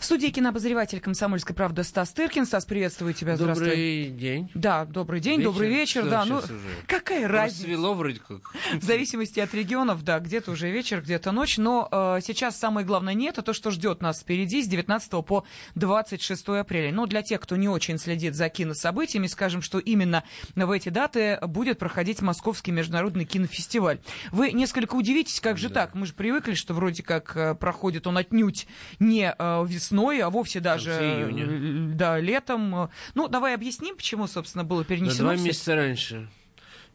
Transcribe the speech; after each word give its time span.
В 0.00 0.04
студии 0.06 0.28
кинообозреватель 0.28 0.98
«Комсомольской 0.98 1.54
правды» 1.54 1.84
Стас 1.84 2.10
Тыркин. 2.12 2.46
Стас, 2.46 2.64
приветствую 2.64 3.12
тебя. 3.12 3.36
Добрый 3.36 3.54
Здравствуй. 3.54 4.06
день. 4.08 4.50
Да, 4.54 4.86
добрый 4.86 5.20
день, 5.20 5.40
Вечер? 5.40 5.50
добрый 5.52 5.68
вечер. 5.68 6.00
Что 6.00 6.10
да, 6.10 6.24
ну, 6.24 6.38
уже? 6.38 6.46
какая 6.86 7.28
разница? 7.28 7.64
Рассвело 7.64 7.92
вроде 7.92 8.18
как. 8.26 8.54
В 8.80 8.82
зависимости 8.82 9.40
от 9.40 9.52
регионов, 9.52 10.02
да, 10.02 10.18
где-то 10.18 10.52
уже 10.52 10.70
вечер, 10.70 11.02
где-то 11.02 11.32
ночь. 11.32 11.58
Но 11.58 11.86
э, 11.92 12.20
сейчас 12.24 12.56
самое 12.58 12.86
главное 12.86 13.12
не 13.12 13.26
это, 13.26 13.42
то, 13.42 13.52
что 13.52 13.70
ждет 13.70 14.00
нас 14.00 14.20
впереди 14.20 14.62
с 14.62 14.68
19 14.68 15.10
по 15.26 15.44
26 15.74 16.48
апреля. 16.48 16.92
Но 16.94 17.04
для 17.04 17.20
тех, 17.20 17.38
кто 17.38 17.56
не 17.56 17.68
очень 17.68 17.98
следит 17.98 18.34
за 18.34 18.48
кинособытиями, 18.48 19.26
скажем, 19.26 19.60
что 19.60 19.78
именно 19.78 20.24
в 20.56 20.70
эти 20.70 20.88
даты 20.88 21.38
будет 21.42 21.78
проходить 21.78 22.22
Московский 22.22 22.72
международный 22.72 23.26
кинофестиваль. 23.26 24.00
Вы 24.32 24.52
несколько 24.52 24.94
удивитесь, 24.94 25.40
как 25.40 25.58
же 25.58 25.68
Да. 25.68 25.74
так? 25.82 25.94
Мы 25.94 26.06
же 26.06 26.14
привыкли, 26.14 26.54
что 26.54 26.72
вроде 26.72 27.02
как 27.02 27.36
э, 27.36 27.54
проходит 27.54 28.06
он 28.06 28.16
отнюдь 28.16 28.66
не 28.98 29.34
э, 29.38 29.64
весной, 29.68 29.89
а 30.20 30.30
вовсе 30.30 30.60
даже 30.60 30.90
июня. 30.92 31.44
э, 31.46 31.94
да, 31.94 32.18
летом. 32.18 32.90
Ну, 33.14 33.28
давай 33.28 33.54
объясним, 33.54 33.96
почему, 33.96 34.26
собственно, 34.26 34.64
было 34.64 34.78
На 34.80 34.84
перенесено. 34.84 35.24
два 35.28 35.34
всё- 35.36 35.44
месяца 35.44 35.74
раньше. 35.74 36.28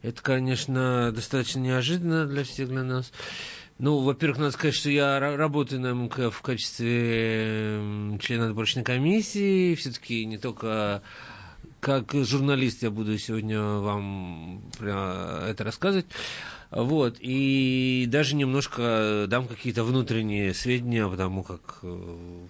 Это, 0.02 0.22
конечно, 0.22 1.10
достаточно 1.12 1.58
неожиданно 1.60 2.26
для 2.26 2.44
всех 2.44 2.68
для 2.68 2.82
нас. 2.84 3.12
Ну, 3.78 3.98
во-первых, 3.98 4.38
надо 4.38 4.50
сказать, 4.52 4.74
что 4.74 4.88
я 4.90 5.18
ра- 5.18 5.36
работаю 5.36 5.80
на 5.80 5.88
МК 5.92 6.30
в 6.30 6.40
качестве 6.42 7.76
м, 7.78 8.18
члена 8.20 8.46
отборочной 8.46 8.84
комиссии. 8.84 9.74
Все-таки 9.74 10.24
не 10.24 10.38
только 10.38 11.02
как 11.80 12.12
журналист 12.14 12.82
я 12.82 12.90
буду 12.90 13.16
сегодня 13.18 13.60
вам 13.60 14.62
это 14.80 15.56
рассказывать. 15.58 16.06
Вот, 16.70 17.16
и 17.20 18.06
даже 18.08 18.34
немножко 18.34 19.26
дам 19.28 19.46
какие-то 19.46 19.84
внутренние 19.84 20.52
сведения, 20.52 21.08
потому 21.08 21.44
как 21.44 21.78
э, 21.82 22.46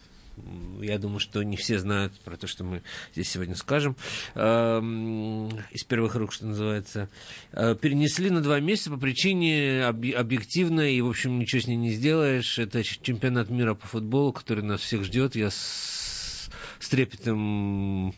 я 0.81 0.99
думаю, 0.99 1.19
что 1.21 1.43
не 1.43 1.57
все 1.57 1.79
знают 1.79 2.13
про 2.21 2.37
то, 2.37 2.47
что 2.47 2.65
мы 2.65 2.83
здесь 3.13 3.29
сегодня 3.31 3.55
скажем. 3.55 3.97
Эм, 4.35 5.49
Из 5.71 5.85
первых 5.85 6.15
рук, 6.15 6.33
что 6.33 6.47
называется. 6.47 7.09
Э, 7.53 7.75
Перенесли 7.81 8.31
на 8.31 8.41
два 8.43 8.61
месяца 8.61 8.91
по 8.91 8.97
причине 8.97 9.81
объ- 9.81 10.13
объективной, 10.13 10.95
и, 10.95 11.01
в 11.01 11.09
общем, 11.09 11.39
ничего 11.39 11.61
с 11.63 11.67
ней 11.67 11.77
не 11.77 11.91
сделаешь. 11.93 12.59
Это 12.59 12.83
чемпионат 12.83 13.51
мира 13.51 13.75
по 13.75 13.87
футболу, 13.87 14.33
который 14.33 14.63
нас 14.65 14.81
всех 14.81 15.05
ждет. 15.05 15.37
Я 15.37 15.51
с, 15.51 16.51
с 16.81 16.89
трепетом 16.89 18.15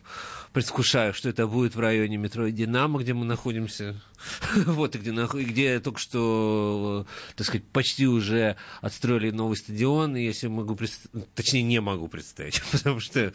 предвкушаю, 0.59 1.13
что 1.13 1.29
это 1.29 1.47
будет 1.47 1.73
в 1.75 1.79
районе 1.79 2.17
метро 2.17 2.49
«Динамо», 2.49 2.99
где 2.99 3.13
мы 3.13 3.23
находимся. 3.25 3.95
Вот, 4.65 4.93
и 4.95 4.99
где, 4.99 5.11
где 5.33 5.79
только 5.79 5.99
что, 5.99 7.07
так 7.37 7.47
сказать, 7.47 7.65
почти 7.67 8.07
уже 8.07 8.57
отстроили 8.81 9.31
новый 9.31 9.55
стадион, 9.55 10.17
и 10.17 10.23
если 10.25 10.47
могу 10.47 10.75
представить, 10.75 11.33
точнее, 11.33 11.63
не 11.63 11.79
могу 11.79 12.09
представить, 12.09 12.61
потому 12.73 12.99
что 12.99 13.21
э, 13.21 13.31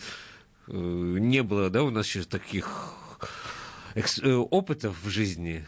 не 0.68 1.42
было, 1.42 1.70
да, 1.70 1.82
у 1.82 1.88
нас 1.88 2.06
еще 2.06 2.24
таких 2.24 2.92
э, 3.94 4.32
опытов 4.34 5.02
в 5.02 5.08
жизни. 5.08 5.64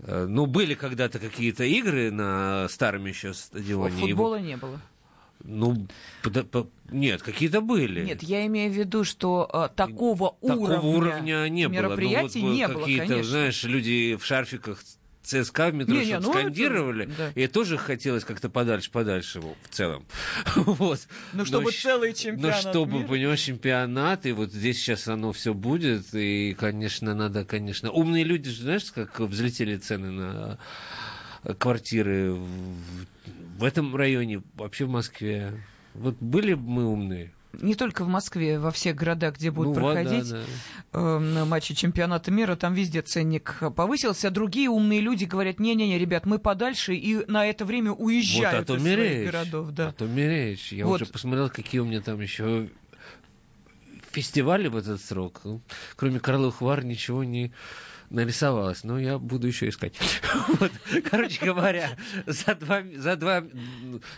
Э, 0.00 0.26
Ну, 0.28 0.44
были 0.44 0.74
когда-то 0.74 1.18
какие-то 1.18 1.64
игры 1.64 2.10
на 2.10 2.68
старом 2.68 3.06
еще 3.06 3.32
стадионе. 3.32 3.96
Футбола 3.98 4.40
не 4.40 4.58
было. 4.58 4.78
Ну, 5.44 5.86
пода- 6.22 6.44
по- 6.44 6.68
нет, 6.90 7.22
какие-то 7.22 7.60
были. 7.60 8.04
Нет, 8.04 8.22
я 8.22 8.46
имею 8.46 8.70
в 8.72 8.76
виду, 8.76 9.04
что 9.04 9.48
э, 9.52 9.68
такого, 9.74 10.36
Такого 10.40 10.78
уровня, 10.80 10.80
уровня 10.80 11.48
не 11.48 11.68
было. 11.68 11.74
Ну, 11.74 11.82
мероприятий 11.88 12.40
вот, 12.42 12.52
не 12.54 12.68
было, 12.68 12.80
Какие-то, 12.80 13.06
конечно. 13.06 13.30
знаешь, 13.30 13.64
люди 13.64 14.16
в 14.20 14.24
шарфиках 14.24 14.82
ЦСКА 15.24 15.68
в 15.70 15.74
метро 15.74 15.94
Не-не, 15.94 16.04
что-то 16.06 16.22
ну, 16.22 16.30
это- 16.32 16.40
скандировали, 16.40 17.08
да. 17.16 17.30
и 17.36 17.46
тоже 17.46 17.78
хотелось 17.78 18.24
как-то 18.24 18.50
подальше-подальше 18.50 19.40
в 19.40 19.54
целом. 19.70 20.04
вот. 20.56 21.00
Ну, 21.32 21.44
чтобы 21.44 21.70
щ- 21.72 21.82
целый 21.82 22.10
Ну, 22.10 22.14
чемпионат 22.16 22.60
чтобы, 22.60 22.98
мира. 22.98 23.08
понимаешь, 23.08 23.40
чемпионат, 23.40 24.26
и 24.26 24.32
вот 24.32 24.52
здесь 24.52 24.78
сейчас 24.78 25.06
оно 25.08 25.32
все 25.32 25.54
будет, 25.54 26.12
и, 26.12 26.54
конечно, 26.58 27.14
надо, 27.14 27.44
конечно... 27.44 27.90
Умные 27.92 28.24
люди, 28.24 28.50
же, 28.50 28.62
знаешь, 28.62 28.84
как 28.92 29.20
взлетели 29.20 29.76
цены 29.76 30.10
на 30.10 30.58
квартиры 31.58 32.32
в, 32.34 32.46
в 33.62 33.64
этом 33.64 33.94
районе, 33.94 34.42
вообще 34.54 34.86
в 34.86 34.90
Москве. 34.90 35.52
Вот 35.94 36.16
были 36.18 36.54
бы 36.54 36.68
мы 36.68 36.84
умные. 36.84 37.32
Не 37.52 37.76
только 37.76 38.02
в 38.02 38.08
Москве, 38.08 38.58
во 38.58 38.72
всех 38.72 38.96
городах, 38.96 39.36
где 39.36 39.52
будут 39.52 39.76
Ну, 39.76 39.82
вот, 39.82 39.94
да, 39.94 40.02
проходить 40.02 40.30
да. 40.30 40.42
э, 40.94 41.44
матчи 41.44 41.74
чемпионата 41.74 42.30
мира, 42.32 42.56
там 42.56 42.74
везде 42.74 43.02
ценник 43.02 43.60
повысился. 43.76 44.28
А 44.28 44.30
другие 44.30 44.68
умные 44.68 45.00
люди 45.00 45.26
говорят, 45.26 45.60
не-не-не, 45.60 45.96
ребят, 45.96 46.26
мы 46.26 46.38
подальше, 46.40 46.94
и 46.94 47.24
на 47.30 47.46
это 47.46 47.64
время 47.64 47.92
Вот, 47.92 48.00
уезжают 48.00 48.62
а 48.62 48.64
то 48.64 48.76
из 48.76 48.82
своих 48.82 49.26
городов. 49.30 49.70
Да. 49.70 49.88
А 49.88 49.92
то 49.92 50.06
мерещь. 50.06 50.72
Я 50.72 50.86
Вот. 50.86 51.02
уже 51.02 51.12
посмотрел, 51.12 51.48
какие 51.48 51.80
у 51.82 51.84
меня 51.84 52.00
там 52.00 52.20
еще 52.20 52.68
фестивали 54.10 54.66
в 54.66 54.76
этот 54.76 55.00
срок. 55.00 55.42
Кроме 55.94 56.18
Карловых 56.18 56.62
Вар 56.62 56.84
ничего 56.84 57.22
не 57.22 57.52
нарисовалось, 58.12 58.84
но 58.84 58.98
я 58.98 59.18
буду 59.18 59.46
еще 59.46 59.68
искать. 59.68 59.94
Вот. 60.60 60.72
Короче 61.10 61.44
говоря, 61.44 61.96
за 62.26 62.54
два, 62.54 62.82
за 62.96 63.16
два 63.16 63.44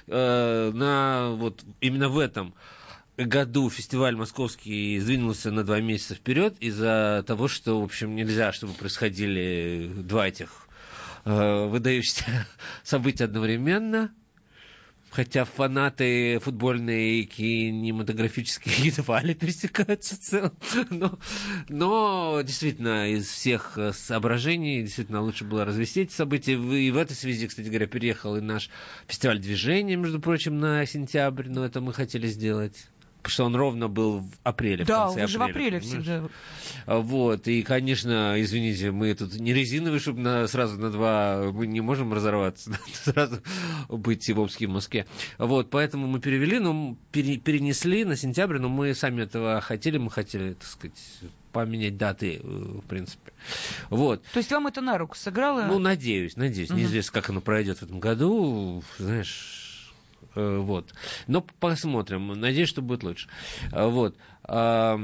э, 0.07 0.71
на 0.75 1.31
вот 1.33 1.65
именно 1.81 2.09
в 2.09 2.19
этом 2.19 2.55
году 3.17 3.71
фестиваль 3.71 4.17
московский 4.17 4.99
сдвинулся 4.99 5.51
на 5.51 5.65
два 5.65 5.81
месяца 5.81 6.15
вперед 6.15 6.57
из-за 6.61 7.25
того, 7.27 7.49
что, 7.49 7.81
в 7.81 7.85
общем, 7.85 8.15
нельзя, 8.15 8.53
чтобы 8.53 8.73
происходили 8.73 9.91
два 9.97 10.29
этих 10.29 10.67
э, 11.25 11.67
выдающихся 11.67 12.47
события 12.83 13.25
одновременно. 13.25 14.13
Хотя 15.15 15.45
фанаты 15.45 16.41
футбольные 16.41 17.21
и 17.21 17.25
кинематографические 17.25 18.75
едва 18.87 19.23
ли 19.23 19.33
пересекаются 19.33 20.17
в. 20.17 20.51
Но, 20.91 21.21
но 21.69 22.41
действительно, 22.45 23.09
из 23.09 23.29
всех 23.29 23.79
соображений, 23.93 24.83
действительно, 24.83 25.21
лучше 25.21 25.45
было 25.45 25.65
развести 25.65 26.01
эти 26.01 26.13
события. 26.13 26.55
И 26.55 26.91
в 26.91 26.97
этой 26.97 27.15
связи, 27.15 27.47
кстати 27.47 27.69
говоря, 27.69 27.87
переехал 27.87 28.35
и 28.37 28.41
наш 28.41 28.71
фестиваль 29.07 29.39
движения, 29.39 29.95
между 29.95 30.19
прочим, 30.19 30.59
на 30.59 30.85
сентябрь. 30.85 31.49
Но 31.49 31.65
это 31.65 31.81
мы 31.81 31.93
хотели 31.93 32.27
сделать. 32.27 32.89
Потому 33.25 33.33
что 33.33 33.45
он 33.47 33.57
ровно 33.57 33.89
был 33.89 34.19
в 34.21 34.31
апреле. 34.43 34.85
в 34.85 34.87
Да, 34.87 35.07
конце 35.07 35.23
он 35.23 35.29
же 35.29 35.39
в 35.39 35.43
апреле 35.43 35.81
понимаешь? 35.81 36.03
всегда. 36.05 36.29
А, 36.85 36.99
Вот, 36.99 37.49
и, 37.49 37.63
конечно, 37.63 38.35
извините, 38.37 38.91
мы 38.91 39.15
тут 39.15 39.35
не 39.37 39.55
резиновые, 39.55 39.99
чтобы 39.99 40.21
на, 40.21 40.47
сразу 40.47 40.79
на 40.79 40.91
два, 40.91 41.51
мы 41.51 41.67
не 41.67 41.81
можем 41.81 42.13
разорваться, 42.13 42.71
сразу 42.93 43.41
быть 43.89 44.29
в 44.29 44.39
Омске, 44.39 44.65
и 44.65 44.67
в 44.67 44.71
Москве. 44.73 45.07
Вот, 45.39 45.71
поэтому 45.71 46.07
мы 46.07 46.21
перевели, 46.21 46.59
но 46.59 46.97
пере- 47.13 47.39
перенесли 47.39 48.05
на 48.05 48.15
сентябрь, 48.15 48.59
но 48.59 48.69
мы 48.69 48.95
сами 48.95 49.23
этого 49.23 49.61
хотели, 49.63 49.97
мы 49.97 50.11
хотели, 50.11 50.53
так 50.53 50.69
сказать, 50.69 50.99
поменять 51.53 51.97
даты, 51.97 52.41
э, 52.43 52.47
в 52.47 52.87
принципе. 52.87 53.33
Вот. 53.89 54.23
То 54.35 54.39
есть 54.39 54.51
вам 54.53 54.67
это 54.67 54.83
на 54.83 54.99
руку 54.99 55.17
сыграло? 55.17 55.63
Ну, 55.67 55.79
надеюсь, 55.79 56.37
надеюсь. 56.37 56.69
Мгм. 56.69 56.79
Неизвестно, 56.81 57.13
как 57.21 57.31
оно 57.31 57.41
пройдет 57.41 57.79
в 57.79 57.83
этом 57.85 58.01
году, 58.01 58.83
знаешь. 58.99 59.64
Э, 60.35 60.59
Вот. 60.59 60.93
Но 61.27 61.41
посмотрим. 61.61 62.29
Надеюсь, 62.29 62.69
что 62.69 62.83
будет 62.83 63.03
лучше. 63.03 63.29
А, 63.73 63.89
Вот. 63.89 64.17
А, 64.45 65.01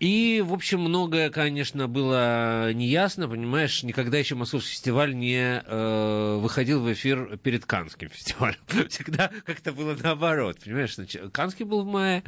И, 0.00 0.42
в 0.44 0.52
общем, 0.52 0.80
многое, 0.80 1.30
конечно, 1.30 1.88
было 1.88 2.72
неясно, 2.74 3.26
понимаешь, 3.28 3.82
никогда 3.84 4.18
еще 4.18 4.34
Московский 4.34 4.72
фестиваль 4.72 5.14
не 5.14 5.62
э, 5.64 6.36
выходил 6.40 6.80
в 6.82 6.92
эфир 6.92 7.38
перед 7.38 7.64
Канским 7.64 8.10
фестивалем. 8.10 8.58
Всегда 8.90 9.30
как-то 9.46 9.72
было 9.72 9.96
наоборот, 10.02 10.58
понимаешь, 10.62 10.94
сначала 10.94 11.30
Канский 11.30 11.64
был 11.64 11.84
в 11.84 11.86
мае, 11.86 12.22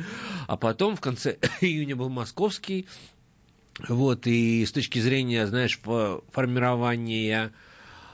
а 0.47 0.57
потом 0.57 0.97
в 0.97 1.01
конце 1.01 1.37
июня 1.61 1.97
был 1.97 2.09
Московский, 2.09 2.87
вот, 3.89 4.27
и 4.27 4.65
с 4.65 4.73
точки 4.73 5.01
зрения, 5.01 5.47
знаешь, 5.47 5.79
фо- 5.85 6.25
формирования 6.33 7.53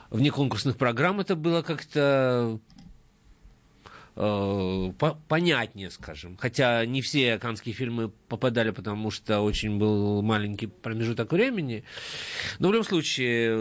внеконкурсных 0.09 0.77
программ 0.77 1.21
это 1.21 1.35
было 1.37 1.61
как-то 1.61 2.59
э, 2.59 2.72
по- 4.15 5.17
понятнее, 5.27 5.89
скажем. 5.89 6.37
Хотя 6.37 6.85
не 6.85 7.01
все 7.01 7.39
канские 7.39 7.73
фильмы 7.73 8.09
попадали, 8.27 8.71
потому 8.71 9.11
что 9.11 9.41
очень 9.41 9.77
был 9.77 10.21
маленький 10.21 10.67
промежуток 10.67 11.31
времени. 11.31 11.83
Но 12.59 12.69
в 12.69 12.73
любом 12.73 12.85
случае, 12.85 13.55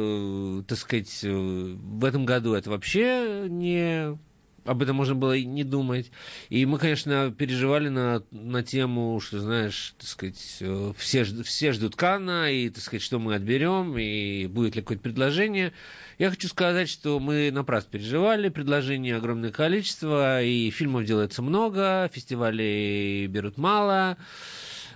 э, 0.61 0.63
так 0.67 0.79
сказать, 0.79 1.21
э, 1.23 1.31
в 1.31 2.05
этом 2.05 2.25
году 2.27 2.55
это 2.55 2.71
вообще 2.71 3.47
не 3.49 4.19
об 4.65 4.83
этом 4.83 4.97
можно 4.97 5.15
было 5.15 5.37
и 5.37 5.45
не 5.45 5.65
думать. 5.65 6.11
И 6.49 6.65
мы, 6.67 6.79
конечно, 6.79 7.35
переживали 7.37 7.89
на, 7.89 8.23
на 8.31 8.63
тему, 8.63 9.21
что, 9.21 9.41
знаешь, 9.41 9.95
так 9.99 10.09
сказать, 10.09 10.57
э, 10.61 10.93
все, 10.97 11.25
все 11.25 11.73
ждут 11.73 11.97
Кана, 11.97 12.51
и, 12.51 12.69
так 12.69 12.83
сказать, 12.83 13.03
что 13.03 13.19
мы 13.19 13.35
отберем, 13.35 13.97
и 13.99 14.47
будет 14.47 14.77
ли 14.77 14.83
какое-то 14.83 15.03
предложение. 15.03 15.73
Я 16.19 16.31
хочу 16.31 16.49
сказать, 16.49 16.89
что 16.89 17.19
мы 17.19 17.51
напрасно 17.51 17.91
переживали, 17.91 18.49
предложений 18.49 19.13
огромное 19.13 19.51
количество, 19.51 20.43
и 20.43 20.71
фильмов 20.71 21.05
делается 21.05 21.43
много, 21.43 22.11
фестивалей 22.13 23.27
берут 23.27 23.59
мало, 23.59 24.17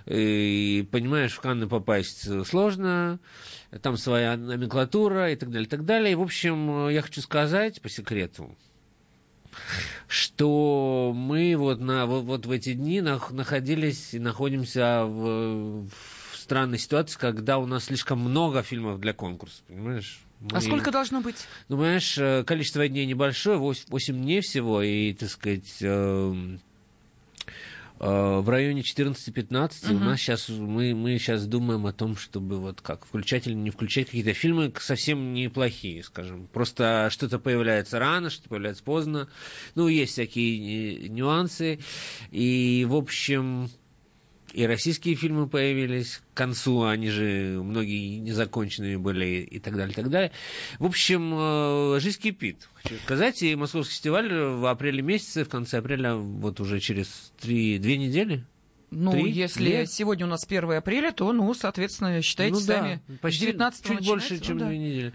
и, 0.05 0.87
понимаешь, 0.89 1.33
в 1.33 1.41
Канны 1.41 1.67
попасть 1.67 2.45
сложно, 2.45 3.19
там 3.81 3.97
своя 3.97 4.37
номенклатура 4.37 5.31
и 5.31 5.35
так 5.35 5.49
далее, 5.49 5.67
и 5.67 5.69
так 5.69 5.83
далее. 5.83 6.11
И, 6.13 6.15
в 6.15 6.21
общем, 6.21 6.87
я 6.87 7.01
хочу 7.01 7.21
сказать 7.21 7.81
по 7.81 7.89
секрету, 7.89 8.55
что 10.07 11.13
мы 11.15 11.55
вот, 11.57 11.79
на, 11.79 12.05
вот, 12.05 12.23
вот 12.23 12.45
в 12.45 12.51
эти 12.51 12.73
дни 12.73 13.01
находились 13.01 14.13
и 14.13 14.19
находимся 14.19 15.05
в, 15.05 15.87
в 15.87 16.37
странной 16.37 16.79
ситуации, 16.79 17.19
когда 17.19 17.57
у 17.57 17.65
нас 17.65 17.85
слишком 17.85 18.19
много 18.19 18.63
фильмов 18.63 18.99
для 18.99 19.13
конкурса, 19.13 19.61
понимаешь? 19.67 20.19
Мы... 20.39 20.57
А 20.57 20.61
сколько 20.61 20.91
должно 20.91 21.21
быть? 21.21 21.47
Ну, 21.67 21.77
понимаешь, 21.77 22.15
э, 22.17 22.43
количество 22.43 22.87
дней 22.87 23.05
небольшое, 23.05 23.57
8, 23.57 23.85
8 23.87 24.15
дней 24.15 24.41
всего, 24.41 24.81
и, 24.83 25.13
так 25.13 25.29
сказать, 25.29 25.77
э, 25.81 26.33
э, 26.35 26.57
в 27.99 28.49
районе 28.49 28.81
14-15 28.81 29.85
угу. 29.85 29.95
у 29.95 29.99
нас 29.99 30.19
сейчас, 30.19 30.49
мы, 30.49 30.93
мы 30.93 31.17
сейчас 31.17 31.45
думаем 31.47 31.85
о 31.85 31.93
том, 31.93 32.15
чтобы 32.15 32.59
вот 32.59 32.81
как 32.81 33.05
включать 33.05 33.47
или 33.47 33.53
не 33.53 33.69
включать 33.69 34.07
какие-то 34.07 34.33
фильмы 34.33 34.71
совсем 34.79 35.33
неплохие, 35.33 36.03
скажем. 36.03 36.47
Просто 36.47 37.09
что-то 37.11 37.39
появляется 37.39 37.99
рано, 37.99 38.29
что-то 38.29 38.49
появляется 38.49 38.83
поздно. 38.83 39.27
Ну, 39.75 39.87
есть 39.87 40.13
всякие 40.13 41.05
э, 41.05 41.07
нюансы. 41.07 41.79
И, 42.31 42.85
в 42.87 42.95
общем, 42.95 43.69
и 44.53 44.65
российские 44.65 45.15
фильмы 45.15 45.47
появились 45.47 46.21
к 46.33 46.37
концу, 46.37 46.83
они 46.83 47.09
же 47.09 47.61
многие 47.63 48.19
незаконченные 48.19 48.97
были 48.97 49.41
и 49.41 49.59
так 49.59 49.75
далее, 49.75 49.91
и 49.91 49.95
так 49.95 50.09
далее. 50.09 50.31
В 50.79 50.85
общем, 50.85 51.33
э, 51.35 51.99
жизнь 51.99 52.21
кипит. 52.21 52.69
Хочу 52.75 52.95
сказать, 53.03 53.41
и 53.43 53.55
Московский 53.55 53.93
фестиваль 53.93 54.33
в 54.33 54.65
апреле 54.65 55.01
месяце, 55.01 55.43
в 55.43 55.49
конце 55.49 55.79
апреля, 55.79 56.15
вот 56.15 56.59
уже 56.59 56.79
через 56.79 57.33
три, 57.39 57.77
две 57.79 57.97
недели, 57.97 58.43
ну, 58.89 59.11
Три? 59.11 59.31
если 59.31 59.65
Две? 59.65 59.85
сегодня 59.85 60.25
у 60.25 60.29
нас 60.29 60.45
1 60.45 60.71
апреля, 60.71 61.11
то, 61.11 61.31
ну, 61.33 61.53
соответственно, 61.53 62.21
считайте 62.21 62.53
ну, 62.53 62.59
сами, 62.59 63.01
да, 63.07 63.15
почти 63.21 63.47
19 63.47 63.85
чуть 63.85 64.05
больше, 64.05 64.39
чем 64.39 64.57
ну, 64.57 64.59
да. 64.61 64.67
две 64.69 64.77
недели. 64.77 65.13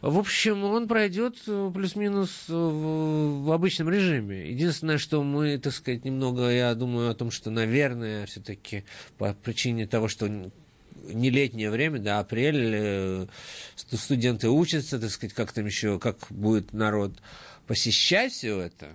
В 0.00 0.18
общем, 0.18 0.64
он 0.64 0.88
пройдет 0.88 1.36
э, 1.46 1.70
плюс-минус 1.74 2.46
э, 2.48 2.52
в, 2.52 3.44
в 3.44 3.52
обычном 3.52 3.90
режиме. 3.90 4.50
Единственное, 4.50 4.96
что 4.96 5.22
мы, 5.22 5.58
так 5.58 5.74
сказать, 5.74 6.04
немного, 6.04 6.48
я 6.50 6.74
думаю 6.74 7.10
о 7.10 7.14
том, 7.14 7.30
что, 7.30 7.50
наверное, 7.50 8.24
все-таки 8.26 8.84
по 9.18 9.34
причине 9.34 9.86
того, 9.86 10.08
что 10.08 10.26
не 10.28 11.30
летнее 11.30 11.70
время, 11.70 11.98
да, 11.98 12.20
апрель, 12.20 12.72
э, 12.74 13.26
студенты 13.74 14.48
учатся, 14.48 14.98
так 14.98 15.10
сказать, 15.10 15.34
как 15.34 15.52
там 15.52 15.66
еще, 15.66 15.98
как 15.98 16.16
будет 16.30 16.72
народ 16.72 17.20
посещать 17.66 18.32
все 18.32 18.58
это, 18.60 18.88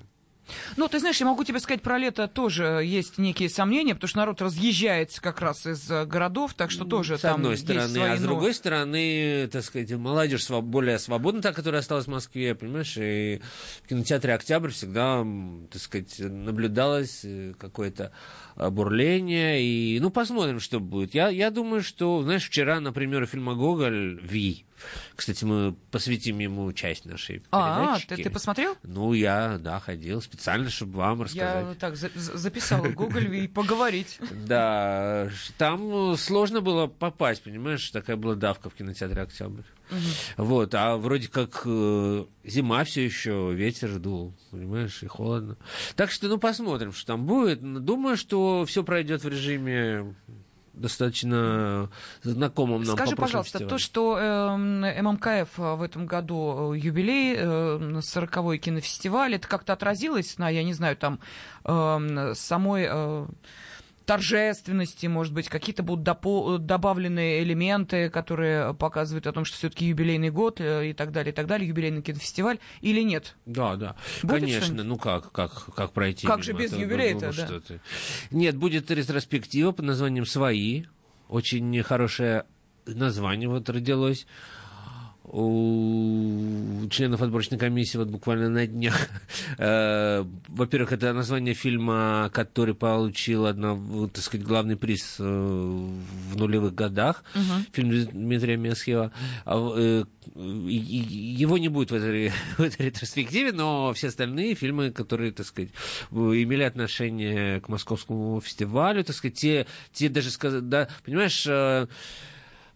ну, 0.77 0.88
ты 0.88 1.00
знаешь, 1.00 1.18
я 1.19 1.25
могу 1.25 1.44
тебе 1.44 1.59
сказать, 1.59 1.81
про 1.81 1.97
лето 1.97 2.27
тоже 2.27 2.81
есть 2.83 3.18
некие 3.18 3.50
сомнения, 3.50 3.94
потому 3.94 4.07
что 4.07 4.18
народ 4.19 4.42
разъезжается 4.42 5.21
как 5.21 5.42
раз 5.42 5.65
из 5.65 5.89
э, 5.89 6.06
городов, 6.06 6.53
так 6.53 6.71
что 6.71 6.86
тоже 6.86 7.18
с 7.18 7.21
там 7.21 7.36
одной 7.36 7.57
стороны, 7.57 7.88
свои, 7.88 8.09
а 8.09 8.18
с 8.18 8.21
другой 8.21 8.53
стороны, 8.53 9.47
так 9.51 9.63
сказать, 9.63 9.92
молодежь 9.92 10.47
более 10.50 11.00
свободна, 11.00 11.42
та, 11.42 11.53
которая 11.53 11.81
осталась 11.81 12.06
в 12.06 12.09
Москве, 12.09 12.56
понимаешь, 12.56 12.95
и 12.97 13.42
в 13.83 13.89
кинотеатре 13.89 14.33
«Октябрь» 14.33 14.69
всегда, 14.69 15.25
так 15.71 15.81
сказать, 15.81 16.19
наблюдалось 16.19 17.21
э, 17.24 17.53
какое-то 17.57 18.12
бурление, 18.56 19.62
и, 19.62 20.00
ну, 20.00 20.09
посмотрим, 20.09 20.59
что 20.59 20.80
будет. 20.80 21.13
Я, 21.13 21.30
я 21.30 21.51
думаю, 21.51 21.83
что, 21.83 22.21
знаешь, 22.24 22.45
вчера, 22.45 22.80
например, 22.80 23.25
фильма 23.25 23.53
«Гоголь» 23.56 24.19
«Ви», 24.24 24.65
кстати, 25.16 25.44
мы 25.45 25.75
посвятим 25.92 26.39
ему 26.39 26.72
часть 26.74 27.06
нашей 27.06 27.42
а, 27.51 27.80
передачи. 27.80 28.06
А, 28.06 28.16
ты, 28.16 28.24
ты 28.24 28.30
посмотрел? 28.30 28.75
Ну, 28.83 29.13
я, 29.13 29.57
да, 29.60 29.80
ходил 29.80 30.22
специально, 30.22 30.69
чтобы 30.69 30.98
вам 30.98 31.22
рассказать. 31.22 31.66
Я 31.68 31.75
так 31.75 31.95
за 31.95 32.10
записала 32.16 32.88
Google 32.89 33.31
и 33.31 33.48
поговорить. 33.48 34.19
Да, 34.45 35.30
там 35.57 36.16
сложно 36.18 36.62
было 36.62 36.88
попасть, 36.88 37.42
понимаешь, 37.42 37.89
такая 37.89 38.16
была 38.16 38.36
давка 38.36 38.69
в 38.69 38.75
кинотеатре 38.75 39.22
«Октябрь». 39.22 39.63
Вот, 40.38 40.74
а 40.75 40.98
вроде 40.98 41.27
как 41.27 41.62
э, 41.66 42.25
зима 42.44 42.83
все 42.83 43.06
еще, 43.06 43.54
ветер 43.54 44.00
дул, 44.00 44.33
понимаешь, 44.51 45.01
и 45.04 45.07
холодно. 45.07 45.57
Так 45.95 46.12
что, 46.12 46.27
ну, 46.27 46.38
посмотрим, 46.38 46.92
что 46.92 47.07
там 47.07 47.25
будет. 47.25 47.62
Думаю, 47.62 48.18
что 48.18 48.66
все 48.66 48.83
пройдет 48.83 49.24
в 49.24 49.27
режиме 49.27 50.16
достаточно 50.75 51.89
знакомым 52.24 52.83
нам 52.83 52.95
Скажи, 52.95 53.16
по 53.16 53.24
пожалуйста, 53.24 53.60
фестивалю. 53.60 53.69
то, 53.69 53.77
что 53.77 54.18
э, 54.18 55.01
ММКФ 55.01 55.57
в 55.57 55.81
этом 55.81 56.06
году 56.06 56.74
э, 56.74 56.77
юбилей, 56.77 57.36
э, 57.38 58.00
40-й 58.00 58.57
кинофестиваль, 58.57 59.36
это 59.36 59.48
как-то 59.48 59.74
отразилось 59.74 60.38
на, 60.38 60.50
я 60.50 60.63
не 60.63 60.74
знаю, 60.74 60.98
там, 60.98 61.19
э, 61.63 62.33
самой... 62.36 62.88
Э, 62.89 63.27
торжественности, 64.05 65.07
может 65.07 65.33
быть, 65.33 65.49
какие-то 65.49 65.83
будут 65.83 66.07
допо- 66.07 66.57
добавлены 66.57 67.41
элементы, 67.41 68.09
которые 68.09 68.73
показывают 68.73 69.27
о 69.27 69.31
том, 69.31 69.45
что 69.45 69.57
все-таки 69.57 69.85
юбилейный 69.87 70.29
год 70.29 70.61
э, 70.61 70.89
и 70.89 70.93
так 70.93 71.11
далее, 71.11 71.31
и 71.31 71.35
так 71.35 71.47
далее, 71.47 71.67
юбилейный 71.67 72.01
кинофестиваль, 72.01 72.59
или 72.81 73.01
нет? 73.01 73.35
Да, 73.45 73.75
да, 73.75 73.95
будет 74.23 74.41
конечно, 74.41 74.83
ну 74.83 74.97
как, 74.97 75.31
как, 75.31 75.73
как 75.75 75.91
пройти? 75.91 76.27
Как 76.27 76.43
же 76.43 76.53
без 76.53 76.71
юбилея-то, 76.73 77.31
да? 77.35 77.79
Нет, 78.31 78.55
будет 78.55 78.91
ретроспектива 78.91 79.71
под 79.71 79.85
названием 79.85 80.25
«Свои», 80.25 80.85
очень 81.27 81.81
хорошее 81.81 82.45
название 82.85 83.49
вот 83.49 83.69
родилось 83.69 84.27
у 85.27 86.88
членов 86.89 87.22
отборочной 87.22 87.57
комиссии 87.57 87.98
вот 87.98 88.10
буквально 88.10 88.50
на 88.50 88.68
днях. 88.68 88.95
Э, 89.57 90.25
во-первых, 90.48 90.92
это 90.92 91.13
название 91.13 91.54
фильма, 91.54 92.30
который 92.33 92.74
получил 92.74 93.45
одно, 93.45 94.10
так 94.12 94.24
сказать, 94.24 94.45
главный 94.45 94.75
приз 94.75 95.16
э, 95.19 95.24
в 95.24 96.36
нулевых 96.36 96.75
годах. 96.75 97.24
Угу. 97.36 97.66
Фильм 97.72 98.06
Дмитрия 98.12 98.57
Месхева. 98.57 99.12
А, 99.45 99.74
э, 99.77 100.04
его 100.36 101.57
не 101.57 101.69
будет 101.69 101.92
в 101.92 101.95
этой, 101.95 102.30
в 102.57 102.62
этой 102.62 102.88
ретроспективе, 102.88 103.54
но 103.54 103.94
все 103.94 104.07
остальные 104.07 104.56
фильмы, 104.56 104.92
которые, 104.92 105.31
так 105.31 105.45
сказать, 105.45 105.72
имели 106.12 106.63
отношение 106.63 107.62
к 107.62 107.69
московскому 107.69 108.42
фестивалю, 108.42 109.04
так 109.04 109.16
сказать, 109.16 109.38
те, 109.38 109.68
те 109.94 110.10
даже 110.10 110.31
сказать, 110.31 110.68
да, 110.68 110.89
понимаешь, 111.06 111.48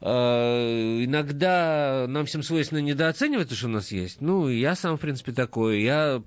иногда 0.01 2.05
нам 2.07 2.25
всем 2.25 2.41
свойственно 2.41 2.79
недооценивать 2.79 3.49
то, 3.49 3.55
что 3.55 3.67
у 3.67 3.71
нас 3.71 3.91
есть. 3.91 4.21
Ну, 4.21 4.47
я 4.47 4.75
сам, 4.75 4.97
в 4.97 5.01
принципе, 5.01 5.33
такой. 5.33 5.81
Я, 5.81 6.21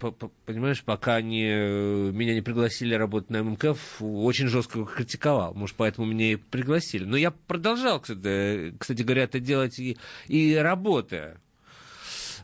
понимаешь, 0.44 0.82
пока 0.82 1.22
не, 1.22 2.12
меня 2.12 2.34
не 2.34 2.42
пригласили 2.42 2.94
работать 2.94 3.30
на 3.30 3.42
ММКФ, 3.42 4.02
очень 4.02 4.48
жестко 4.48 4.84
критиковал. 4.84 5.54
Может, 5.54 5.76
поэтому 5.76 6.06
меня 6.06 6.32
и 6.32 6.36
пригласили. 6.36 7.04
Но 7.04 7.16
я 7.16 7.30
продолжал, 7.30 8.00
кстати, 8.00 8.74
кстати 8.78 9.02
говоря, 9.02 9.22
это 9.22 9.40
делать 9.40 9.78
и, 9.78 9.96
и 10.28 10.54
работая. 10.54 11.40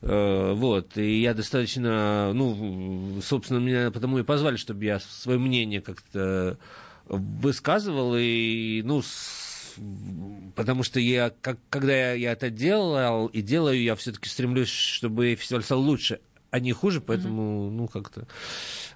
Э, 0.01 0.53
вот, 0.55 0.97
и 0.97 1.21
я 1.21 1.35
достаточно, 1.35 2.33
ну, 2.33 3.21
собственно, 3.23 3.59
меня 3.59 3.91
потому 3.91 4.19
и 4.19 4.23
позвали, 4.23 4.57
чтобы 4.57 4.85
я 4.85 5.01
свое 5.01 5.39
мнение 5.39 5.81
как-то 5.81 6.57
высказывал, 7.07 8.15
и, 8.17 8.83
ну, 8.85 9.03
потому 10.55 10.83
что 10.83 11.01
я, 11.01 11.33
как, 11.41 11.59
когда 11.71 11.93
я, 11.93 12.13
я 12.13 12.33
это 12.33 12.51
делал 12.51 13.27
и 13.27 13.43
делаю, 13.43 13.83
я 13.83 13.95
все-таки 13.97 14.29
стремлюсь, 14.29 14.69
чтобы 14.69 15.35
фестиваль 15.35 15.63
стал 15.63 15.81
лучше, 15.81 16.21
а 16.51 16.61
не 16.61 16.73
хуже, 16.73 17.01
поэтому, 17.01 17.69
mm-hmm. 17.69 17.71
ну, 17.71 17.89
как-то 17.89 18.27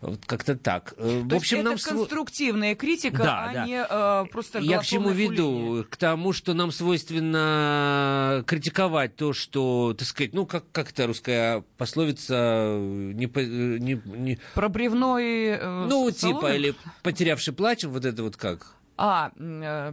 вот 0.00 0.24
как-то 0.26 0.56
так. 0.56 0.94
Э, 0.96 1.22
То 1.28 1.34
в 1.34 1.38
общем, 1.38 1.58
есть 1.58 1.64
нам 1.64 1.74
это 1.74 1.84
конструктивная 1.84 2.74
критика, 2.74 3.22
да, 3.22 3.44
а 3.44 3.52
да. 3.52 3.66
не 3.66 3.86
э, 3.88 4.24
просто 4.30 4.58
Я 4.58 4.78
к 4.78 4.84
чему 4.84 5.10
веду? 5.10 5.84
К 5.88 5.96
тому, 5.96 6.32
что 6.32 6.54
нам 6.54 6.72
свойственно 6.72 8.42
критиковать 8.46 9.16
то, 9.16 9.32
что, 9.32 9.94
так 9.96 10.08
сказать, 10.08 10.32
ну, 10.32 10.46
как, 10.46 10.64
как 10.72 10.90
это 10.90 11.06
русская 11.06 11.62
пословица, 11.76 12.78
не, 12.80 13.26
не, 13.78 14.02
не... 14.04 14.38
Про 14.54 14.68
бревно 14.68 15.18
и 15.18 15.58
э, 15.60 15.86
Ну, 15.88 16.10
типа, 16.10 16.18
соломинку? 16.18 16.46
типа, 16.46 16.54
или 16.54 16.74
потерявший 17.02 17.52
плачем, 17.52 17.90
вот 17.90 18.04
это 18.04 18.22
вот 18.22 18.36
как? 18.36 18.74
А, 18.96 19.30
э, 19.36 19.92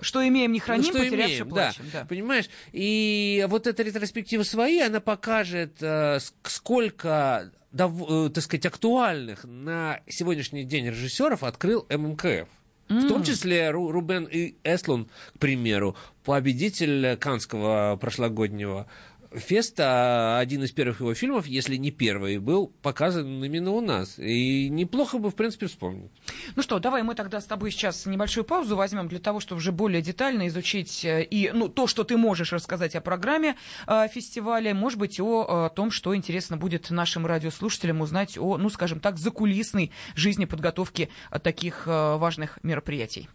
что 0.00 0.26
имеем, 0.26 0.52
не 0.52 0.60
храним, 0.60 0.84
что 0.84 1.08
имеем, 1.08 1.48
плачем. 1.48 1.84
Да, 1.92 2.00
да. 2.00 2.06
Понимаешь? 2.06 2.48
И 2.72 3.46
вот 3.48 3.66
эта 3.66 3.82
ретроспектива 3.82 4.42
свои, 4.42 4.80
она 4.80 5.00
покажет, 5.00 5.76
э, 5.80 6.18
сколько, 6.42 7.50
э, 7.72 8.30
так 8.34 8.44
сказать, 8.44 8.66
актуальных 8.66 9.44
на 9.44 10.00
сегодняшний 10.08 10.64
день 10.64 10.86
режиссеров 10.86 11.42
открыл 11.42 11.86
ММКФ. 11.88 12.48
Mm. 12.88 13.00
В 13.00 13.08
том 13.08 13.22
числе 13.22 13.70
Рубен 13.70 14.24
и 14.24 14.56
Эслун, 14.62 15.08
к 15.34 15.38
примеру, 15.38 15.96
победитель 16.22 17.16
Канского 17.16 17.96
прошлогоднего 17.98 18.86
Феста, 19.34 20.38
один 20.38 20.62
из 20.62 20.72
первых 20.72 21.00
его 21.00 21.14
фильмов, 21.14 21.46
если 21.46 21.76
не 21.76 21.90
первый, 21.90 22.38
был 22.38 22.68
показан 22.82 23.42
именно 23.42 23.72
у 23.72 23.80
нас. 23.80 24.18
И 24.18 24.68
неплохо 24.68 25.18
бы, 25.18 25.30
в 25.30 25.34
принципе, 25.34 25.66
вспомнить. 25.66 26.10
Ну 26.56 26.62
что, 26.62 26.78
давай 26.78 27.02
мы 27.02 27.14
тогда 27.14 27.40
с 27.40 27.46
тобой 27.46 27.70
сейчас 27.70 28.06
небольшую 28.06 28.44
паузу 28.44 28.76
возьмем 28.76 29.08
для 29.08 29.18
того, 29.18 29.40
чтобы 29.40 29.58
уже 29.58 29.72
более 29.72 30.02
детально 30.02 30.46
изучить 30.48 31.04
э, 31.04 31.24
и 31.24 31.50
ну, 31.52 31.68
то, 31.68 31.86
что 31.86 32.04
ты 32.04 32.16
можешь 32.16 32.52
рассказать 32.52 32.94
о 32.94 33.00
программе 33.00 33.56
э, 33.86 34.08
фестиваля, 34.08 34.74
может 34.74 34.98
быть, 34.98 35.18
о, 35.20 35.66
о 35.66 35.68
том, 35.68 35.90
что 35.90 36.14
интересно 36.14 36.56
будет 36.56 36.90
нашим 36.90 37.26
радиослушателям 37.26 38.00
узнать 38.00 38.38
о, 38.38 38.56
ну, 38.56 38.70
скажем 38.70 39.00
так, 39.00 39.18
закулисной 39.18 39.90
жизни 40.14 40.44
подготовки 40.44 41.08
э, 41.30 41.38
таких 41.38 41.84
э, 41.86 42.16
важных 42.16 42.58
мероприятий. 42.62 43.28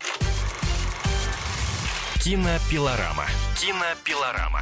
Кинопилорама. 2.24 3.26
Кинопилорама. 3.60 4.62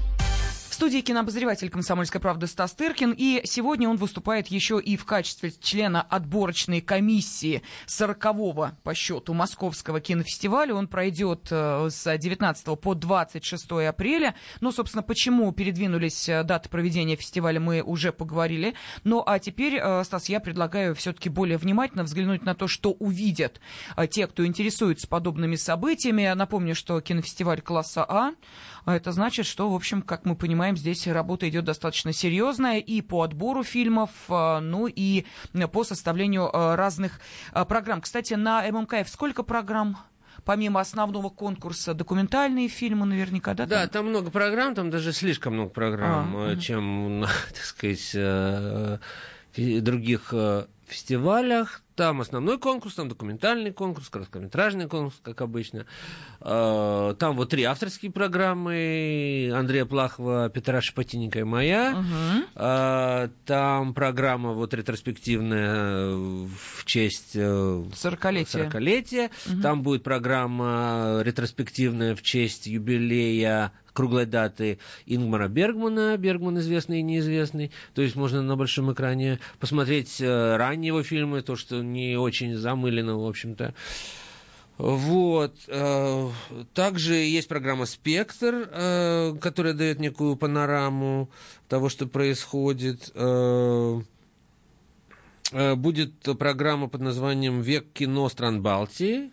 студии 0.73 1.01
кинообозреватель 1.01 1.69
«Комсомольской 1.69 2.21
правды» 2.21 2.47
Стас 2.47 2.71
Тыркин. 2.73 3.13
И 3.17 3.41
сегодня 3.43 3.89
он 3.89 3.97
выступает 3.97 4.47
еще 4.47 4.79
и 4.79 4.95
в 4.95 5.03
качестве 5.03 5.51
члена 5.59 6.01
отборочной 6.01 6.79
комиссии 6.79 7.61
40-го 7.87 8.71
по 8.81 8.93
счету 8.93 9.33
Московского 9.33 9.99
кинофестиваля. 9.99 10.73
Он 10.73 10.87
пройдет 10.87 11.47
э, 11.51 11.89
с 11.89 12.17
19 12.17 12.79
по 12.79 12.95
26 12.95 13.71
апреля. 13.89 14.35
Ну, 14.61 14.71
собственно, 14.71 15.03
почему 15.03 15.51
передвинулись 15.51 16.29
э, 16.29 16.43
даты 16.43 16.69
проведения 16.69 17.17
фестиваля, 17.17 17.59
мы 17.59 17.81
уже 17.81 18.13
поговорили. 18.13 18.73
Ну, 19.03 19.23
а 19.25 19.39
теперь, 19.39 19.75
э, 19.75 20.03
Стас, 20.05 20.29
я 20.29 20.39
предлагаю 20.39 20.95
все-таки 20.95 21.27
более 21.27 21.57
внимательно 21.57 22.03
взглянуть 22.03 22.43
на 22.43 22.55
то, 22.55 22.67
что 22.67 22.91
увидят 22.91 23.59
те, 24.09 24.25
кто 24.27 24.45
интересуется 24.45 25.07
подобными 25.07 25.57
событиями. 25.57 26.31
Напомню, 26.33 26.75
что 26.75 27.01
кинофестиваль 27.01 27.61
класса 27.61 28.05
а 28.07 28.33
это 28.85 29.11
значит, 29.11 29.45
что, 29.45 29.69
в 29.69 29.75
общем, 29.75 30.01
как 30.01 30.25
мы 30.25 30.35
понимаем, 30.35 30.77
здесь 30.77 31.07
работа 31.07 31.47
идет 31.49 31.65
достаточно 31.65 32.13
серьезная 32.13 32.79
и 32.79 33.01
по 33.01 33.23
отбору 33.23 33.63
фильмов, 33.63 34.09
а, 34.29 34.59
ну 34.59 34.87
и 34.87 35.25
по 35.71 35.83
составлению 35.83 36.49
а, 36.53 36.75
разных 36.75 37.19
программ. 37.67 38.01
Кстати, 38.01 38.33
на 38.33 38.63
ММКФ 38.69 39.09
сколько 39.09 39.43
программ? 39.43 39.97
помимо 40.45 40.79
основного 40.79 41.29
конкурса 41.29 41.93
документальные 41.93 42.67
фильмы 42.67 43.05
наверняка, 43.05 43.53
да? 43.53 43.65
Да, 43.65 43.81
там, 43.81 43.89
там 43.89 44.07
много 44.07 44.31
программ, 44.31 44.73
там 44.73 44.89
даже 44.89 45.13
слишком 45.13 45.53
много 45.53 45.69
программ, 45.69 46.35
а, 46.35 46.55
чем, 46.57 47.25
так 47.49 47.63
сказать, 47.63 48.11
э, 48.15 48.97
других 49.55 50.29
э, 50.31 50.65
фестивалях. 50.87 51.83
Там 51.95 52.21
основной 52.21 52.57
конкурс, 52.57 52.95
там 52.95 53.09
документальный 53.09 53.71
конкурс, 53.71 54.09
короткометражный 54.09 54.87
конкурс, 54.87 55.19
как 55.21 55.41
обычно. 55.41 55.85
А, 56.39 57.13
там 57.15 57.35
вот 57.35 57.49
три 57.49 57.63
авторские 57.63 58.11
программы 58.11 59.51
Андрея 59.53 59.85
Плахова, 59.85 60.49
Петра 60.49 60.81
Шапотинника 60.81 61.39
и 61.39 61.43
моя. 61.43 61.97
Угу. 61.97 63.29
Там 63.45 63.93
программа 63.93 64.53
вот 64.53 64.73
ретроспективная 64.73 66.15
в 66.15 66.85
честь 66.85 67.35
40-летия. 67.35 68.71
40 68.71 69.55
угу. 69.55 69.61
Там 69.61 69.83
будет 69.83 70.03
программа 70.03 71.21
ретроспективная 71.23 72.15
в 72.15 72.21
честь 72.21 72.67
юбилея 72.67 73.71
круглой 73.93 74.25
даты 74.25 74.79
Ингмара 75.05 75.47
Бергмана, 75.47 76.17
Бергман 76.17 76.59
известный 76.59 76.99
и 76.99 77.03
неизвестный. 77.03 77.71
То 77.93 78.01
есть 78.01 78.15
можно 78.15 78.41
на 78.41 78.55
большом 78.55 78.91
экране 78.91 79.39
посмотреть 79.59 80.21
э, 80.21 80.55
ранние 80.55 80.87
его 80.87 81.03
фильмы, 81.03 81.41
то, 81.41 81.55
что 81.55 81.80
не 81.81 82.17
очень 82.17 82.55
замылено, 82.55 83.17
в 83.17 83.27
общем-то. 83.27 83.73
Вот. 84.77 85.55
Э, 85.67 86.29
также 86.73 87.15
есть 87.15 87.47
программа 87.47 87.85
«Спектр», 87.85 88.69
э, 88.71 89.35
которая 89.39 89.73
дает 89.73 89.99
некую 89.99 90.35
панораму 90.35 91.29
того, 91.67 91.89
что 91.89 92.07
происходит. 92.07 93.11
Будет 95.53 96.13
программа 96.39 96.87
под 96.87 97.01
названием 97.01 97.61
«Век 97.61 97.91
кино 97.93 98.29
стран 98.29 98.61
Балтии». 98.61 99.31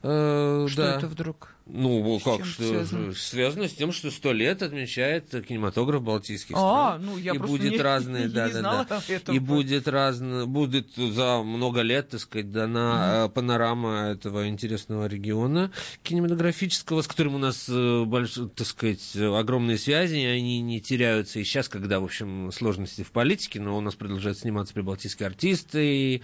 Что 0.00 0.68
да. 0.76 0.96
это 0.98 1.06
вдруг? 1.06 1.54
Ну, 1.70 2.18
с 2.18 2.22
как 2.22 2.44
что 2.46 2.62
связано? 2.62 3.14
связано 3.14 3.68
с 3.68 3.72
тем, 3.72 3.92
что 3.92 4.10
сто 4.10 4.32
лет 4.32 4.62
отмечает 4.62 5.30
кинематограф 5.46 6.02
Балтийских 6.02 6.56
а, 6.58 6.96
стран. 6.96 7.06
ну 7.06 7.18
я 7.18 7.34
и 7.34 7.38
будет 7.38 7.72
не, 7.72 7.78
разные, 7.78 8.22
не, 8.26 8.32
да, 8.32 8.46
не 8.46 8.52
да, 8.54 8.60
знала 8.60 8.86
да. 8.88 9.02
Этого. 9.06 9.36
И 9.36 9.38
будет 9.38 9.86
разные, 9.86 10.46
будет 10.46 10.94
за 10.96 11.42
много 11.42 11.82
лет, 11.82 12.08
так 12.08 12.20
сказать, 12.20 12.50
дана 12.50 13.26
mm 13.26 13.28
панорама 13.28 14.10
этого 14.12 14.48
интересного 14.48 15.06
региона 15.06 15.70
кинематографического, 16.02 17.02
с 17.02 17.06
которым 17.06 17.34
у 17.36 17.38
нас, 17.38 17.66
э, 17.68 18.06
так 18.54 18.66
сказать, 18.66 19.16
огромные 19.16 19.78
связи, 19.78 20.16
и 20.16 20.24
они 20.24 20.60
не 20.60 20.80
теряются 20.80 21.38
и 21.38 21.44
сейчас, 21.44 21.68
когда, 21.68 22.00
в 22.00 22.04
общем, 22.04 22.50
сложности 22.52 23.02
в 23.02 23.10
политике, 23.10 23.60
но 23.60 23.76
у 23.76 23.80
нас 23.80 23.94
продолжают 23.94 24.38
сниматься 24.38 24.74
прибалтийские 24.74 25.26
артисты, 25.26 25.84
и, 25.84 26.22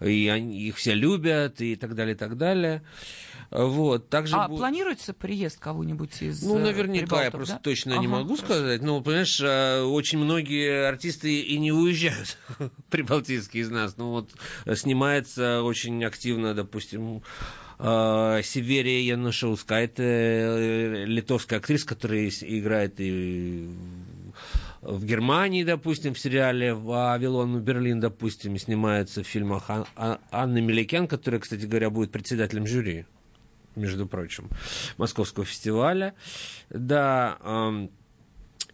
и 0.00 0.28
они, 0.28 0.60
их 0.62 0.76
все 0.76 0.94
любят, 0.94 1.60
и 1.60 1.76
так 1.76 1.94
далее, 1.94 2.14
и 2.14 2.18
так 2.18 2.36
далее. 2.36 2.82
Вот, 3.50 4.10
также 4.10 4.36
а 4.36 4.46
будет... 4.46 4.58
планируется 4.58 5.14
приезд 5.14 5.58
кого-нибудь 5.58 6.20
из 6.20 6.42
Ну, 6.42 6.58
наверняка, 6.58 7.24
я 7.24 7.30
просто 7.30 7.54
да? 7.54 7.60
точно 7.60 7.92
ага, 7.92 8.00
не 8.02 8.06
могу 8.06 8.36
хорошо. 8.36 8.44
сказать. 8.44 8.82
Но, 8.82 9.00
понимаешь, 9.00 9.40
а, 9.42 9.84
очень 9.86 10.18
многие 10.18 10.86
артисты 10.86 11.40
и 11.40 11.58
не 11.58 11.72
уезжают 11.72 12.36
прибалтийские 12.90 13.62
из 13.62 13.70
нас. 13.70 13.96
Ну, 13.96 14.10
вот 14.10 14.30
снимается 14.76 15.62
очень 15.62 16.04
активно, 16.04 16.52
допустим, 16.52 17.22
а, 17.78 18.42
Северия 18.42 19.00
Янушевская, 19.02 19.84
это 19.84 20.02
э, 20.02 21.04
литовская 21.06 21.58
актриса, 21.58 21.86
которая 21.86 22.28
играет 22.28 22.94
и 22.98 23.70
в 24.82 25.04
Германии, 25.04 25.64
допустим, 25.64 26.14
в 26.14 26.18
сериале 26.18 26.74
«Вавилон 26.74 27.60
Берлин», 27.60 27.98
допустим, 27.98 28.56
снимается 28.58 29.22
в 29.22 29.26
фильмах 29.26 29.70
Анны 30.30 30.60
Меликян, 30.60 31.08
которая, 31.08 31.40
кстати 31.40 31.64
говоря, 31.66 31.90
будет 31.90 32.12
председателем 32.12 32.66
жюри 32.66 33.06
между 33.78 34.06
прочим, 34.06 34.50
Московского 34.96 35.46
фестиваля. 35.46 36.14
Да, 36.70 37.38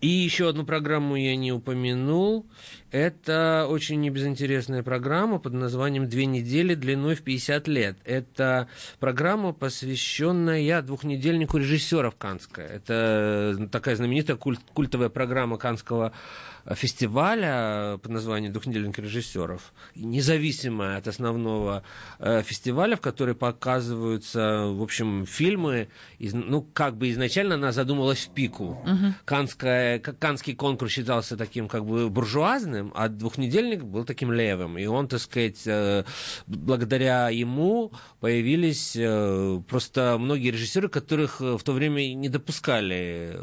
и 0.00 0.08
еще 0.08 0.50
одну 0.50 0.66
программу 0.66 1.16
я 1.16 1.34
не 1.34 1.50
упомянул. 1.50 2.46
Это 2.90 3.66
очень 3.70 4.02
небезынтересная 4.02 4.82
программа 4.82 5.38
под 5.38 5.54
названием 5.54 6.08
«Две 6.08 6.26
недели 6.26 6.74
длиной 6.74 7.14
в 7.14 7.22
50 7.22 7.68
лет». 7.68 7.96
Это 8.04 8.68
программа, 9.00 9.54
посвященная 9.54 10.82
двухнедельнику 10.82 11.56
режиссеров 11.56 12.16
Канская. 12.16 12.66
Это 12.66 13.68
такая 13.72 13.96
знаменитая 13.96 14.36
культ, 14.36 14.60
культовая 14.74 15.08
программа 15.08 15.56
Канского 15.56 16.12
фестиваля 16.72 17.98
под 17.98 18.10
названием 18.10 18.52
«Двухнедельник 18.52 18.98
режиссеров», 18.98 19.72
независимая 19.94 20.98
от 20.98 21.08
основного 21.08 21.82
э, 22.18 22.42
фестиваля, 22.42 22.96
в 22.96 23.00
который 23.00 23.34
показываются, 23.34 24.66
в 24.66 24.82
общем, 24.82 25.26
фильмы, 25.26 25.88
ну, 26.18 26.62
как 26.62 26.96
бы 26.96 27.10
изначально 27.10 27.56
она 27.56 27.72
задумалась 27.72 28.26
в 28.26 28.30
пику. 28.30 28.82
Угу. 28.82 29.14
Канская, 29.24 29.98
Канский 29.98 30.54
конкурс 30.54 30.92
считался 30.92 31.36
таким 31.36 31.68
как 31.68 31.84
бы 31.84 32.08
буржуазным, 32.08 32.92
а 32.94 33.08
«Двухнедельник» 33.08 33.82
был 33.84 34.04
таким 34.04 34.32
левым. 34.32 34.78
И 34.78 34.86
он, 34.86 35.08
так 35.08 35.20
сказать, 35.20 35.62
э, 35.66 36.04
благодаря 36.46 37.28
ему 37.28 37.92
появились 38.20 38.96
э, 38.96 39.60
просто 39.68 40.16
многие 40.18 40.50
режиссеры, 40.50 40.88
которых 40.88 41.40
в 41.40 41.60
то 41.62 41.72
время 41.72 42.14
не 42.14 42.28
допускали 42.28 43.38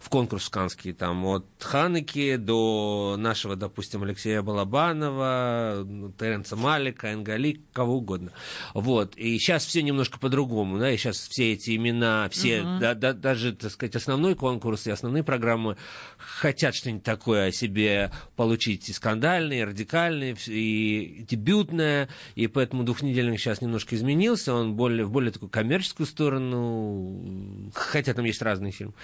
в 0.00 0.08
конкурс 0.08 0.48
канский, 0.48 0.92
там, 0.92 1.24
от 1.26 1.46
Ханеки 1.60 2.36
до 2.36 3.16
нашего, 3.18 3.56
допустим, 3.56 4.02
Алексея 4.02 4.42
Балабанова, 4.42 5.86
Теренца 6.18 6.56
Малика, 6.56 7.12
Энгали, 7.12 7.60
кого 7.72 7.96
угодно. 7.96 8.32
Вот. 8.74 9.16
И 9.16 9.38
сейчас 9.38 9.64
все 9.66 9.82
немножко 9.82 10.18
по-другому, 10.18 10.78
да, 10.78 10.90
и 10.90 10.96
сейчас 10.96 11.28
все 11.28 11.52
эти 11.52 11.76
имена, 11.76 12.28
все, 12.30 12.60
uh-huh. 12.60 12.78
да, 12.78 12.94
да, 12.94 13.12
даже, 13.12 13.52
так 13.54 13.70
сказать, 13.70 13.96
основной 13.96 14.34
конкурс 14.34 14.86
и 14.86 14.90
основные 14.90 15.22
программы 15.22 15.76
хотят 16.16 16.74
что-нибудь 16.74 17.04
такое 17.04 17.48
о 17.48 17.52
себе 17.52 18.12
получить 18.36 18.88
и 18.88 18.92
скандальное, 18.92 19.58
и 19.58 19.64
радикальное, 19.64 20.36
и 20.46 21.26
дебютное, 21.28 22.08
и 22.34 22.46
поэтому 22.46 22.84
двухнедельник 22.84 23.40
сейчас 23.40 23.60
немножко 23.60 23.94
изменился, 23.96 24.54
он 24.54 24.74
более, 24.74 25.04
в 25.04 25.10
более 25.10 25.32
такую 25.32 25.50
коммерческую 25.50 26.06
сторону, 26.06 27.70
хотя 27.74 28.14
там 28.14 28.24
есть 28.24 28.42
разные 28.42 28.72
фильмы. 28.72 28.94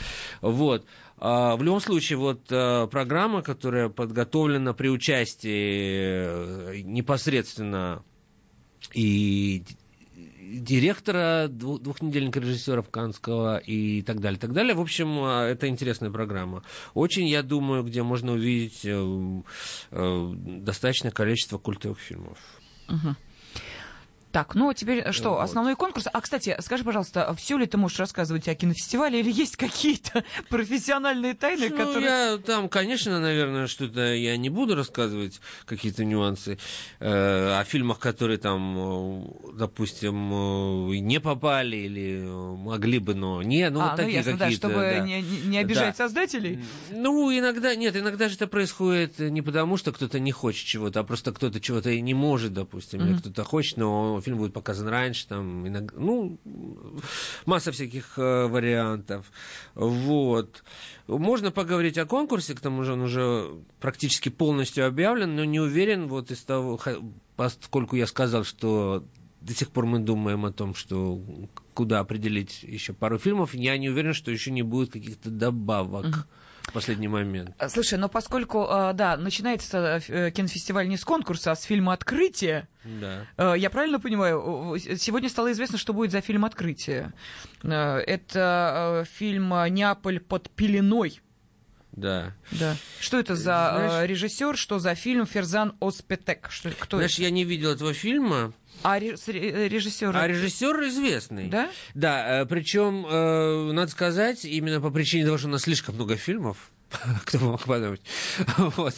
Вот. 0.45 0.85
А, 1.17 1.57
в 1.57 1.63
любом 1.63 1.81
случае, 1.81 2.19
вот 2.19 2.43
а, 2.51 2.87
программа, 2.87 3.41
которая 3.41 3.89
подготовлена 3.89 4.75
при 4.75 4.89
участии 4.89 6.77
э, 6.77 6.81
непосредственно 6.83 8.03
и 8.93 9.65
директора 10.43 11.49
двухнедельника 11.49 12.41
режиссеров 12.41 12.91
Канского 12.91 13.57
и 13.57 14.03
так 14.03 14.21
далее, 14.21 14.39
так 14.39 14.53
далее. 14.53 14.75
В 14.75 14.83
общем, 14.83 15.19
а, 15.21 15.47
это 15.47 15.67
интересная 15.67 16.11
программа. 16.11 16.63
Очень, 16.93 17.27
я 17.27 17.43
думаю, 17.43 17.83
где 17.83 18.03
можно 18.03 18.33
увидеть 18.33 18.81
э, 18.85 19.43
э, 19.93 20.33
достаточное 20.35 21.11
количество 21.11 21.57
культовых 21.57 21.99
фильмов. 21.99 22.39
Угу. 22.91 23.17
Так, 24.35 24.57
ну 24.57 24.73
теперь 24.73 25.13
что, 25.13 25.31
Вот. 25.35 25.43
основной 25.43 25.77
конкурс. 25.77 26.09
А, 26.13 26.21
кстати, 26.21 26.57
скажи, 26.59 26.83
пожалуйста, 26.83 27.33
все 27.39 27.57
ли 27.57 27.67
ты 27.67 27.77
можешь 27.79 28.01
рассказывать 28.01 28.49
о 28.49 28.55
кинофестивале 28.57 29.21
или 29.21 29.31
есть 29.31 29.55
какие-то 29.55 30.25
профессиональные 30.49 31.35
тайны, 31.35 31.69
Ну, 31.71 31.77
которые... 31.77 32.05
я 32.05 32.39
там, 32.45 32.69
конечно, 32.69 33.21
наверное, 33.21 33.69
что-то 33.69 34.13
я 34.13 34.37
не 34.37 34.51
буду 34.51 34.75
рассказывать, 34.75 35.41
какие-то 35.67 36.05
нюансы 36.05 36.59
э, 36.99 37.59
о 37.61 37.63
фильмах, 37.63 38.01
которые 38.01 38.39
там, 38.39 38.77
э, 38.77 39.53
допустим, 39.57 40.33
э, 40.91 40.97
не 40.99 41.21
попали 41.21 41.77
или 41.77 42.23
э, 42.25 42.57
могли 42.57 42.99
бы, 42.99 43.15
но 43.15 43.41
не, 43.41 43.71
ну, 43.71 43.79
а, 43.83 43.85
вот 43.85 43.91
ну 43.93 43.97
такие 43.99 44.17
ясно, 44.17 44.33
да, 44.33 44.39
какие-то. 44.47 44.69
чтобы 44.69 44.81
да. 44.81 44.99
Не, 44.99 45.23
не- 45.23 45.59
обижать 45.59 45.97
Да. 45.97 46.05
создателей. 46.09 46.59
Ну, 46.91 47.31
иногда, 47.31 47.77
нет, 47.77 47.97
иногда 47.97 48.29
же 48.29 48.35
это 48.35 48.49
происходит 48.49 49.21
не 49.21 49.43
потому, 49.43 49.77
что 49.77 49.93
кто-то 49.93 50.19
не 50.19 50.33
хочет 50.33 50.67
чего-то, 50.67 50.99
а 50.99 51.05
просто 51.05 51.31
кто-то 51.33 51.61
чего-то 51.61 51.91
и 51.91 52.01
не 52.01 52.15
может, 52.15 52.53
допустим, 52.53 53.01
или 53.03 53.11
Мгм. 53.13 53.21
кто-то 53.21 53.45
хочет, 53.45 53.77
но 53.77 54.21
фильм 54.25 54.39
будет 54.39 54.53
показан 54.53 54.89
раньше, 54.89 55.29
там, 55.29 55.67
иногда, 55.67 55.95
ну, 55.97 56.39
масса 57.47 57.73
всяких 57.73 58.19
э, 58.19 58.47
вариантов. 58.47 59.31
Вот. 59.75 60.65
Можно 61.07 61.51
поговорить 61.51 61.99
о 61.99 62.07
конкурсе, 62.07 62.55
к 62.55 62.61
тому 62.61 62.83
же 62.85 62.95
он 62.95 63.03
уже 63.03 63.51
практически 63.81 64.29
полностью 64.29 64.87
объявлен, 64.87 65.37
но 65.37 65.45
не 65.45 65.61
уверен, 65.61 66.09
вот 66.09 66.31
из 66.31 66.43
того, 66.43 66.81
поскольку 67.37 67.97
я 67.97 68.07
сказал, 68.07 68.45
что 68.45 69.05
до 69.41 69.55
сих 69.55 69.71
пор 69.71 69.87
мы 69.87 69.99
думаем 69.99 70.47
о 70.47 70.53
том, 70.53 70.75
что 70.75 71.21
куда 71.75 72.01
определить 72.01 72.63
еще 72.63 72.95
пару 72.95 73.19
фильмов, 73.19 73.55
я 73.55 73.77
не 73.77 73.91
уверен, 73.91 74.15
что 74.15 74.31
еще 74.31 74.51
не 74.51 74.63
будет 74.63 74.93
каких-то 74.93 75.31
добавок 75.31 76.27
в 76.63 76.73
последний 76.73 77.09
момент. 77.09 77.55
Слушай, 77.69 77.99
но 77.99 78.09
поскольку, 78.09 78.65
э, 78.65 78.93
да, 78.95 79.17
начинается 79.19 80.01
э, 80.09 80.31
кинофестиваль 80.31 80.89
не 80.89 80.97
с 80.97 81.05
конкурса, 81.05 81.53
а 81.53 81.57
с 81.57 81.65
фильма 81.65 81.93
«Открытие», 81.93 82.69
Да. 82.85 83.27
Э, 83.37 83.55
Я 83.57 83.71
правильно 83.71 83.99
понимаю, 84.01 84.77
сегодня 84.99 85.29
стало 85.29 85.53
известно, 85.53 85.79
что 85.79 85.93
будет 85.93 86.11
за 86.13 86.21
фильм 86.21 86.45
«Открытие». 86.45 87.13
Э, 87.63 87.99
Это 87.99 89.05
э, 89.05 89.11
фильм 89.19 89.49
«Неаполь 89.71 90.21
под 90.21 90.51
пеленой». 90.51 91.21
Да. 91.93 92.35
Да. 92.51 92.77
Что 92.99 93.21
это 93.21 93.37
за 93.37 93.73
Знаешь- 93.77 94.11
режиссер, 94.11 94.57
что 94.57 94.81
за 94.81 94.97
фильм 94.97 95.27
Ферзан 95.27 95.77
Оспетек? 95.81 96.49
Что, 96.51 96.71
кто 96.77 96.97
Знаешь, 96.97 97.15
это? 97.15 97.23
я 97.23 97.31
не 97.31 97.45
видел 97.45 97.71
этого 97.71 97.95
фильма, 97.95 98.53
А 98.83 98.99
режиссер? 98.99 100.17
а 100.17 100.27
режиссер 100.27 100.89
известный. 100.89 101.47
Да? 101.49 101.71
Да, 101.95 102.47
причем, 102.51 103.03
надо 103.75 103.93
сказать, 103.93 104.45
именно 104.45 104.81
по 104.81 104.91
причине 104.91 105.25
того, 105.25 105.39
что 105.39 105.47
у 105.47 105.51
нас 105.51 105.63
слишком 105.63 105.95
много 105.95 106.17
фильмов, 106.17 106.73
кто 107.25 107.39
мог 107.39 107.63
подумать, 107.65 108.01
вот, 108.77 108.95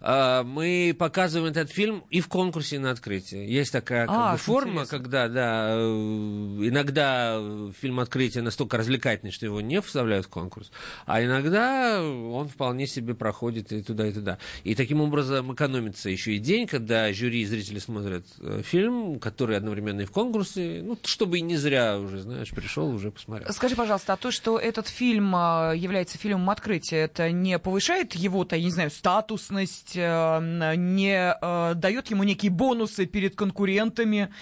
а, 0.00 0.42
мы 0.42 0.94
показываем 0.98 1.50
этот 1.50 1.70
фильм 1.70 2.04
и 2.10 2.20
в 2.20 2.28
конкурсе, 2.28 2.76
и 2.76 2.78
на 2.78 2.90
открытии. 2.90 3.38
Есть 3.46 3.72
такая 3.72 4.06
как 4.06 4.16
А, 4.16 4.32
бы, 4.32 4.38
форма, 4.38 4.70
интересно. 4.82 4.98
когда, 4.98 5.28
да, 5.28 5.68
э, 5.76 5.78
иногда 5.78 7.40
фильм 7.80 8.00
открытия 8.00 8.42
настолько 8.42 8.76
развлекательный, 8.76 9.32
что 9.32 9.46
его 9.46 9.60
не 9.60 9.80
вставляют 9.80 10.26
в 10.26 10.28
конкурс, 10.28 10.70
а 11.06 11.22
иногда 11.22 12.02
он 12.02 12.48
вполне 12.48 12.86
себе 12.86 13.14
проходит 13.14 13.72
и 13.72 13.82
туда, 13.82 14.06
и 14.06 14.12
туда. 14.12 14.38
И 14.64 14.74
таким 14.74 15.00
образом 15.00 15.52
экономится 15.54 16.10
еще 16.10 16.34
и 16.34 16.38
день, 16.38 16.66
когда 16.66 17.12
жюри 17.12 17.42
и 17.42 17.46
зрители 17.46 17.78
смотрят 17.78 18.26
э, 18.40 18.62
фильм, 18.64 19.18
который 19.20 19.56
одновременно 19.56 20.02
и 20.02 20.04
в 20.04 20.10
конкурсе, 20.10 20.80
ну, 20.82 20.98
чтобы 21.04 21.38
и 21.38 21.40
не 21.40 21.56
зря 21.56 21.98
уже, 21.98 22.20
знаешь, 22.20 22.50
пришел, 22.50 22.88
уже 22.88 23.10
посмотрел. 23.10 23.52
Скажи, 23.52 23.76
пожалуйста, 23.76 24.12
а 24.12 24.16
то, 24.16 24.30
что 24.30 24.58
этот 24.58 24.88
фильм 24.88 25.34
а, 25.34 25.72
является 25.72 26.18
фильмом 26.18 26.50
открытия, 26.50 26.98
это 26.98 27.30
не 27.42 27.58
повышает 27.58 28.14
его-то, 28.14 28.56
я 28.56 28.64
не 28.64 28.70
знаю, 28.70 28.90
статусность, 28.90 29.92
э, 29.96 30.74
не 30.76 31.36
э, 31.40 31.74
дает 31.74 32.10
ему 32.10 32.22
некие 32.24 32.50
бонусы 32.50 33.06
перед 33.06 33.34
конкурентами? 33.34 34.32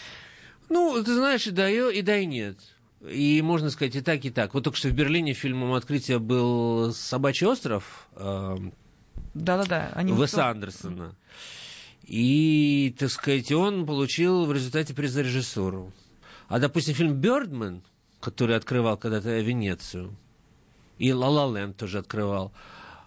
Ну, 0.69 1.03
ты 1.03 1.15
знаешь, 1.15 1.47
и 1.47 1.51
да, 1.51 1.69
и, 1.69 2.03
да, 2.03 2.17
и 2.19 2.27
нет. 2.27 2.59
И 3.09 3.43
можно 3.43 3.71
сказать 3.71 3.97
и 3.97 4.01
так, 4.01 4.25
и 4.25 4.31
так. 4.31 4.55
Вот 4.55 4.65
только 4.65 4.79
что 4.79 4.89
в 4.89 4.93
Берлине 4.93 5.33
фильмом 5.33 5.73
открытия 5.73 6.19
был 6.19 6.93
«Собачий 6.95 7.47
остров» 7.47 8.09
э, 8.15 8.57
Да-да-да. 9.35 9.91
они 9.95 10.13
Уэса 10.13 10.49
Андерсона. 10.49 11.17
И, 12.05 12.95
так 12.99 13.11
сказать, 13.11 13.51
он 13.53 13.87
получил 13.87 14.47
в 14.47 14.53
результате 14.53 14.95
приз 14.95 15.13
за 15.13 15.23
режиссуру. 15.23 15.93
А, 16.49 16.59
допустим, 16.59 16.95
фильм 16.95 17.15
«Бёрдман», 17.15 17.83
который 18.21 18.57
открывал 18.57 18.97
когда-то 18.97 19.41
Венецию, 19.41 20.15
и 20.99 21.13
«Ла 21.13 21.29
Ла 21.29 21.59
Ленд» 21.59 21.77
тоже 21.77 21.99
открывал, 21.99 22.53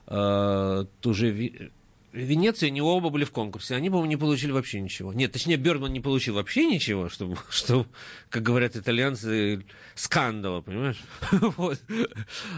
э, 0.07 0.85
тоже 1.01 1.31
Ви- 1.31 1.71
Венеция, 2.11 2.67
они 2.67 2.81
оба 2.81 3.09
были 3.09 3.25
в 3.25 3.31
конкурсе. 3.31 3.75
Они, 3.75 3.89
по-моему, 3.89 4.09
не 4.09 4.15
получили 4.15 4.51
вообще 4.51 4.79
ничего. 4.79 5.11
Нет, 5.11 5.33
точнее, 5.33 5.57
Бёрдман 5.57 5.91
не 5.91 5.99
получил 5.99 6.35
вообще 6.35 6.65
ничего, 6.65 7.09
чтобы, 7.09 7.37
что, 7.49 7.85
как 8.29 8.41
говорят 8.43 8.75
итальянцы, 8.77 9.65
скандала, 9.95 10.61
понимаешь? 10.61 11.01
Вот. 11.57 11.79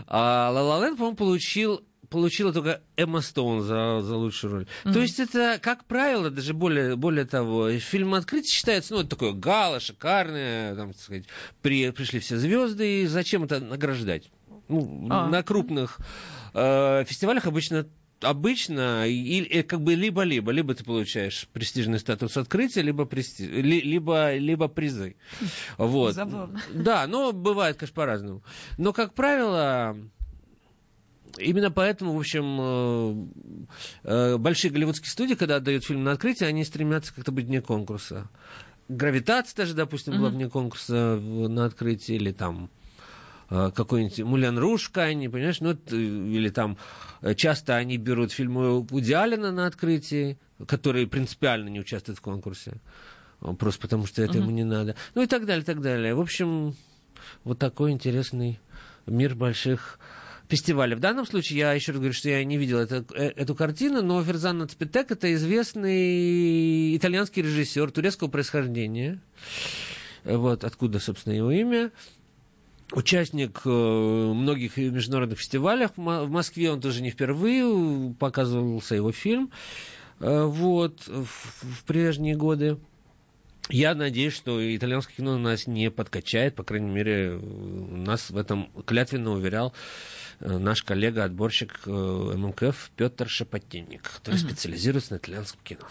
А 0.08 0.52
Ла 0.52 0.86
Ленд, 0.86 0.98
по-моему, 0.98 1.18
получил 1.18 1.82
получила 2.10 2.54
только 2.54 2.82
Эмма 2.96 3.20
Стоун 3.20 3.62
за, 3.64 4.00
за 4.02 4.16
лучшую 4.16 4.54
роль. 4.54 4.68
То 4.84 5.02
есть 5.02 5.20
это, 5.20 5.60
как 5.62 5.84
правило, 5.84 6.30
даже 6.30 6.54
более, 6.54 6.96
более 6.96 7.26
того, 7.26 7.70
фильм 7.80 8.14
«Открытие» 8.14 8.50
считается, 8.50 8.94
ну, 8.94 9.02
это 9.02 9.10
такое 9.10 9.34
гала, 9.34 9.82
шикарное, 9.82 10.74
там, 10.76 10.94
так 10.94 11.02
сказать, 11.02 11.26
при, 11.62 11.90
пришли 11.90 12.22
все 12.22 12.38
звезды, 12.38 13.02
и 13.02 13.08
зачем 13.08 13.44
это 13.44 13.60
награждать? 13.60 14.32
Ну, 14.70 15.08
А. 15.10 15.28
На 15.28 15.44
крупных 15.44 15.98
э, 16.54 17.04
фестивалях 17.06 17.46
обычно 17.46 17.88
обычно 18.22 19.08
и, 19.08 19.42
и 19.42 19.62
как 19.62 19.82
бы 19.82 19.94
либо-либо, 19.94 20.52
либо 20.52 20.74
ты 20.74 20.84
получаешь 20.84 21.48
престижный 21.54 22.00
статус 22.00 22.36
открытия, 22.38 22.82
либо, 22.82 23.06
прести... 23.06 23.46
ли- 23.46 23.82
либо, 23.82 24.36
либо 24.36 24.68
призы. 24.68 25.16
Вот. 25.78 26.16
Забавно. 26.16 26.60
Да, 26.74 27.06
но 27.08 27.32
бывает, 27.32 27.78
конечно, 27.78 27.94
по-разному. 27.96 28.44
Но, 28.78 28.94
как 28.94 29.14
правило, 29.14 29.96
Именно 31.40 31.70
поэтому, 31.70 32.14
в 32.14 32.20
общем, 32.20 32.58
э, 32.60 33.68
э, 34.04 34.38
большие 34.38 34.72
голливудские 34.72 35.12
студии, 35.12 35.36
когда 35.36 35.58
отдают 35.58 35.86
фильм 35.86 36.04
на 36.04 36.14
открытие, 36.14 36.50
они 36.50 36.64
стремятся 36.64 37.14
как-то 37.14 37.32
быть 37.32 37.46
вне 37.46 37.62
конкурса. 37.62 38.28
Гравитация 38.90 39.56
даже, 39.58 39.76
допустим, 39.76 40.18
была 40.18 40.30
вне 40.30 40.50
конкурса 40.50 41.18
на 41.18 41.66
открытии, 41.66 42.16
или 42.16 42.32
там 42.32 42.72
какой-нибудь 43.50 44.20
Мулен 44.20 44.58
Руш, 44.58 44.90
Канни, 44.90 45.28
понимаешь, 45.28 45.62
ну, 45.62 45.72
это, 45.72 45.96
или 45.96 46.50
там 46.50 46.78
э, 47.22 47.34
часто 47.36 47.76
они 47.76 47.98
берут 47.98 48.32
фильмы 48.32 48.82
Вуди 48.82 49.14
Аллена 49.14 49.52
на 49.52 49.68
открытии, 49.68 50.38
которые 50.68 51.08
принципиально 51.08 51.70
не 51.70 51.80
участвуют 51.80 52.20
в 52.20 52.22
конкурсе, 52.22 52.74
э, 53.42 53.54
просто 53.54 53.82
потому 53.82 54.06
что 54.06 54.22
это 54.22 54.38
ему 54.40 54.52
не 54.52 54.64
надо. 54.66 54.96
Ну 55.16 55.22
и 55.22 55.28
так 55.28 55.46
далее, 55.46 55.64
так 55.64 55.82
далее. 55.82 56.14
В 56.14 56.20
общем, 56.22 56.76
вот 57.44 57.58
такой 57.60 57.92
интересный 57.92 58.60
мир 59.06 59.36
больших 59.36 60.00
фестивалей. 60.50 60.96
В 60.96 61.00
данном 61.00 61.26
случае 61.26 61.60
я 61.60 61.74
еще 61.74 61.92
раз 61.92 62.00
говорю, 62.00 62.14
что 62.14 62.30
я 62.30 62.44
не 62.44 62.58
видел 62.58 62.80
это- 62.80 63.06
э, 63.16 63.30
эту 63.36 63.54
картину, 63.56 64.02
но 64.02 64.24
Ферзан 64.24 64.58
Нацпетек 64.60 65.12
это 65.12 65.34
известный 65.34 66.96
итальянский 66.96 67.42
режиссер 67.42 67.92
турецкого 67.92 68.28
происхождения. 68.30 69.20
Э, 70.24 70.36
Вот 70.38 70.64
откуда, 70.64 71.00
собственно, 71.00 71.34
его 71.34 71.52
имя. 71.52 71.92
Участник 72.94 73.62
э, 73.66 73.70
многих 73.70 74.78
международных 74.78 75.40
фестивалей. 75.40 75.88
В 75.88 75.98
Мо- 75.98 76.24
в 76.24 76.30
Москве 76.30 76.72
он 76.72 76.80
тоже 76.80 77.02
не 77.02 77.12
впервые 77.12 78.14
показывался 78.18 78.96
его 78.96 79.12
фильм. 79.12 79.52
Э, 80.20 80.44
Вот, 80.46 81.06
в, 81.08 81.84
прежние 81.86 82.36
годы. 82.36 82.78
Я 83.70 83.94
надеюсь, 83.96 84.34
что 84.34 84.60
итальянское 84.76 85.14
кино 85.16 85.38
нас 85.38 85.68
не 85.68 85.92
подкачает, 85.92 86.56
по 86.56 86.64
крайней 86.64 86.90
мере, 86.90 87.32
э, 87.34 87.40
нас 87.42 88.30
в 88.30 88.38
этом 88.38 88.70
клятвенно 88.86 89.32
уверял 89.32 89.74
э, 90.40 90.58
наш 90.58 90.82
коллега-отборщик 90.84 91.82
э, 91.86 91.90
ММКФ 91.92 92.92
Петр 92.96 93.28
Шапотинник, 93.28 94.04
который 94.04 94.38
специализируется 94.40 95.14
на 95.14 95.18
итальянском 95.18 95.60
кино. 95.66 95.82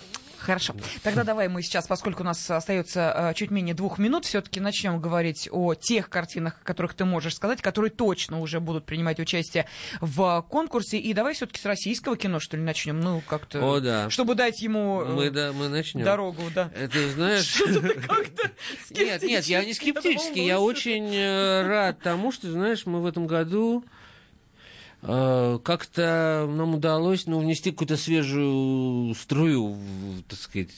Хорошо. 0.46 0.76
Тогда 1.02 1.24
давай 1.24 1.48
мы 1.48 1.60
сейчас, 1.60 1.88
поскольку 1.88 2.22
у 2.22 2.24
нас 2.24 2.48
остается 2.48 3.12
э, 3.30 3.34
чуть 3.34 3.50
менее 3.50 3.74
двух 3.74 3.98
минут, 3.98 4.24
все-таки 4.24 4.60
начнем 4.60 5.00
говорить 5.00 5.48
о 5.50 5.74
тех 5.74 6.08
картинах, 6.08 6.60
о 6.62 6.64
которых 6.64 6.94
ты 6.94 7.04
можешь 7.04 7.34
сказать, 7.34 7.60
которые 7.60 7.90
точно 7.90 8.38
уже 8.40 8.60
будут 8.60 8.86
принимать 8.86 9.18
участие 9.18 9.66
в 10.00 10.46
конкурсе. 10.48 10.98
И 10.98 11.12
давай 11.14 11.34
все-таки 11.34 11.60
с 11.60 11.64
российского 11.64 12.16
кино, 12.16 12.38
что 12.38 12.56
ли, 12.56 12.62
начнем. 12.62 13.00
Ну, 13.00 13.22
как-то. 13.26 13.60
О, 13.60 13.80
да. 13.80 14.08
Чтобы 14.08 14.36
дать 14.36 14.62
ему 14.62 15.02
э, 15.02 15.12
Мы, 15.12 15.30
да, 15.30 15.52
мы 15.52 15.68
начнем. 15.68 16.04
дорогу, 16.04 16.42
да. 16.54 16.70
Это, 16.76 17.08
знаешь... 17.10 17.60
Нет, 18.90 19.22
нет, 19.22 19.44
я 19.46 19.64
не 19.64 19.74
скептически. 19.74 20.38
Я 20.38 20.60
очень 20.60 21.12
э, 21.12 21.66
рад 21.66 21.98
тому, 22.00 22.30
что, 22.30 22.50
знаешь, 22.52 22.86
мы 22.86 23.00
в 23.00 23.06
этом 23.06 23.26
году 23.26 23.84
как-то 25.06 26.48
нам 26.50 26.74
удалось 26.74 27.26
ну, 27.26 27.38
внести 27.38 27.70
какую-то 27.70 27.96
свежую 27.96 29.14
струю, 29.14 29.74
в, 29.74 30.22
так 30.28 30.38
сказать, 30.38 30.70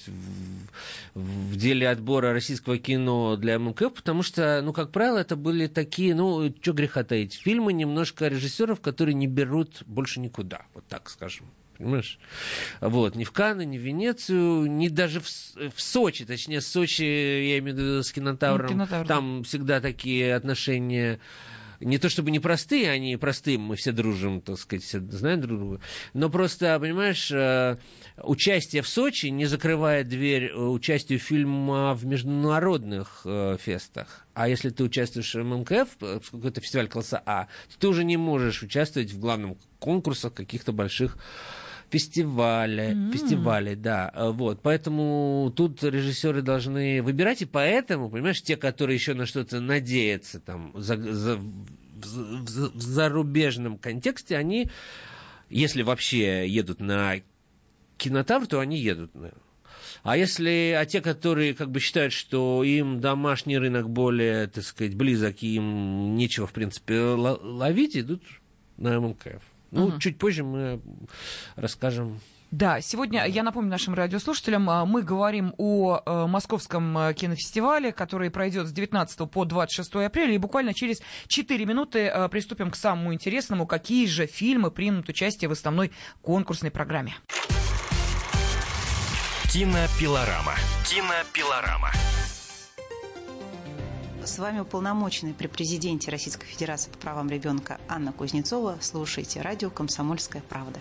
в, 1.15 1.21
в 1.21 1.57
деле 1.57 1.89
отбора 1.89 2.33
российского 2.33 2.77
кино 2.79 3.37
для 3.37 3.59
ММК, 3.59 3.91
потому 3.95 4.23
что, 4.23 4.61
ну, 4.63 4.73
как 4.75 4.91
правило, 4.93 5.19
это 5.19 5.35
были 5.35 5.67
такие, 5.67 6.15
ну, 6.15 6.53
что 6.61 6.73
греха 6.75 7.05
таить, 7.05 7.35
фильмы 7.35 7.73
немножко 7.73 8.29
режиссеров, 8.29 8.81
которые 8.81 9.15
не 9.15 9.27
берут 9.27 9.83
больше 9.87 10.21
никуда, 10.21 10.63
вот 10.75 10.85
так 10.89 11.09
скажем. 11.09 11.47
понимаешь? 11.79 12.19
Вот, 12.83 13.15
ни 13.15 13.25
в 13.25 13.33
Канны, 13.33 13.65
ни 13.65 13.79
в 13.79 13.83
Венецию, 13.83 14.71
ни 14.71 14.89
даже 14.89 15.21
в, 15.21 15.27
в 15.27 15.81
Сочи, 15.81 16.27
точнее, 16.27 16.61
Сочи, 16.61 17.03
я 17.03 17.59
имею 17.61 17.77
в 17.77 17.79
виду 17.79 18.03
с 18.03 18.13
кинотавром, 18.13 18.67
Ну, 18.67 18.73
кинотавр, 18.73 19.07
да. 19.07 19.15
там 19.15 19.43
всегда 19.45 19.81
такие 19.81 20.35
отношения 20.35 21.19
не 21.81 21.99
то 21.99 22.09
чтобы 22.09 22.31
непростые, 22.31 22.91
они 22.91 23.17
простые, 23.17 23.59
мы 23.59 23.77
все 23.77 23.93
дружим, 23.93 24.41
так 24.41 24.59
сказать, 24.59 24.85
все 24.85 25.01
знаем 25.01 25.41
друг 25.41 25.59
друга, 25.59 25.81
но 26.13 26.31
просто, 26.31 26.79
понимаешь, 26.81 27.31
э, 27.31 27.77
участие 28.23 28.83
в 28.83 28.89
Сочи 28.89 29.27
не 29.27 29.47
закрывает 29.47 30.09
дверь 30.09 30.47
э, 30.47 30.57
участию 30.57 31.19
фильма 31.19 31.95
в 31.95 32.05
международных 32.07 33.23
э, 33.25 33.57
фестах. 33.61 34.27
А 34.35 34.49
если 34.49 34.71
ты 34.71 34.85
участвуешь 34.85 35.35
в 35.35 35.43
ММКФ, 35.43 35.89
э, 36.01 36.21
какой-то 36.31 36.61
фестиваль 36.61 36.89
класса 36.89 37.23
А, 37.25 37.47
то 37.73 37.79
ты 37.79 37.89
уже 37.89 38.05
не 38.05 38.17
можешь 38.17 38.63
участвовать 38.63 39.11
в 39.11 39.19
главном 39.19 39.57
конкурсах 39.79 40.35
каких-то 40.35 40.73
больших 40.73 41.19
фестиваля, 41.91 42.95
фестивалей, 43.13 43.75
да, 43.77 44.13
вот, 44.33 44.61
поэтому 44.63 45.53
тут 45.57 45.83
режиссеры 45.83 46.43
должны 46.43 47.03
выбирать, 47.03 47.43
и 47.43 47.47
поэтому, 47.47 48.11
понимаешь, 48.11 48.43
те, 48.43 48.57
которые 48.57 48.97
еще 48.97 49.15
на 49.15 49.27
что-то 49.27 49.61
надеются, 49.61 50.41
там, 50.41 50.73
за, 50.77 50.97
за- 50.97 51.37
в, 51.37 51.43
в- 52.01 52.77
в 52.77 52.81
зарубежном 52.81 53.79
контексте, 53.79 54.37
они, 54.37 54.71
если 55.51 55.83
вообще 55.83 56.47
едут 56.49 56.81
на 56.81 57.17
кинотавр, 57.97 58.47
то 58.47 58.61
они 58.61 58.79
едут 58.79 59.15
на. 59.15 59.33
А 60.05 60.17
если, 60.17 60.77
а 60.79 60.85
те, 60.87 61.01
которые 61.01 61.55
как 61.55 61.71
бы 61.71 61.81
считают, 61.81 62.13
что 62.13 62.63
им 62.63 63.01
домашний 63.01 63.59
рынок 63.59 63.91
более, 63.91 64.47
так 64.47 64.63
сказать, 64.65 64.95
близок, 64.95 65.43
и 65.43 65.57
им 65.57 66.15
нечего, 66.15 66.47
в 66.47 66.53
принципе, 66.53 66.95
ло- 67.01 67.41
ловить, 67.43 67.97
идут 67.97 68.23
на 68.77 69.01
ММКФ. 69.01 69.43
Ну, 69.71 69.99
чуть 69.99 70.19
позже 70.19 70.45
мы 70.45 70.81
расскажем. 71.57 72.21
Да, 72.51 72.81
сегодня, 72.81 73.27
я 73.27 73.43
напомню 73.43 73.71
нашим 73.71 73.93
радиослушателям, 73.93 74.71
а, 74.71 74.87
мы 74.87 75.03
говорим 75.03 75.53
о 75.59 76.01
э, 76.05 76.27
Московском 76.27 76.97
э, 76.97 77.13
кинофестивале, 77.13 77.93
который 77.93 78.31
пройдет 78.31 78.69
с 78.69 78.73
19 78.73 79.31
по 79.31 79.45
26 79.45 79.97
апреля, 79.97 80.33
и 80.33 80.39
буквально 80.39 80.73
через 80.73 81.03
4 81.27 81.67
минуты 81.67 82.07
э, 82.07 82.29
приступим 82.31 82.71
к 82.71 82.77
самому 82.77 83.13
интересному, 83.13 83.67
какие 83.67 84.07
же 84.07 84.27
фильмы 84.27 84.71
примут 84.71 85.11
участие 85.11 85.51
в 85.51 85.53
основной 85.53 85.93
конкурсной 86.23 86.71
программе. 86.71 87.17
Кинопилорама. 89.53 90.55
Кинопилорама. 90.87 91.91
С 94.29 94.39
вами 94.39 94.61
уполномоченный 94.61 95.33
при 95.33 95.47
президенте 95.47 96.11
Российской 96.11 96.45
Федерации 96.45 96.91
по 96.91 96.99
правам 96.99 97.31
ребенка 97.31 97.81
Анна 97.89 98.13
Кузнецова. 98.13 98.77
Слушайте 98.83 99.41
радио 99.41 99.71
«Комсомольская 99.71 100.43
правда». 100.43 100.79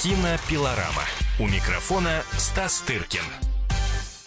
Кинопилорама. 0.00 1.02
У 1.40 1.48
микрофона 1.48 2.22
Стас 2.38 2.82
Тыркин. 2.82 3.51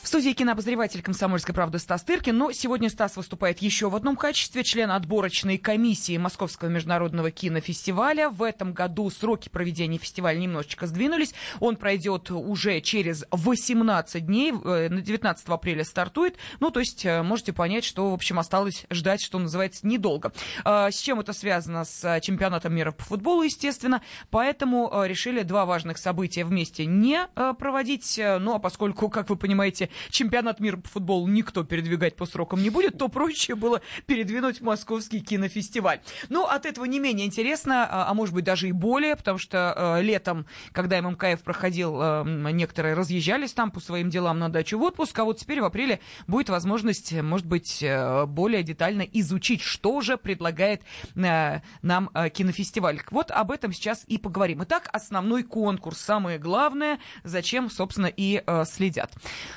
В 0.05 0.07
студии 0.07 0.33
кинообозреватель 0.33 1.01
«Комсомольской 1.01 1.55
правды» 1.55 1.79
Стас 1.79 2.03
Тыркин. 2.03 2.37
Но 2.37 2.51
сегодня 2.51 2.91
Стас 2.91 3.17
выступает 3.17 3.57
еще 3.63 3.89
в 3.89 3.95
одном 3.95 4.15
качестве. 4.15 4.63
Член 4.63 4.91
отборочной 4.91 5.57
комиссии 5.57 6.15
Московского 6.17 6.69
международного 6.69 7.31
кинофестиваля. 7.31 8.29
В 8.29 8.43
этом 8.43 8.73
году 8.73 9.09
сроки 9.09 9.49
проведения 9.49 9.97
фестиваля 9.97 10.37
немножечко 10.37 10.85
сдвинулись. 10.85 11.33
Он 11.59 11.75
пройдет 11.75 12.29
уже 12.29 12.81
через 12.81 13.25
18 13.31 14.23
дней. 14.27 14.51
э, 14.51 14.89
На 14.89 15.01
19 15.01 15.47
апреля 15.47 15.83
стартует. 15.83 16.35
Ну, 16.59 16.69
то 16.69 16.81
есть 16.81 17.03
э, 17.03 17.23
можете 17.23 17.51
понять, 17.51 17.83
что, 17.83 18.11
в 18.11 18.13
общем, 18.13 18.37
осталось 18.37 18.85
ждать, 18.91 19.23
что 19.23 19.39
называется, 19.39 19.87
недолго. 19.87 20.31
А, 20.63 20.91
С 20.91 20.99
чем 20.99 21.19
это 21.19 21.33
связано? 21.33 21.83
С 21.83 22.03
э, 22.03 22.21
чемпионатом 22.21 22.75
мира 22.75 22.91
по 22.91 23.03
футболу, 23.03 23.41
естественно. 23.41 24.03
Поэтому 24.29 25.03
решили 25.03 25.41
два 25.41 25.65
важных 25.65 25.97
события 25.97 26.45
вместе 26.45 26.85
не 26.85 27.27
проводить. 27.57 28.21
Ну, 28.23 28.53
а 28.53 28.59
поскольку, 28.59 29.09
как 29.09 29.31
вы 29.31 29.35
понимаете, 29.35 29.89
чемпионат 30.09 30.59
мира 30.59 30.77
по 30.77 30.87
футболу 30.87 31.27
никто 31.27 31.63
передвигать 31.63 32.15
по 32.15 32.25
срокам 32.25 32.63
не 32.63 32.69
будет, 32.69 32.97
то 32.97 33.09
проще 33.09 33.55
было 33.55 33.81
передвинуть 34.05 34.61
московский 34.61 35.19
кинофестиваль. 35.19 35.99
Ну, 36.29 36.45
от 36.45 36.65
этого 36.65 36.85
не 36.85 36.99
менее 36.99 37.27
интересно, 37.27 37.85
а 37.89 38.05
а 38.05 38.13
может 38.13 38.33
быть 38.33 38.45
даже 38.45 38.69
и 38.69 38.71
более, 38.71 39.15
потому 39.15 39.37
что 39.37 39.73
э, 39.75 40.01
летом, 40.01 40.45
когда 40.71 41.01
ММКФ 41.01 41.41
проходил, 41.43 41.99
э, 42.01 42.23
некоторые 42.51 42.93
разъезжались 42.93 43.53
там 43.53 43.71
по 43.71 43.79
своим 43.79 44.09
делам 44.09 44.39
на 44.39 44.49
дачу 44.49 44.77
в 44.77 44.83
отпуск, 44.83 45.17
а 45.19 45.23
вот 45.23 45.39
теперь 45.39 45.61
в 45.61 45.65
апреле 45.65 45.99
будет 46.27 46.49
возможность, 46.49 47.13
может 47.13 47.47
быть, 47.47 47.81
э, 47.81 48.25
более 48.25 48.63
детально 48.63 49.01
изучить, 49.01 49.61
что 49.61 50.01
же 50.01 50.17
предлагает 50.17 50.81
нам 51.15 52.09
кинофестиваль. 52.33 53.01
Вот 53.11 53.31
об 53.31 53.51
этом 53.51 53.73
сейчас 53.73 54.03
и 54.07 54.17
поговорим. 54.17 54.63
Итак, 54.63 54.89
основной 54.91 55.43
конкурс, 55.43 55.99
самое 55.99 56.37
главное, 56.37 56.99
зачем, 57.23 57.69
собственно, 57.69 58.11
и 58.15 58.43
следят. 58.65 59.13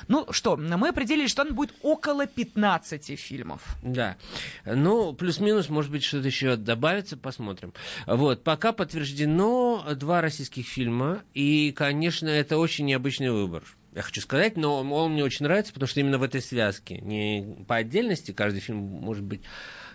Ну 0.07 0.28
что, 0.31 0.57
мы 0.57 0.89
определили, 0.89 1.27
что 1.27 1.43
он 1.43 1.53
будет 1.53 1.73
около 1.81 2.27
15 2.27 3.19
фильмов. 3.19 3.61
Да. 3.83 4.17
Ну, 4.65 5.13
плюс-минус, 5.13 5.69
может 5.69 5.91
быть, 5.91 6.03
что-то 6.03 6.27
еще 6.27 6.55
добавится, 6.55 7.17
посмотрим. 7.17 7.73
Вот, 8.05 8.43
пока 8.43 8.71
подтверждено 8.71 9.85
два 9.95 10.21
российских 10.21 10.67
фильма, 10.67 11.23
и, 11.33 11.71
конечно, 11.71 12.27
это 12.27 12.57
очень 12.57 12.85
необычный 12.85 13.31
выбор. 13.31 13.63
Я 13.95 14.03
хочу 14.03 14.21
сказать, 14.21 14.55
но 14.55 14.81
он 14.81 15.13
мне 15.13 15.23
очень 15.23 15.45
нравится, 15.45 15.73
потому 15.73 15.87
что 15.87 15.99
именно 15.99 16.19
в 16.19 16.23
этой 16.23 16.41
связке. 16.41 16.99
Не 16.99 17.65
по 17.67 17.77
отдельности 17.77 18.31
каждый 18.31 18.59
фильм, 18.59 18.77
может 18.77 19.23
быть, 19.23 19.41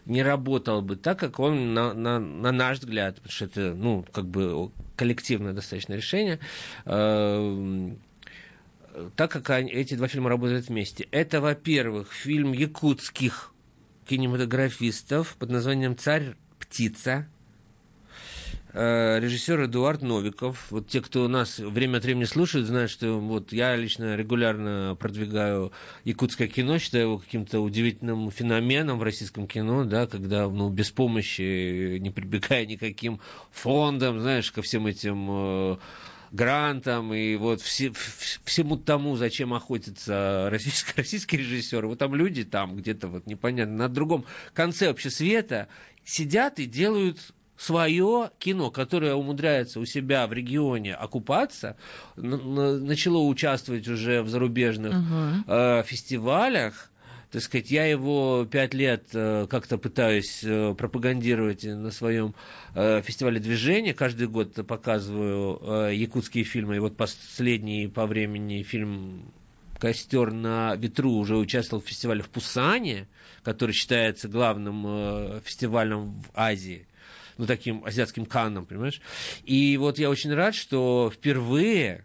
не 0.05 0.23
работал 0.23 0.83
бы 0.83 0.97
так, 0.97 1.19
как 1.19 1.39
он, 1.39 1.75
на, 1.75 1.95
на, 1.95 2.19
на 2.19 2.53
наш 2.53 2.79
взгляд, 2.79 3.17
потому 3.17 3.33
что 3.33 3.45
это, 3.47 3.75
ну, 3.75 4.05
как 4.13 4.27
бы 4.27 4.71
коллективное 4.97 5.53
достаточно 5.53 5.95
решение, 5.95 6.41
э, 6.85 7.95
так 9.17 9.31
как 9.31 9.51
они- 9.51 9.71
эти 9.71 9.95
два 9.95 10.09
фильма 10.09 10.31
работают 10.31 10.69
вместе. 10.69 11.09
Это, 11.11 11.41
во-первых, 11.41 12.13
фильм 12.13 12.53
якутских 12.53 13.53
кинематографистов 14.07 15.37
под 15.39 15.51
названием 15.51 15.97
«Царь 15.97 16.35
птица». 16.59 17.27
Э, 18.77 19.21
Режиссер 19.21 19.67
Эдуард 19.67 20.03
Новиков. 20.03 20.67
Вот 20.71 20.89
те, 20.89 21.01
кто 21.01 21.29
нас 21.29 21.61
время 21.61 21.99
от 21.99 22.05
времени 22.05 22.25
слушают, 22.25 22.67
знают, 22.67 22.91
что 22.91 23.21
вот 23.21 23.53
я 23.53 23.77
лично 23.77 24.17
регулярно 24.17 24.97
продвигаю 24.99 25.71
якутское 26.03 26.49
кино, 26.49 26.79
считаю 26.81 27.05
его 27.05 27.19
каким-то 27.19 27.61
удивительным 27.61 28.33
феноменом 28.33 28.99
в 28.99 29.05
российском 29.05 29.47
кино, 29.47 29.85
да, 29.85 30.09
когда 30.09 30.49
ну, 30.49 30.71
без 30.71 30.91
помощи, 30.91 31.99
не 31.99 32.11
прибегая 32.11 32.67
никаким 32.67 33.21
фондам, 33.53 34.19
знаешь, 34.19 34.51
ко 34.51 34.61
всем 34.61 34.89
этим 34.89 35.29
э, 35.31 35.77
грантам 36.35 37.15
и 37.15 37.37
вот 37.37 37.61
все, 37.61 37.93
всему 38.45 38.77
тому, 38.77 39.17
зачем 39.17 39.55
охотятся 39.55 40.49
российские, 40.51 40.95
российские 40.97 41.41
режиссеры. 41.41 41.87
Вот 41.87 41.99
там 42.01 42.15
люди 42.15 42.45
там 42.45 42.77
где-то 42.77 43.09
вот 43.09 43.27
непонятно 43.27 43.75
на 43.75 43.89
другом 43.89 44.25
конце 44.53 44.89
вообще 44.89 45.11
света 45.11 45.69
сидят 46.05 46.59
и 46.59 46.67
делают 46.67 47.19
свое 47.57 48.31
кино, 48.41 48.73
которое 48.73 49.15
умудряется 49.15 49.79
у 49.79 49.85
себя 49.85 50.27
в 50.27 50.33
регионе 50.33 50.95
окупаться, 50.95 51.77
начало 52.17 53.19
участвовать 53.19 53.87
уже 53.87 54.23
в 54.23 54.29
зарубежных 54.29 54.93
э, 55.47 55.85
фестивалях, 55.87 56.91
так 57.35 57.43
сказать, 57.43 57.69
я 57.73 57.85
его 57.85 58.47
пять 58.49 58.75
лет 58.75 59.09
э, 59.13 59.49
как-то 59.51 59.77
пытаюсь 59.77 60.45
э, 60.45 60.73
пропагандировать 60.79 61.65
на 61.65 61.91
своем 61.91 62.33
э, 62.77 63.03
фестивале 63.03 63.41
движения. 63.41 63.93
Каждый 63.93 64.29
год 64.29 64.55
показываю 64.65 65.91
якутские 65.93 66.45
фильмы. 66.45 66.77
И 66.77 66.79
вот 66.79 66.97
последний 66.97 67.89
по 67.89 68.07
времени 68.07 68.63
фильм 68.63 69.33
«Костер 69.81 70.31
на 70.31 70.77
ветру» 70.77 71.11
уже 71.11 71.37
участвовал 71.37 71.83
в 71.83 71.89
фестивале 71.89 72.23
в 72.23 72.29
Пусане, 72.29 73.09
который 73.43 73.73
считается 73.73 74.29
главным 74.29 75.41
фестивалем 75.41 76.21
в 76.21 76.31
Азии 76.35 76.87
ну, 77.37 77.47
таким 77.47 77.85
азиатским 77.85 78.27
канном, 78.27 78.65
понимаешь? 78.65 79.01
И 79.43 79.77
вот 79.77 79.99
я 79.99 80.09
очень 80.09 80.33
рад, 80.33 80.55
что 80.55 81.11
впервые 81.13 82.05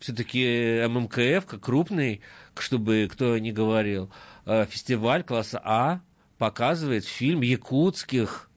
все-таки 0.00 0.84
ММКФ, 0.88 1.46
как 1.46 1.60
крупный, 1.60 2.20
чтобы 2.56 3.08
кто 3.10 3.38
ни 3.38 3.52
говорил, 3.52 4.10
фестиваль 4.46 5.24
класса 5.24 5.60
А 5.64 6.00
показывает 6.38 7.04
фильм 7.04 7.42
якутских, 7.42 8.50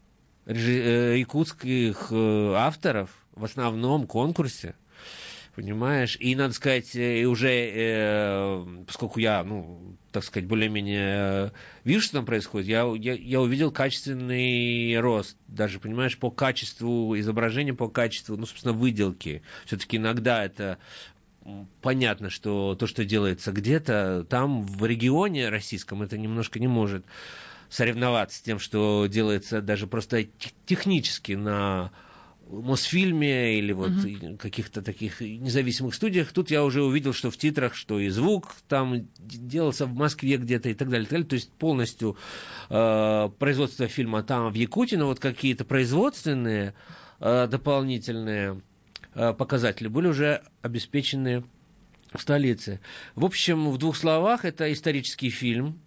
э, 0.45 1.15
якутских 1.17 2.07
э, 2.11 2.53
авторов 2.55 3.09
в 3.33 3.43
основном 3.43 4.07
конкурсе. 4.07 4.75
Понимаешь? 5.55 6.15
И, 6.19 6.35
надо 6.35 6.53
сказать, 6.53 6.95
э, 6.95 7.21
и 7.21 7.25
уже, 7.25 7.49
э, 7.51 8.65
поскольку 8.87 9.19
я, 9.19 9.43
ну, 9.43 9.97
так 10.11 10.23
сказать, 10.23 10.47
более-менее 10.47 11.47
э, 11.47 11.49
вижу, 11.83 12.01
что 12.01 12.13
там 12.13 12.25
происходит, 12.25 12.67
я, 12.67 12.89
я, 12.95 13.13
я 13.13 13.41
увидел 13.41 13.71
качественный 13.71 14.97
рост, 14.99 15.37
даже, 15.47 15.79
понимаешь, 15.79 16.17
по 16.17 16.31
качеству 16.31 17.17
изображения, 17.19 17.73
по 17.73 17.89
качеству, 17.89 18.37
ну, 18.37 18.45
собственно, 18.45 18.73
выделки. 18.73 19.41
Все-таки 19.65 19.97
иногда 19.97 20.45
это 20.45 20.77
понятно, 21.81 22.29
что 22.29 22.75
то, 22.75 22.87
что 22.87 23.05
делается 23.05 23.51
где-то, 23.51 24.25
там 24.29 24.63
в 24.63 24.85
регионе 24.85 25.49
российском 25.49 26.01
это 26.01 26.17
немножко 26.17 26.59
не 26.59 26.67
может 26.67 27.05
соревноваться 27.69 28.37
с 28.37 28.41
тем, 28.41 28.59
что 28.59 29.07
делается 29.07 29.61
даже 29.61 29.87
просто 29.87 30.23
тех- 30.23 30.53
технически 30.65 31.33
на 31.33 31.91
Мосфильме 32.49 33.59
или 33.59 33.73
вот 33.73 33.91
uh 33.91 34.37
каких-то 34.37 34.81
таких 34.81 35.21
независимых 35.21 35.93
студиях. 35.93 36.33
Тут 36.33 36.49
я 36.49 36.63
уже 36.63 36.81
увидел, 36.83 37.13
что 37.13 37.29
в 37.29 37.37
титрах, 37.37 37.75
что 37.75 37.99
и 37.99 38.09
звук 38.09 38.55
там 38.67 39.07
делался 39.19 39.85
в 39.85 39.93
Москве 39.93 40.37
где-то 40.37 40.69
и 40.69 40.73
так 40.73 40.89
далее. 40.89 41.03
И 41.03 41.05
так 41.05 41.11
далее. 41.11 41.27
То 41.27 41.35
есть 41.35 41.51
полностью 41.51 42.17
э, 42.69 43.29
производство 43.37 43.87
фильма 43.87 44.23
там 44.23 44.51
в 44.51 44.55
Якутии, 44.55 44.95
но 44.95 45.05
вот 45.05 45.19
какие-то 45.19 45.63
производственные 45.63 46.73
э, 47.19 47.47
дополнительные 47.47 48.61
показатели 49.13 49.87
были 49.87 50.07
уже 50.07 50.43
обеспечены 50.61 51.43
в 52.13 52.21
столице. 52.21 52.79
В 53.15 53.25
общем, 53.25 53.69
в 53.69 53.77
двух 53.77 53.95
словах, 53.95 54.45
это 54.45 54.71
исторический 54.71 55.29
фильм 55.29 55.79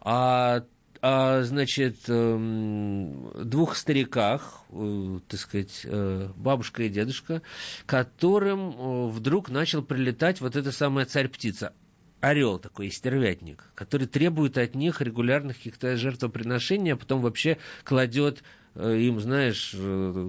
о 0.00 0.62
о, 1.04 1.42
значит, 1.42 1.96
эм, 2.06 3.32
двух 3.44 3.74
стариках, 3.74 4.62
э, 4.70 5.18
так 5.26 5.40
сказать, 5.40 5.80
э, 5.82 6.28
бабушка 6.36 6.84
и 6.84 6.88
дедушка, 6.88 7.42
которым 7.86 8.70
э, 8.70 9.08
вдруг 9.08 9.50
начал 9.50 9.82
прилетать 9.82 10.40
вот 10.40 10.54
эта 10.54 10.70
самая 10.70 11.04
царь-птица, 11.04 11.72
орел 12.20 12.60
такой, 12.60 12.88
стервятник, 12.92 13.64
который 13.74 14.06
требует 14.06 14.56
от 14.56 14.76
них 14.76 15.00
регулярных 15.00 15.56
каких-то 15.56 15.96
жертвоприношений, 15.96 16.92
а 16.92 16.96
потом 16.96 17.20
вообще 17.20 17.58
кладет 17.82 18.44
им, 18.74 19.20
знаешь, 19.20 19.74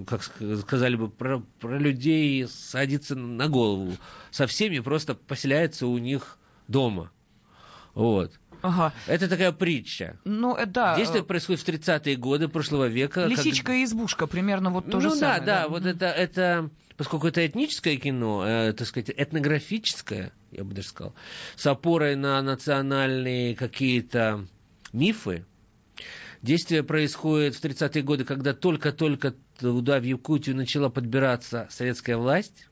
как 0.06 0.24
сказали 0.24 0.96
бы, 0.96 1.10
про, 1.10 1.40
про 1.60 1.78
людей 1.78 2.46
садится 2.48 3.16
на 3.16 3.48
голову. 3.48 3.94
Со 4.32 4.48
всеми 4.48 4.80
просто 4.80 5.16
поселяется 5.16 5.88
у 5.88 5.98
них 5.98 6.38
дома. 6.68 7.12
Вот. 7.94 8.34
Ага. 8.64 8.94
Это 9.08 9.28
такая 9.28 9.52
притча. 9.52 10.18
Ну, 10.24 10.56
э, 10.56 10.66
да. 10.66 10.96
Действие 10.96 11.22
э, 11.22 11.26
происходит 11.26 11.62
в 11.62 11.68
30-е 11.68 12.16
годы 12.16 12.48
прошлого 12.48 12.88
века. 12.88 13.26
Лисичка 13.26 13.68
как... 13.68 13.76
и 13.76 13.84
избушка, 13.84 14.26
примерно 14.26 14.72
вот 14.72 14.86
то 14.86 14.98
ну, 14.98 15.02
же 15.02 15.10
да, 15.10 15.16
самое. 15.16 15.40
Да, 15.42 15.46
да, 15.64 15.68
вот 15.68 15.86
это, 15.86 16.06
это, 16.06 16.70
поскольку 16.96 17.28
это 17.28 17.46
этническое 17.46 17.98
кино, 17.98 18.44
э, 18.48 18.74
так 18.74 18.88
сказать, 18.88 19.12
этнографическое, 19.16 20.32
я 20.52 20.64
бы 20.64 20.74
даже 20.74 20.88
сказал, 20.88 21.14
с 21.58 21.68
опорой 21.68 22.16
на 22.16 22.42
национальные 22.42 23.54
какие-то 23.56 24.48
мифы, 24.94 25.46
Действие 26.44 26.84
происходит 26.84 27.56
в 27.56 27.64
30-е 27.64 28.04
годы, 28.04 28.26
когда 28.26 28.54
только-только 28.54 29.34
туда, 29.58 30.00
в 30.00 30.04
Якутию, 30.04 30.58
начала 30.58 30.90
подбираться 30.90 31.68
советская 31.72 32.18
власть. 32.18 32.68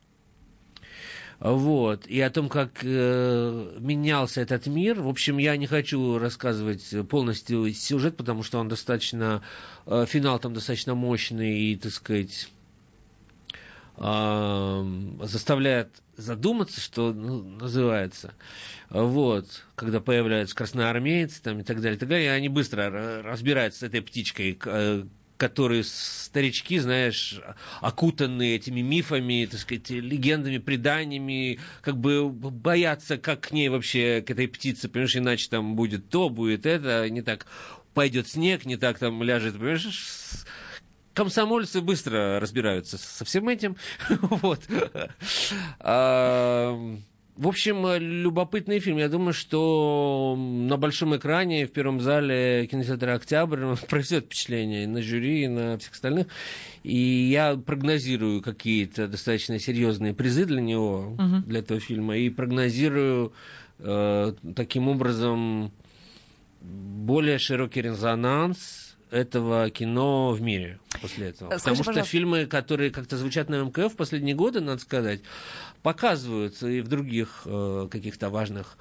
Вот. 1.40 2.06
И 2.06 2.20
о 2.20 2.30
том, 2.30 2.50
как 2.50 2.84
э, 2.84 3.78
менялся 3.80 4.42
этот 4.42 4.68
мир. 4.68 5.00
В 5.00 5.08
общем, 5.08 5.38
я 5.38 5.56
не 5.56 5.68
хочу 5.68 6.20
рассказывать 6.20 6.94
полностью 7.08 7.74
сюжет, 7.74 8.18
потому 8.18 8.44
что 8.44 8.60
он 8.60 8.68
достаточно... 8.68 9.42
Э, 9.86 10.06
финал 10.06 10.38
там 10.38 10.54
достаточно 10.54 10.94
мощный 10.94 11.58
и, 11.58 11.78
так 11.78 11.94
сказать, 11.94 12.50
э, 13.96 14.86
заставляет 15.24 16.04
задуматься, 16.22 16.80
что 16.80 17.14
ну, 17.14 17.44
называется. 17.44 18.34
Вот. 18.90 19.64
Когда 19.76 20.00
появляются 20.00 20.56
красноармейцы 20.56 21.42
там, 21.42 21.60
и 21.60 21.64
так 21.64 21.82
далее, 21.82 21.98
и 21.98 22.00
так 22.00 22.10
далее. 22.10 22.28
И 22.28 22.30
они 22.30 22.50
быстро 22.50 23.24
разбираются 23.24 23.82
с 23.82 23.84
этой 23.84 24.02
птичкой, 24.02 24.58
э, 24.64 25.04
которые 25.42 25.84
старички, 25.84 26.78
знаешь, 26.78 27.42
окутанные 27.82 28.58
этими 28.58 28.82
мифами, 28.82 29.48
так 29.50 29.60
сказать, 29.60 29.90
легендами, 29.90 30.60
преданиями, 30.60 31.60
как 31.82 31.98
бы 31.98 32.30
боятся, 32.30 33.18
как 33.18 33.42
к 33.42 33.52
ней 33.52 33.70
вообще, 33.70 34.22
к 34.22 34.30
этой 34.30 34.48
птице, 34.48 34.88
понимаешь, 34.88 35.16
иначе 35.16 35.50
там 35.50 35.76
будет 35.76 36.10
то, 36.10 36.30
будет 36.30 36.68
это, 36.68 37.10
не 37.10 37.24
так 37.24 37.48
пойдет 37.96 38.28
снег, 38.28 38.66
не 38.66 38.78
так 38.78 39.00
там 39.00 39.24
ляжет, 39.24 39.56
понимаешь, 39.56 39.88
комсомольцы 41.14 41.82
быстро 41.82 42.40
разбираются 42.40 42.98
со 42.98 43.26
всем 43.26 43.50
этим. 43.50 43.76
Вот. 44.42 44.62
В 47.42 47.48
общем, 47.48 47.98
любопытный 47.98 48.80
фильм. 48.80 48.98
Я 48.98 49.10
думаю, 49.10 49.34
что 49.34 50.36
на 50.38 50.78
большом 50.78 51.16
экране 51.16 51.66
в 51.66 51.72
первом 51.72 52.00
зале 52.00 52.68
кинотеатра 52.68 53.16
«Октябрь» 53.16 53.64
он 53.66 53.78
произведет 53.78 54.26
впечатление 54.26 54.84
и 54.84 54.88
на 54.88 55.02
жюри, 55.02 55.46
и 55.46 55.48
на 55.48 55.78
всех 55.80 55.94
остальных. 55.94 56.28
И 56.84 56.96
я 56.96 57.56
прогнозирую 57.56 58.42
какие-то 58.44 59.08
достаточно 59.08 59.58
серьезные 59.60 60.14
призы 60.14 60.46
для 60.46 60.62
него, 60.62 61.16
угу. 61.18 61.38
для 61.48 61.62
этого 61.62 61.80
фильма, 61.80 62.18
и 62.18 62.30
прогнозирую 62.30 63.34
э, 63.80 64.34
таким 64.56 64.90
образом 64.90 65.72
более 66.62 67.40
широкий 67.40 67.82
резонанс 67.82 68.91
этого 69.12 69.70
кино 69.70 70.32
в 70.32 70.42
мире 70.42 70.80
после 71.02 71.30
этого. 71.30 71.50
Скажи, 71.50 71.60
Потому 71.60 71.76
что 71.76 71.84
пожалуйста. 71.86 72.12
фильмы, 72.12 72.46
которые 72.46 72.92
как-то 72.92 73.18
звучат 73.18 73.50
на 73.50 73.64
МКФ 73.64 73.94
в 73.94 73.96
последние 73.96 74.36
годы, 74.36 74.62
надо 74.62 74.82
сказать, 74.82 75.22
показываются 75.84 76.68
и 76.68 76.82
в 76.82 76.88
других 76.88 77.42
э, 77.46 77.90
каких-то 77.92 78.30
важных 78.30 78.78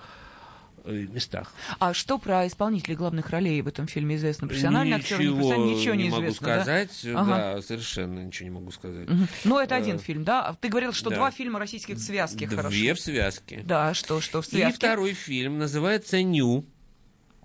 э, 0.84 0.92
местах. 0.92 1.52
А 1.80 1.92
что 1.92 2.16
про 2.18 2.46
исполнителей 2.46 2.94
главных 2.94 3.30
ролей 3.30 3.60
в 3.60 3.66
этом 3.66 3.88
фильме 3.88 4.16
известно? 4.16 4.46
Профессиональные 4.46 4.96
актеры, 4.96 5.24
ничего 5.24 5.56
ничего 5.56 5.94
не, 5.94 6.04
не 6.04 6.10
могу 6.10 6.22
известно, 6.22 6.46
сказать, 6.46 7.00
да? 7.02 7.24
да, 7.24 7.62
совершенно 7.62 8.20
ничего 8.20 8.48
не 8.48 8.54
могу 8.54 8.70
сказать. 8.70 9.10
Угу. 9.10 9.26
Но 9.44 9.60
это 9.60 9.74
один 9.74 9.96
э, 9.96 9.98
фильм, 9.98 10.22
да? 10.22 10.56
Ты 10.60 10.68
говорил, 10.68 10.92
что 10.92 11.10
да. 11.10 11.16
два 11.16 11.30
фильма 11.32 11.58
российских 11.58 11.96
в 11.96 12.00
связке 12.00 12.46
Две 12.46 12.56
хорошо. 12.56 12.94
в 12.94 13.00
связке. 13.00 13.62
Да, 13.64 13.94
что, 13.94 14.20
что 14.20 14.42
в 14.42 14.46
связке? 14.46 14.70
И 14.70 14.72
второй 14.72 15.12
фильм 15.12 15.58
называется 15.58 16.22
«Ню». 16.22 16.64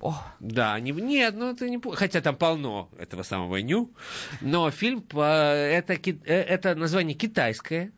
О. 0.06 0.24
Да, 0.40 0.80
не, 0.80 0.92
нет, 0.92 1.34
ну 1.36 1.50
это 1.50 1.68
не... 1.68 1.82
Хотя 1.96 2.22
там 2.22 2.36
полно 2.36 2.92
этого 3.00 3.24
самого 3.24 3.56
ню. 3.58 3.92
Но 4.40 4.70
фильм, 4.70 5.00
это, 5.00 5.94
э, 5.94 6.22
это 6.26 6.76
название 6.76 7.18
китайское, 7.18 7.92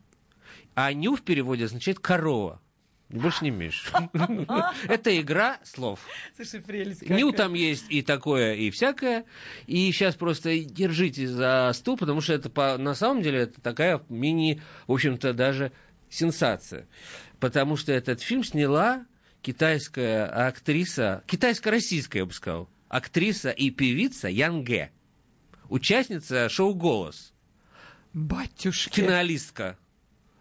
а 0.74 0.90
ню 0.94 1.16
в 1.16 1.20
переводе 1.20 1.66
означает 1.66 1.98
корова. 1.98 2.62
Больше 3.10 3.44
не 3.44 3.50
имеешь. 3.50 3.92
Это 4.88 5.18
игра 5.18 5.58
слов. 5.64 6.00
Слушай, 6.36 6.60
прелесть. 6.60 7.08
Ню 7.08 7.32
там 7.32 7.52
есть 7.54 7.86
и 7.88 8.02
такое, 8.02 8.54
и 8.54 8.70
всякое. 8.70 9.24
И 9.66 9.90
сейчас 9.92 10.14
просто 10.14 10.58
держите 10.58 11.26
за 11.26 11.70
стул, 11.74 11.96
потому 11.98 12.20
что 12.20 12.34
это 12.34 12.50
по, 12.50 12.76
на 12.76 12.94
самом 12.94 13.22
деле 13.22 13.40
это 13.40 13.60
такая 13.62 14.02
мини, 14.10 14.62
в 14.86 14.92
общем-то, 14.92 15.32
даже 15.32 15.72
сенсация. 16.10 16.86
Потому 17.40 17.76
что 17.76 17.92
этот 17.92 18.20
фильм 18.20 18.44
сняла 18.44 19.06
китайская 19.42 20.26
актриса, 20.26 21.22
китайско-российская, 21.26 22.20
я 22.20 22.26
бы 22.26 22.32
сказал, 22.32 22.68
актриса 22.88 23.50
и 23.50 23.70
певица 23.70 24.28
Янге, 24.28 24.90
участница 25.68 26.48
шоу 26.48 26.74
«Голос». 26.74 27.32
Батюшки. 28.12 29.00
Финалистка. 29.00 29.76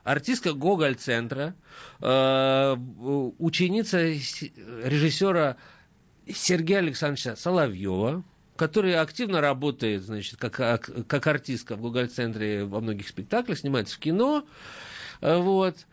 Артистка 0.04 0.54
Гоголь-центра, 0.54 1.54
э, 2.00 2.76
ученица 3.40 4.08
режиссера 4.08 5.58
Сергея 6.34 6.80
Александровича 6.80 7.36
Соловьева, 7.36 8.24
который 8.56 8.96
активно 8.96 9.42
работает, 9.42 10.04
значит, 10.04 10.38
как, 10.38 10.90
как 11.08 11.28
артистка 11.28 11.76
в 11.76 11.82
Гоголь-центре 11.82 12.64
во 12.64 12.80
многих 12.80 13.10
спектаклях, 13.10 13.58
снимается 13.58 13.98
в 13.98 14.00
кино. 14.00 14.48
Э, 15.20 15.38
вот. 15.38 15.86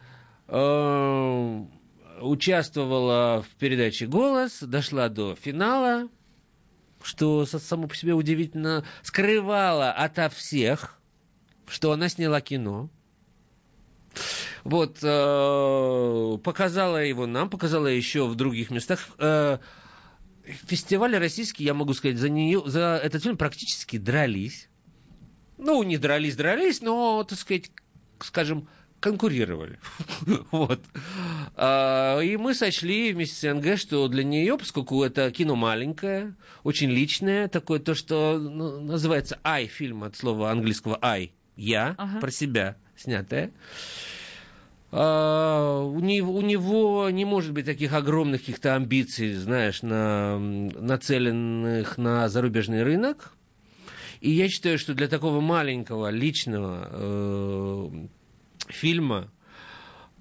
Участвовала 2.20 3.42
в 3.42 3.57
передаче 3.57 4.07
«Голос», 4.07 4.62
дошла 4.62 5.09
до 5.09 5.35
финала, 5.35 6.09
что 7.03 7.44
само 7.46 7.88
по 7.88 7.96
себе 7.96 8.14
удивительно, 8.14 8.85
скрывала 9.03 9.90
ото 9.92 10.29
всех, 10.29 10.98
что 11.66 11.92
она 11.92 12.09
сняла 12.09 12.40
кино. 12.40 12.88
Вот, 14.62 14.98
э, 15.03 16.38
показала 16.42 17.05
его 17.05 17.27
нам, 17.27 17.50
показала 17.50 17.87
еще 17.87 18.27
в 18.27 18.35
других 18.35 18.70
местах. 18.70 19.00
Э, 19.18 19.59
фестивали 20.44 21.16
российские, 21.16 21.66
я 21.66 21.74
могу 21.74 21.94
сказать, 21.94 22.16
за, 22.16 22.29
нее, 22.29 22.62
за 22.64 23.00
этот 23.03 23.22
фильм 23.22 23.37
практически 23.37 23.98
дрались. 23.98 24.68
Ну, 25.59 25.83
не 25.83 25.98
дрались, 25.98 26.37
дрались, 26.37 26.81
но, 26.81 27.24
так 27.24 27.38
сказать, 27.38 27.70
скажем, 28.20 28.68
конкурировали. 29.05 29.79
вот. 30.51 30.81
А, 31.57 32.21
и 32.21 32.38
мы 32.38 32.55
сочли 32.55 33.12
вместе 33.12 33.35
с 33.37 33.55
НГ, 33.55 33.79
что 33.79 34.09
для 34.09 34.25
нее, 34.25 34.57
поскольку 34.57 35.05
это 35.05 35.31
кино 35.31 35.57
маленькое, 35.57 36.35
очень 36.62 36.90
личное, 36.90 37.49
такое 37.49 37.81
то, 37.81 37.95
что 37.95 38.38
ну, 38.38 38.81
называется 38.81 39.38
«I» 39.45 39.67
фильм 39.67 40.05
от 40.05 40.17
слова 40.17 40.51
английского 40.51 40.99
«I», 41.03 41.33
«я», 41.55 41.95
ага. 41.99 42.21
про 42.21 42.31
себя 42.31 42.77
снятое, 42.97 43.53
Uh, 44.97 45.90
у, 45.90 45.99
него, 45.99 46.37
у 46.37 46.40
него 46.40 47.11
не 47.11 47.25
может 47.25 47.53
быть 47.53 47.67
таких 47.67 47.95
огромных 47.95 48.43
каких-то 48.43 48.77
амбиций, 48.77 49.35
знаешь, 49.35 49.83
на, 49.83 50.38
нацеленных 50.38 51.99
на 51.99 52.29
зарубежный 52.29 52.85
рынок. 52.85 53.33
И 54.21 54.31
я 54.31 54.49
считаю, 54.49 54.79
что 54.79 54.95
для 54.95 55.09
такого 55.09 55.40
маленького 55.40 56.11
личного 56.11 56.88
э, 56.93 58.07
фильма 58.68 59.31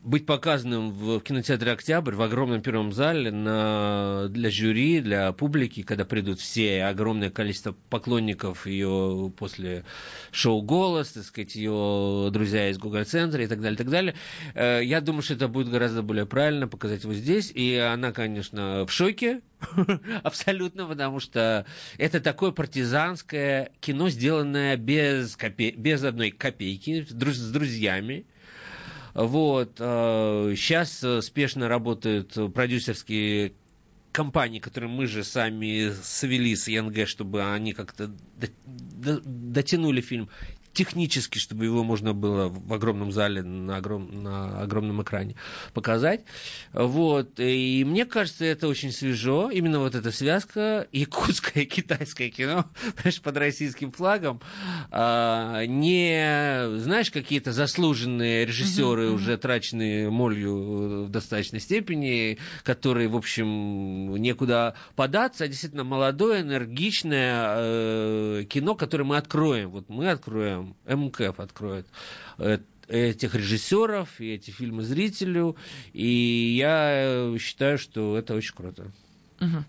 быть 0.04 0.26
показанным 0.26 0.92
в 0.92 1.22
кинотеатре 1.22 1.72
«Октябрь» 1.72 2.14
в 2.14 2.22
огромном 2.22 2.62
первом 2.62 2.92
зале 2.92 3.32
на, 3.32 4.28
для 4.30 4.52
жюри, 4.52 5.00
для 5.00 5.32
публики, 5.32 5.82
когда 5.82 6.04
придут 6.04 6.42
все, 6.42 6.84
огромное 6.84 7.30
количество 7.30 7.74
поклонников 7.90 8.68
ее 8.68 9.32
после 9.38 9.86
шоу 10.32 10.62
«Голос», 10.62 11.14
так 11.14 11.24
сказать, 11.24 11.56
ее 11.56 12.30
друзья 12.32 12.70
из 12.70 12.78
Google-центра 12.78 13.42
и 13.42 13.48
так 13.48 13.62
далее, 13.62 13.78
так 13.78 13.90
далее. 13.90 14.16
Э, 14.56 14.82
я 14.84 15.00
думаю, 15.00 15.22
что 15.22 15.36
это 15.36 15.48
будет 15.48 15.70
гораздо 15.70 16.04
более 16.04 16.26
правильно 16.26 16.68
показать 16.68 17.04
его 17.04 17.14
здесь, 17.14 17.50
и 17.56 17.76
она, 17.76 18.12
конечно, 18.12 18.86
в 18.86 18.92
шоке, 18.92 19.40
абсолютно, 20.24 20.86
потому 20.86 21.22
что 21.22 21.66
это 21.98 22.20
такое 22.20 22.52
партизанское 22.52 23.72
кино, 23.80 24.10
сделанное 24.10 24.76
без, 24.76 25.38
копе... 25.38 25.72
без 25.72 26.04
одной 26.04 26.32
копейки, 26.32 27.08
с 27.10 27.52
друзьями, 27.52 28.26
вот. 29.14 29.74
Сейчас 29.78 31.04
э, 31.04 31.18
э, 31.18 31.22
спешно 31.22 31.68
работают 31.68 32.38
продюсерские 32.54 33.54
компании, 34.12 34.60
которые 34.60 34.90
мы 34.90 35.08
же 35.08 35.24
сами 35.24 35.92
свели 36.04 36.56
с 36.56 36.68
ИНГ, 36.68 37.08
чтобы 37.08 37.52
они 37.54 37.74
как-то 37.74 38.12
дотянули 39.26 40.02
фильм 40.02 40.30
технически, 40.74 41.38
чтобы 41.38 41.66
его 41.66 41.84
можно 41.84 42.14
было 42.14 42.50
в 42.50 42.74
огромном 42.74 43.12
зале 43.12 43.44
на, 43.44 43.78
огром, 43.78 44.24
на 44.24 44.62
огромном 44.62 45.02
экране 45.04 45.36
показать. 45.74 46.26
Вот. 46.74 47.40
И 47.40 47.84
мне 47.86 48.06
кажется, 48.06 48.44
это 48.46 48.68
очень 48.68 48.92
свежо. 48.92 49.50
Именно 49.52 49.80
вот 49.80 49.96
эта 49.96 50.12
связка 50.12 50.88
якутское 50.92 51.64
и 51.64 51.68
китайское 51.68 52.30
кино, 52.30 52.66
знаешь, 53.02 53.22
под 53.22 53.38
российским 53.38 53.92
флагом. 53.92 54.42
А, 54.90 55.66
не, 55.66 56.80
знаешь, 56.80 57.12
какие-то 57.12 57.52
заслуженные 57.52 58.46
режиссеры, 58.46 59.08
uh-huh, 59.08 59.14
уже 59.14 59.38
траченные 59.38 60.10
молью 60.10 61.06
в 61.06 61.10
достаточной 61.10 61.60
степени, 61.60 62.40
которые, 62.64 63.08
в 63.08 63.16
общем, 63.16 64.16
некуда 64.18 64.76
податься, 64.96 65.44
а 65.44 65.48
действительно 65.48 65.84
молодое, 65.84 66.42
энергичное 66.42 67.46
э, 67.48 68.44
кино, 68.50 68.76
которое 68.76 69.04
мы 69.04 69.18
откроем. 69.18 69.70
Вот 69.70 69.90
мы 69.90 70.10
откроем 70.10 70.63
там 70.64 70.76
МКФ 71.06 71.40
откроет 71.40 71.88
э, 72.38 72.60
этих 72.88 73.36
режиссеров 73.36 74.20
и 74.20 74.34
эти 74.34 74.52
фильмы 74.52 74.84
зрителю. 74.84 75.56
И 75.94 76.56
я 76.58 77.34
считаю, 77.40 77.78
что 77.78 78.18
это 78.18 78.36
очень 78.36 78.56
круто. 78.56 78.92
Угу. 79.40 79.64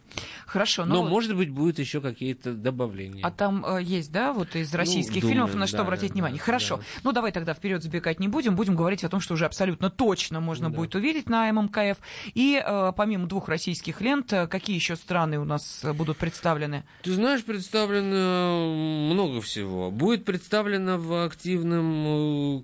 Хорошо. 0.46 0.84
Но, 0.84 1.02
но 1.02 1.08
может 1.08 1.36
быть, 1.36 1.50
будет 1.50 1.78
еще 1.78 2.00
какие-то 2.00 2.52
добавления. 2.52 3.24
А 3.24 3.30
там 3.30 3.64
э, 3.66 3.82
есть, 3.82 4.12
да, 4.12 4.32
вот 4.32 4.54
из 4.54 4.72
ну, 4.72 4.78
российских 4.78 5.22
ну, 5.22 5.28
фильмов, 5.28 5.54
на 5.54 5.66
что 5.66 5.78
да, 5.78 5.82
обратить 5.82 6.10
да, 6.10 6.14
внимание? 6.14 6.38
Хорошо. 6.38 6.76
Да. 6.76 6.82
Ну, 7.04 7.12
давай 7.12 7.32
тогда 7.32 7.54
вперед 7.54 7.82
забегать 7.82 8.20
не 8.20 8.28
будем. 8.28 8.54
Будем 8.54 8.76
говорить 8.76 9.04
о 9.04 9.08
том, 9.08 9.20
что 9.20 9.34
уже 9.34 9.46
абсолютно 9.46 9.90
точно 9.90 10.40
можно 10.40 10.70
да. 10.70 10.76
будет 10.76 10.94
увидеть 10.94 11.28
на 11.28 11.52
ММКФ. 11.52 11.98
И 12.34 12.62
э, 12.64 12.92
помимо 12.96 13.26
двух 13.26 13.48
российских 13.48 14.00
лент, 14.00 14.32
э, 14.32 14.46
какие 14.46 14.76
еще 14.76 14.96
страны 14.96 15.38
у 15.38 15.44
нас 15.44 15.80
э, 15.82 15.92
будут 15.92 16.18
представлены? 16.18 16.84
Ты 17.02 17.12
знаешь, 17.12 17.42
представлено 17.42 19.10
много 19.12 19.40
всего. 19.40 19.90
Будет 19.90 20.24
представлено 20.24 20.98
в 20.98 21.24
активном 21.24 22.62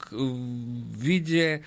виде 0.96 1.64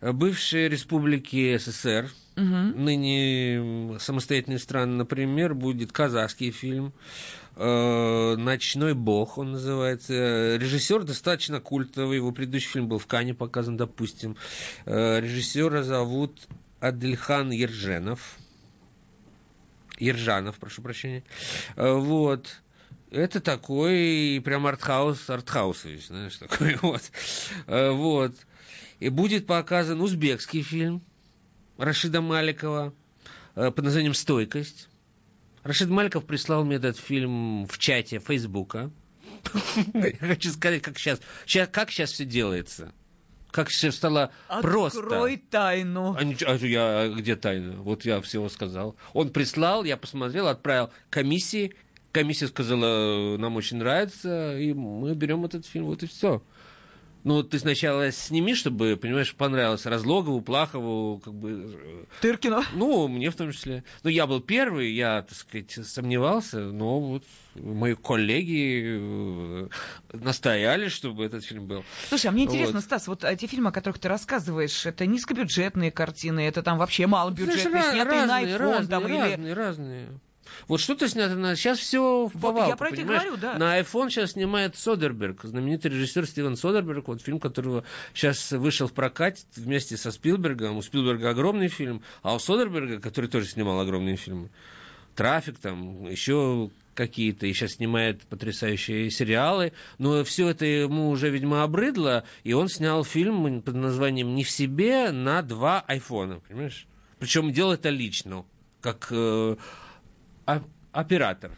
бывшие 0.00 0.68
республики 0.68 1.56
СССР 1.56 2.10
Угу. 2.36 2.44
Ныне 2.44 3.98
самостоятельные 3.98 4.58
страны, 4.58 4.94
например, 4.94 5.54
будет 5.54 5.92
казахский 5.92 6.50
фильм 6.50 6.94
э, 7.56 8.36
«Ночной 8.36 8.94
бог» 8.94 9.36
он 9.36 9.52
называется. 9.52 10.56
Режиссер 10.56 11.02
достаточно 11.04 11.60
культовый, 11.60 12.16
его 12.16 12.32
предыдущий 12.32 12.70
фильм 12.70 12.88
был 12.88 12.98
в 12.98 13.06
Кане 13.06 13.34
показан, 13.34 13.76
допустим. 13.76 14.36
Э, 14.86 15.20
режиссера 15.20 15.82
зовут 15.82 16.48
Адельхан 16.80 17.50
Ерженов. 17.50 18.38
Ержанов, 19.98 20.56
прошу 20.56 20.80
прощения. 20.80 21.24
Э, 21.76 21.92
вот. 21.92 22.62
Это 23.10 23.40
такой 23.40 24.40
прям 24.42 24.66
артхаус, 24.66 25.28
артхаусовый, 25.28 25.98
знаешь, 25.98 26.36
такой 26.36 26.76
вот. 26.80 27.02
Вот. 27.66 28.34
И 29.00 29.10
будет 29.10 29.46
показан 29.46 30.00
узбекский 30.00 30.62
фильм– 30.62 31.02
Рашида 31.78 32.20
Маликова 32.20 32.94
э, 33.54 33.70
под 33.70 33.84
названием 33.84 34.14
«Стойкость». 34.14 34.88
Рашид 35.62 35.88
Маликов 35.88 36.26
прислал 36.26 36.64
мне 36.64 36.76
этот 36.76 36.96
фильм 36.96 37.66
в 37.66 37.78
чате 37.78 38.18
Фейсбука. 38.18 38.90
Я 39.94 40.16
хочу 40.18 40.50
сказать, 40.50 40.82
как 40.82 40.98
сейчас, 40.98 41.20
сейчас, 41.46 41.68
как 41.70 41.90
сейчас 41.90 42.12
все 42.12 42.24
делается. 42.24 42.92
Как 43.52 43.68
все 43.68 43.92
стало 43.92 44.32
Открой 44.48 44.72
просто. 44.72 45.00
Открой 45.00 45.36
тайну. 45.36 46.16
А, 46.18 46.20
а 46.20 46.56
я, 46.56 47.08
где 47.08 47.36
тайна? 47.36 47.82
Вот 47.82 48.06
я 48.06 48.22
всего 48.22 48.48
сказал. 48.48 48.96
Он 49.12 49.28
прислал, 49.28 49.84
я 49.84 49.98
посмотрел, 49.98 50.48
отправил 50.48 50.90
комиссии. 51.10 51.74
Комиссия 52.12 52.46
сказала, 52.46 53.36
нам 53.36 53.56
очень 53.56 53.76
нравится, 53.76 54.58
и 54.58 54.72
мы 54.72 55.14
берем 55.14 55.44
этот 55.44 55.66
фильм, 55.66 55.86
вот 55.86 56.02
и 56.02 56.06
все. 56.06 56.42
Ну, 57.24 57.42
ты 57.42 57.58
сначала 57.58 58.10
сними, 58.10 58.54
чтобы, 58.54 58.96
понимаешь, 58.96 59.34
понравилось 59.34 59.86
Разлогову, 59.86 60.40
Плахову, 60.40 61.20
как 61.20 61.34
бы... 61.34 62.06
Тыркину? 62.20 62.62
Ну, 62.74 63.06
мне 63.06 63.30
в 63.30 63.36
том 63.36 63.52
числе. 63.52 63.84
Ну, 64.02 64.10
я 64.10 64.26
был 64.26 64.40
первый, 64.40 64.92
я, 64.92 65.22
так 65.22 65.36
сказать, 65.36 65.70
сомневался, 65.86 66.60
но 66.60 67.00
вот 67.00 67.24
мои 67.54 67.94
коллеги 67.94 68.98
э, 68.98 69.68
настояли, 70.12 70.88
чтобы 70.88 71.24
этот 71.24 71.44
фильм 71.44 71.66
был. 71.66 71.84
Слушай, 72.08 72.26
а 72.26 72.30
мне 72.32 72.44
интересно, 72.44 72.76
вот. 72.76 72.84
Стас, 72.84 73.06
вот 73.06 73.24
эти 73.24 73.46
фильмы, 73.46 73.68
о 73.68 73.72
которых 73.72 74.00
ты 74.00 74.08
рассказываешь, 74.08 74.84
это 74.86 75.06
низкобюджетные 75.06 75.92
картины, 75.92 76.40
это 76.40 76.62
там 76.62 76.78
вообще 76.78 77.06
малобюджетные, 77.06 77.68
Знаешь, 77.68 77.92
снятые 77.92 78.20
разные, 78.20 78.26
на 78.26 78.42
iPhone 78.42 78.58
разные, 78.58 78.88
там, 78.88 79.02
разные, 79.02 79.34
или... 79.34 79.50
разные. 79.50 80.08
Вот 80.68 80.80
что-то 80.80 81.08
снято 81.08 81.34
на... 81.34 81.56
Сейчас 81.56 81.78
все 81.78 82.26
в 82.26 82.32
повалку, 82.32 82.60
вот 82.60 82.68
Я 82.68 82.76
про 82.76 82.88
это 82.90 83.02
говорю, 83.02 83.36
да. 83.36 83.58
На 83.58 83.80
iPhone 83.80 84.10
сейчас 84.10 84.32
снимает 84.32 84.76
Содерберг, 84.76 85.42
знаменитый 85.44 85.90
режиссер 85.90 86.26
Стивен 86.26 86.56
Содерберг, 86.56 87.08
вот 87.08 87.22
фильм, 87.22 87.40
которого 87.40 87.84
сейчас 88.14 88.52
вышел 88.52 88.88
в 88.88 88.92
прокат 88.92 89.38
вместе 89.56 89.96
со 89.96 90.10
Спилбергом. 90.10 90.76
У 90.76 90.82
Спилберга 90.82 91.30
огромный 91.30 91.68
фильм, 91.68 92.02
а 92.22 92.34
у 92.34 92.38
Содерберга, 92.38 93.00
который 93.00 93.28
тоже 93.28 93.46
снимал 93.46 93.80
огромные 93.80 94.16
фильмы, 94.16 94.50
«Трафик», 95.14 95.58
там, 95.58 96.08
еще 96.08 96.70
какие-то, 96.94 97.46
и 97.46 97.52
сейчас 97.52 97.72
снимает 97.72 98.22
потрясающие 98.22 99.10
сериалы, 99.10 99.72
но 99.98 100.24
все 100.24 100.48
это 100.48 100.64
ему 100.64 101.08
уже, 101.10 101.30
видимо, 101.30 101.62
обрыдло, 101.62 102.24
и 102.44 102.52
он 102.52 102.68
снял 102.68 103.04
фильм 103.04 103.62
под 103.62 103.74
названием 103.74 104.34
«Не 104.34 104.44
в 104.44 104.50
себе» 104.50 105.10
на 105.10 105.42
два 105.42 105.84
айфона, 105.86 106.40
понимаешь? 106.46 106.86
Причем 107.18 107.52
делал 107.52 107.72
это 107.72 107.88
лично, 107.88 108.44
как 108.80 109.08
э, 109.10 109.56
оператор. 110.92 111.52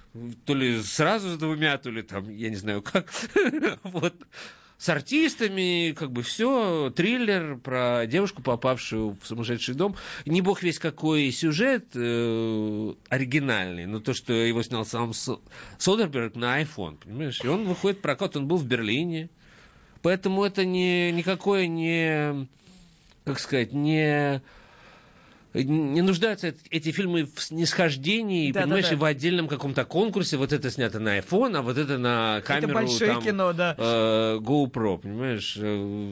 То 0.44 0.54
ли 0.54 0.80
сразу 0.82 1.30
с 1.30 1.38
двумя, 1.38 1.76
то 1.78 1.90
ли 1.90 2.02
там, 2.02 2.30
я 2.30 2.50
не 2.50 2.56
знаю 2.56 2.82
как. 2.82 3.10
вот. 3.82 4.14
С 4.76 4.88
артистами, 4.88 5.92
как 5.92 6.10
бы 6.10 6.22
все, 6.22 6.92
триллер 6.94 7.56
про 7.56 8.06
девушку, 8.06 8.42
попавшую 8.42 9.16
в 9.20 9.26
сумасшедший 9.26 9.74
дом. 9.74 9.96
Не 10.26 10.40
бог 10.40 10.62
весь 10.62 10.78
какой 10.78 11.30
сюжет 11.30 11.86
э, 11.94 12.94
оригинальный, 13.08 13.86
но 13.86 14.00
то, 14.00 14.12
что 14.12 14.32
его 14.32 14.62
снял 14.62 14.84
сам 14.84 15.12
Содерберг 15.78 16.34
на 16.34 16.60
iPhone, 16.60 16.98
понимаешь? 17.02 17.40
И 17.42 17.46
он 17.46 17.64
выходит 17.64 17.98
в 17.98 18.02
прокат, 18.02 18.36
он 18.36 18.48
был 18.48 18.56
в 18.56 18.66
Берлине. 18.66 19.30
Поэтому 20.02 20.44
это 20.44 20.66
не, 20.66 21.12
никакое 21.12 21.66
не, 21.66 22.46
как 23.24 23.38
сказать, 23.38 23.72
не 23.72 24.42
не 25.54 26.02
нуждаются 26.02 26.54
эти 26.70 26.90
фильмы 26.90 27.28
в 27.32 27.40
снисхождении, 27.40 28.50
да, 28.50 28.62
понимаешь, 28.62 28.86
да, 28.86 28.90
да. 28.90 28.96
в 28.96 29.04
отдельном 29.04 29.46
каком-то 29.46 29.84
конкурсе. 29.84 30.36
Вот 30.36 30.52
это 30.52 30.70
снято 30.70 30.98
на 30.98 31.18
iPhone, 31.18 31.56
а 31.56 31.62
вот 31.62 31.78
это 31.78 31.96
на 31.96 32.42
камеру 32.44 32.66
это 32.66 32.74
большое 32.74 33.12
там, 33.12 33.22
кино, 33.22 33.52
да. 33.52 33.74
э, 33.78 34.38
GoPro, 34.40 34.98
понимаешь? 34.98 35.56
Э, 35.60 36.08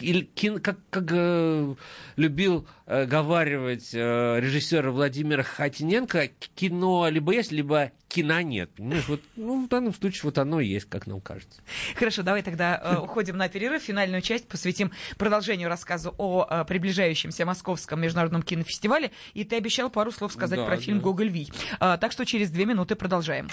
или, 0.00 0.22
кино, 0.22 0.58
как, 0.62 0.78
как 0.88 1.04
э, 1.10 1.74
любил 2.16 2.66
э, 2.86 3.04
говаривать 3.04 3.90
э, 3.92 4.40
режиссер 4.40 4.90
Владимир 4.90 5.42
Хатиненко, 5.42 6.30
кино 6.54 7.08
либо 7.08 7.32
есть, 7.34 7.52
либо 7.52 7.92
кино 8.14 8.40
нет. 8.42 8.70
Понимаешь, 8.76 9.04
вот, 9.08 9.20
ну, 9.34 9.66
в 9.66 9.68
данном 9.68 9.92
случае 9.92 10.22
вот 10.24 10.38
оно 10.38 10.60
и 10.60 10.66
есть, 10.66 10.88
как 10.88 11.06
нам 11.06 11.20
кажется. 11.20 11.62
Хорошо, 11.96 12.22
давай 12.22 12.42
тогда 12.42 12.80
э, 12.82 12.98
уходим 12.98 13.36
на 13.36 13.48
перерыв. 13.48 13.82
Финальную 13.82 14.22
часть 14.22 14.46
посвятим 14.46 14.92
продолжению 15.18 15.68
рассказу 15.68 16.14
о 16.16 16.46
э, 16.48 16.64
приближающемся 16.64 17.44
Московском 17.44 18.00
международном 18.00 18.42
кинофестивале. 18.42 19.10
И 19.32 19.44
ты 19.44 19.56
обещал 19.56 19.90
пару 19.90 20.12
слов 20.12 20.32
сказать 20.32 20.60
да, 20.60 20.66
про 20.66 20.76
фильм 20.76 20.98
да. 20.98 21.04
«Гоголь 21.04 21.28
Ви». 21.28 21.48
А, 21.80 21.96
так 21.98 22.12
что 22.12 22.24
через 22.24 22.50
две 22.50 22.66
минуты 22.66 22.94
продолжаем. 22.94 23.48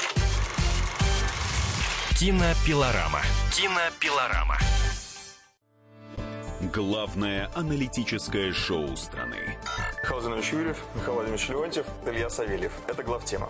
Кинопилорама. 2.20 3.22
Кинопилорама. 3.52 4.58
Главное 6.72 7.50
аналитическое 7.56 8.54
шоу 8.54 8.96
страны. 8.96 9.58
Михаил 10.04 10.22
Владимирович 10.22 10.54
Юрьев, 10.54 10.78
Михаил 10.94 11.14
Владимирович 11.16 11.50
Леонтьев, 11.50 11.86
Илья 12.06 12.30
Савельев. 12.30 12.74
Это 12.88 13.02
главтема. 13.02 13.50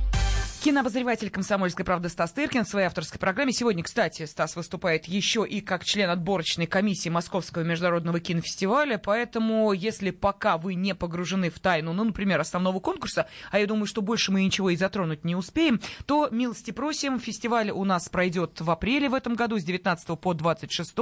Кинообозреватель 0.61 1.31
«Комсомольской 1.31 1.83
правды» 1.83 2.07
Стас 2.07 2.33
Тыркин 2.33 2.65
в 2.65 2.67
своей 2.67 2.85
авторской 2.85 3.19
программе. 3.19 3.51
Сегодня, 3.51 3.81
кстати, 3.81 4.27
Стас 4.27 4.55
выступает 4.55 5.05
еще 5.05 5.43
и 5.43 5.59
как 5.59 5.83
член 5.83 6.07
отборочной 6.07 6.67
комиссии 6.67 7.09
Московского 7.09 7.63
международного 7.63 8.19
кинофестиваля, 8.19 8.99
поэтому 8.99 9.73
если 9.73 10.11
пока 10.11 10.59
вы 10.59 10.75
не 10.75 10.93
погружены 10.93 11.49
в 11.49 11.59
тайну, 11.59 11.93
ну, 11.93 12.03
например, 12.03 12.39
основного 12.39 12.79
конкурса, 12.79 13.27
а 13.49 13.57
я 13.57 13.65
думаю, 13.65 13.87
что 13.87 14.03
больше 14.03 14.31
мы 14.31 14.43
ничего 14.43 14.69
и 14.69 14.75
затронуть 14.75 15.25
не 15.25 15.35
успеем, 15.35 15.81
то 16.05 16.29
милости 16.29 16.69
просим. 16.69 17.19
Фестиваль 17.19 17.71
у 17.71 17.83
нас 17.83 18.07
пройдет 18.07 18.61
в 18.61 18.69
апреле 18.69 19.09
в 19.09 19.15
этом 19.15 19.33
году 19.33 19.57
с 19.57 19.63
19 19.63 20.19
по 20.19 20.35
26. 20.35 20.95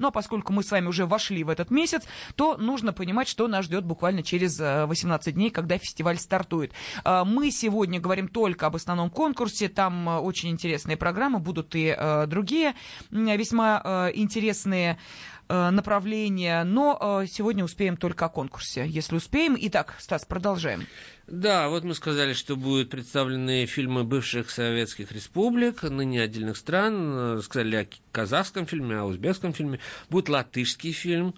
Ну, 0.00 0.08
а 0.08 0.10
поскольку 0.10 0.52
мы 0.52 0.64
с 0.64 0.72
вами 0.72 0.88
уже 0.88 1.06
вошли 1.06 1.44
в 1.44 1.50
этот 1.50 1.70
месяц, 1.70 2.02
то 2.34 2.56
нужно 2.56 2.92
понимать, 2.92 3.28
что 3.28 3.46
нас 3.46 3.66
ждет 3.66 3.84
буквально 3.84 4.24
через 4.24 4.58
18 4.58 5.34
дней, 5.34 5.50
когда 5.50 5.78
фестиваль 5.78 6.18
стартует. 6.18 6.72
А, 7.04 7.24
мы 7.24 7.52
сегодня 7.52 8.00
говорим 8.00 8.26
только 8.26 8.66
об 8.66 8.74
основном 8.74 9.03
конкурсе. 9.10 9.68
Там 9.68 10.08
э, 10.08 10.18
очень 10.18 10.50
интересные 10.50 10.96
программы, 10.96 11.38
будут 11.38 11.74
и 11.74 11.94
э, 11.96 12.26
другие 12.26 12.74
весьма 13.10 13.80
э, 13.84 14.10
интересные 14.14 14.98
направления, 15.46 16.64
но 16.64 17.22
сегодня 17.28 17.64
успеем 17.64 17.98
только 17.98 18.24
о 18.24 18.28
конкурсе, 18.30 18.86
если 18.88 19.16
успеем. 19.16 19.58
Итак, 19.60 19.94
Стас, 19.98 20.24
продолжаем. 20.24 20.86
Да, 21.26 21.68
вот 21.68 21.84
мы 21.84 21.94
сказали, 21.94 22.32
что 22.32 22.56
будут 22.56 22.88
представлены 22.88 23.66
фильмы 23.66 24.04
бывших 24.04 24.48
советских 24.48 25.12
республик, 25.12 25.82
ныне 25.82 26.22
отдельных 26.22 26.56
стран. 26.56 27.42
Сказали 27.42 27.76
о 27.76 27.86
казахском 28.10 28.66
фильме, 28.66 28.96
о 28.96 29.04
узбекском 29.04 29.52
фильме. 29.52 29.80
Будет 30.08 30.30
латышский 30.30 30.92
фильм, 30.92 31.34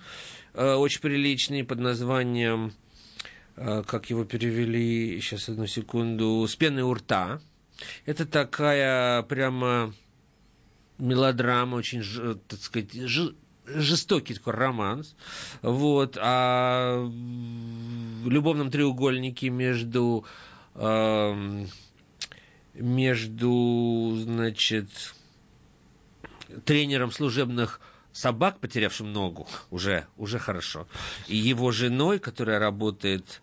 очень 0.55 1.01
приличный, 1.01 1.65
под 1.65 1.81
названием, 1.81 2.75
как 3.57 4.09
его 4.09 4.25
перевели, 4.25 5.21
сейчас 5.21 5.49
одну 5.49 5.67
секунду, 5.67 6.47
«С 6.49 6.55
пеной 6.55 6.85
у 6.85 6.95
рта». 6.95 7.41
Это 8.05 8.27
такая 8.27 9.23
прямо 9.23 9.95
мелодрама, 10.99 11.77
очень, 11.77 12.03
так 12.49 12.61
сказать, 12.61 12.93
жестокий 13.67 14.35
такой 14.35 14.55
романс. 14.55 15.15
Вот. 15.63 16.19
А 16.21 17.05
в 17.05 18.29
любовном 18.29 18.71
треугольнике 18.71 19.51
между 19.51 20.25
э, 20.75 21.67
между, 22.79 24.17
значит, 24.19 24.89
тренером 26.65 27.13
служебных 27.13 27.81
собак, 28.13 28.61
потерявшим 28.61 29.13
ногу, 29.13 29.49
уже, 29.71 30.07
уже 30.17 30.39
хорошо, 30.39 30.87
и 31.29 31.37
его 31.37 31.73
женой, 31.73 32.19
которая 32.19 32.59
работает 32.59 33.43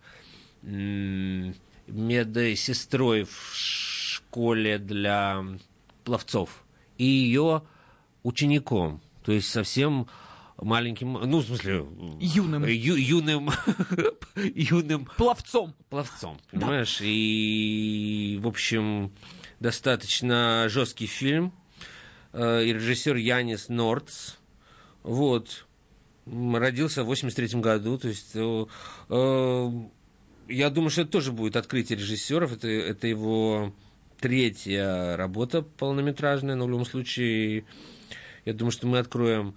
медсестрой 0.62 3.24
в 3.24 3.30
школе 4.34 4.78
для 4.78 5.44
пловцов 6.02 6.64
и 6.98 7.04
ее 7.04 7.62
учеником, 8.24 9.00
то 9.24 9.30
есть 9.30 9.48
совсем 9.48 10.08
маленьким, 10.60 11.12
ну, 11.12 11.38
в 11.38 11.46
смысле... 11.46 11.86
Юным. 12.18 12.64
Ю, 12.64 12.96
юным... 12.96 13.50
юным... 14.34 15.08
Пловцом. 15.16 15.72
Пловцом, 15.88 16.40
понимаешь? 16.50 16.98
Да. 16.98 17.04
И, 17.06 18.40
в 18.42 18.48
общем, 18.48 19.12
достаточно 19.60 20.66
жесткий 20.68 21.06
фильм. 21.06 21.52
Э, 22.32 22.64
и 22.64 22.72
режиссер 22.72 23.14
Янис 23.14 23.68
Нордс. 23.68 24.34
Вот. 25.04 25.64
Родился 26.26 27.04
в 27.04 27.06
83 27.06 27.60
году, 27.60 27.98
то 27.98 28.08
есть... 28.08 28.32
Э, 28.34 28.66
э, 29.10 29.70
я 30.48 30.70
думаю, 30.70 30.90
что 30.90 31.02
это 31.02 31.10
тоже 31.12 31.30
будет 31.30 31.56
открытие 31.56 31.98
режиссеров. 31.98 32.52
Это, 32.52 32.68
это 32.68 33.06
его 33.06 33.72
третья 34.20 35.16
работа 35.16 35.62
полнометражная, 35.62 36.54
но 36.54 36.66
в 36.66 36.70
любом 36.70 36.86
случае, 36.86 37.64
я 38.44 38.52
думаю, 38.52 38.72
что 38.72 38.86
мы 38.86 38.98
откроем 38.98 39.54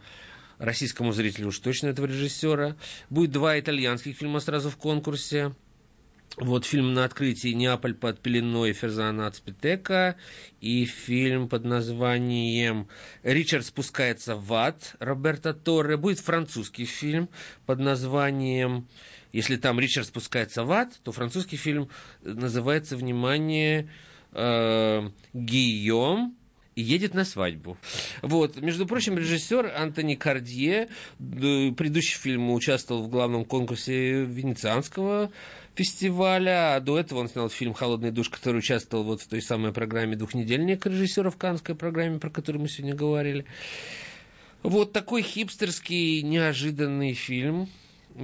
российскому 0.57 1.11
зрителю 1.11 1.47
уж 1.47 1.59
точно 1.59 1.87
этого 1.87 2.05
режиссера. 2.05 2.75
Будет 3.09 3.31
два 3.31 3.59
итальянских 3.59 4.17
фильма 4.17 4.39
сразу 4.39 4.69
в 4.69 4.77
конкурсе. 4.77 5.53
Вот 6.35 6.65
фильм 6.65 6.93
на 6.93 7.03
открытии 7.03 7.49
«Неаполь 7.49 7.95
под 7.95 8.19
пеленой» 8.19 8.73
Ферзана 8.73 9.25
Ацпитека 9.25 10.17
и 10.61 10.85
фильм 10.85 11.49
под 11.49 11.65
названием 11.65 12.87
«Ричард 13.23 13.65
спускается 13.65 14.35
в 14.35 14.53
ад» 14.53 14.95
Роберта 14.99 15.55
Торре. 15.55 15.97
Будет 15.97 16.19
французский 16.19 16.85
фильм 16.85 17.29
под 17.65 17.79
названием 17.79 18.87
если 19.31 19.57
там 19.57 19.79
Ричард 19.79 20.07
спускается 20.07 20.63
в 20.63 20.71
ад, 20.71 20.93
то 21.03 21.11
французский 21.11 21.57
фильм 21.57 21.89
называется 22.23 22.95
«Внимание, 22.95 23.89
э, 24.37 25.09
Гийом 25.33 26.35
едет 26.75 27.13
на 27.13 27.25
свадьбу. 27.25 27.77
Вот. 28.21 28.61
Между 28.61 28.85
прочим, 28.85 29.17
режиссер 29.17 29.73
Антони 29.75 30.15
Кардье, 30.15 30.89
предыдущий 31.17 32.17
фильм 32.17 32.51
участвовал 32.51 33.03
в 33.03 33.09
главном 33.09 33.45
конкурсе 33.45 34.23
Венецианского 34.23 35.31
фестиваля, 35.75 36.75
а 36.75 36.79
до 36.79 36.97
этого 36.99 37.19
он 37.19 37.29
снял 37.29 37.49
фильм 37.49 37.73
«Холодный 37.73 38.11
душ», 38.11 38.29
который 38.29 38.57
участвовал 38.57 39.03
вот 39.03 39.21
в 39.21 39.27
той 39.27 39.41
самой 39.41 39.73
программе 39.73 40.15
«Двухнедельник» 40.15 40.85
режиссера 40.85 41.29
в 41.29 41.37
Каннской 41.37 41.75
программе, 41.75 42.19
про 42.19 42.29
которую 42.29 42.61
мы 42.61 42.69
сегодня 42.69 42.95
говорили. 42.95 43.45
Вот 44.63 44.91
такой 44.91 45.21
хипстерский, 45.21 46.21
неожиданный 46.21 47.13
фильм– 47.13 47.69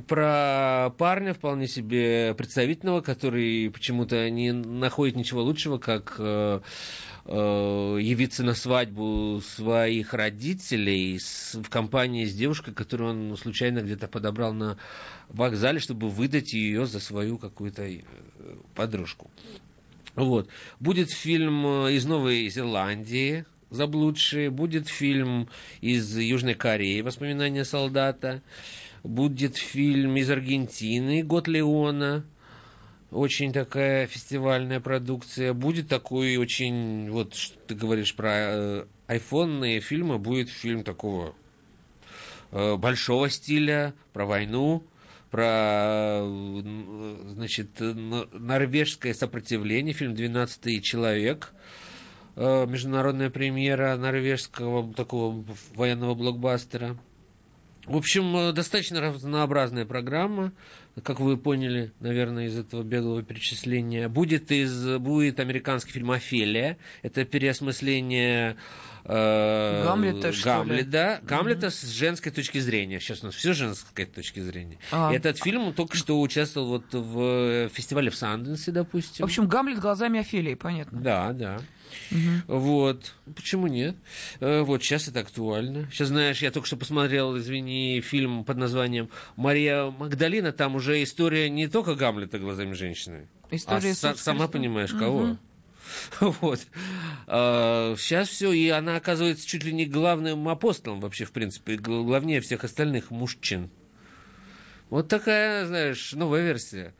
про 0.07 0.91
парня 0.97 1.33
вполне 1.33 1.67
себе 1.67 2.33
представительного, 2.35 3.01
который 3.01 3.69
почему-то 3.69 4.29
не 4.29 4.51
находит 4.51 5.15
ничего 5.15 5.43
лучшего, 5.43 5.77
как 5.77 6.15
э, 6.17 6.61
э, 7.25 7.97
явиться 8.01 8.43
на 8.43 8.55
свадьбу 8.55 9.41
своих 9.45 10.13
родителей 10.13 11.19
в 11.53 11.69
компании 11.69 12.25
с 12.25 12.33
девушкой, 12.33 12.73
которую 12.73 13.11
он 13.11 13.37
случайно 13.37 13.79
где-то 13.79 14.07
подобрал 14.07 14.53
на 14.53 14.77
вокзале, 15.29 15.79
чтобы 15.79 16.09
выдать 16.09 16.53
ее 16.53 16.85
за 16.85 16.99
свою 16.99 17.37
какую-то 17.37 17.83
э, 17.83 18.01
подружку. 18.73 19.29
Вот. 20.15 20.47
Будет 20.79 21.11
фильм 21.11 21.87
из 21.87 22.05
Новой 22.05 22.49
Зеландии, 22.49 23.45
заблудшие, 23.69 24.49
будет 24.49 24.87
фильм 24.87 25.49
из 25.81 26.15
Южной 26.17 26.53
Кореи, 26.53 27.01
воспоминания 27.01 27.65
солдата, 27.65 28.41
Будет 29.03 29.57
фильм 29.57 30.15
из 30.15 30.29
Аргентины 30.29 31.23
«Год 31.23 31.49
Леона». 31.49 32.25
Очень 33.11 33.51
такая 33.51 34.07
фестивальная 34.07 34.79
продукция. 34.79 35.53
Будет 35.53 35.89
такой 35.89 36.37
очень, 36.37 37.09
вот 37.11 37.35
ты 37.67 37.75
говоришь 37.75 38.15
про 38.15 38.31
э, 38.31 38.85
айфонные 39.07 39.81
фильмы, 39.81 40.19
будет 40.19 40.47
фильм 40.47 40.85
такого 40.85 41.35
э, 42.51 42.77
большого 42.77 43.29
стиля, 43.29 43.93
про 44.13 44.25
войну, 44.25 44.85
про, 45.29 46.21
э, 46.23 47.23
значит, 47.33 47.71
норвежское 47.81 49.13
сопротивление, 49.13 49.93
фильм 49.93 50.13
«12 50.13 50.79
человек», 50.79 51.53
международная 52.35 53.29
премьера 53.29 53.95
норвежского 53.97 54.91
такого 54.93 55.45
военного 55.75 56.15
блокбастера– 56.15 56.97
в 57.85 57.97
общем, 57.97 58.35
э, 58.37 58.53
достаточно 58.53 59.01
разнообразная 59.01 59.85
программа, 59.85 60.53
как 61.03 61.19
вы 61.19 61.37
поняли, 61.37 61.91
наверное, 61.99 62.47
из 62.47 62.57
этого 62.57 62.83
беглого 62.83 63.23
перечисления. 63.23 64.07
Будет, 64.07 64.51
из, 64.51 64.97
будет 64.99 65.39
американский 65.39 65.91
фильм 65.91 66.11
«Офелия». 66.11 66.77
Это 67.01 67.25
переосмысление 67.25 68.55
э, 69.03 69.83
Гамлета, 69.83 70.31
Гамлета, 70.43 71.19
Гамлета 71.23 71.67
mm-hmm. 71.67 71.71
с 71.71 71.89
женской 71.89 72.31
точки 72.31 72.59
зрения. 72.59 72.99
Сейчас 72.99 73.23
у 73.23 73.25
нас 73.25 73.35
все 73.35 73.53
женской 73.53 74.05
точки 74.05 74.39
зрения. 74.39 74.77
А. 74.91 75.11
И 75.11 75.17
этот 75.17 75.37
фильм 75.39 75.73
только 75.73 75.97
что 75.97 76.21
участвовал 76.21 76.67
вот 76.67 76.85
в 76.93 77.69
фестивале 77.69 78.09
в 78.09 78.15
Санденсе, 78.15 78.71
допустим. 78.71 79.25
В 79.25 79.27
общем, 79.27 79.47
Гамлет 79.47 79.79
глазами 79.79 80.21
Офелии, 80.21 80.53
понятно. 80.53 81.01
Да, 81.01 81.33
да. 81.33 81.59
Угу. 82.11 82.59
Вот. 82.59 83.13
Почему 83.35 83.67
нет? 83.67 83.95
Э, 84.39 84.61
вот 84.61 84.83
сейчас 84.83 85.07
это 85.07 85.21
актуально. 85.21 85.89
Сейчас, 85.91 86.09
знаешь, 86.09 86.41
я 86.41 86.51
только 86.51 86.67
что 86.67 86.77
посмотрел, 86.77 87.37
извини, 87.37 88.01
фильм 88.01 88.43
под 88.43 88.57
названием 88.57 89.09
«Мария 89.35 89.85
Магдалина». 89.91 90.51
Там 90.51 90.75
уже 90.75 91.01
история 91.03 91.49
не 91.49 91.67
только 91.67 91.95
Гамлета 91.95 92.39
глазами 92.39 92.73
женщины, 92.73 93.27
история 93.51 93.91
а 93.91 93.95
с- 94.15 94.21
сама 94.21 94.47
понимаешь, 94.47 94.91
кого. 94.91 95.19
Угу. 95.21 95.37
Вот. 96.41 96.59
А, 97.27 97.95
сейчас 97.97 98.29
все, 98.29 98.51
и 98.51 98.69
она 98.69 98.95
оказывается 98.95 99.45
чуть 99.47 99.63
ли 99.63 99.73
не 99.73 99.85
главным 99.85 100.47
апостолом 100.47 100.99
вообще, 101.01 101.25
в 101.25 101.31
принципе, 101.31 101.75
главнее 101.75 102.41
всех 102.41 102.63
остальных 102.63 103.11
мужчин. 103.11 103.69
Вот 104.93 105.07
такая, 105.07 105.65
знаешь, 105.65 106.13
новая 106.13 106.43
версия. 106.43 106.93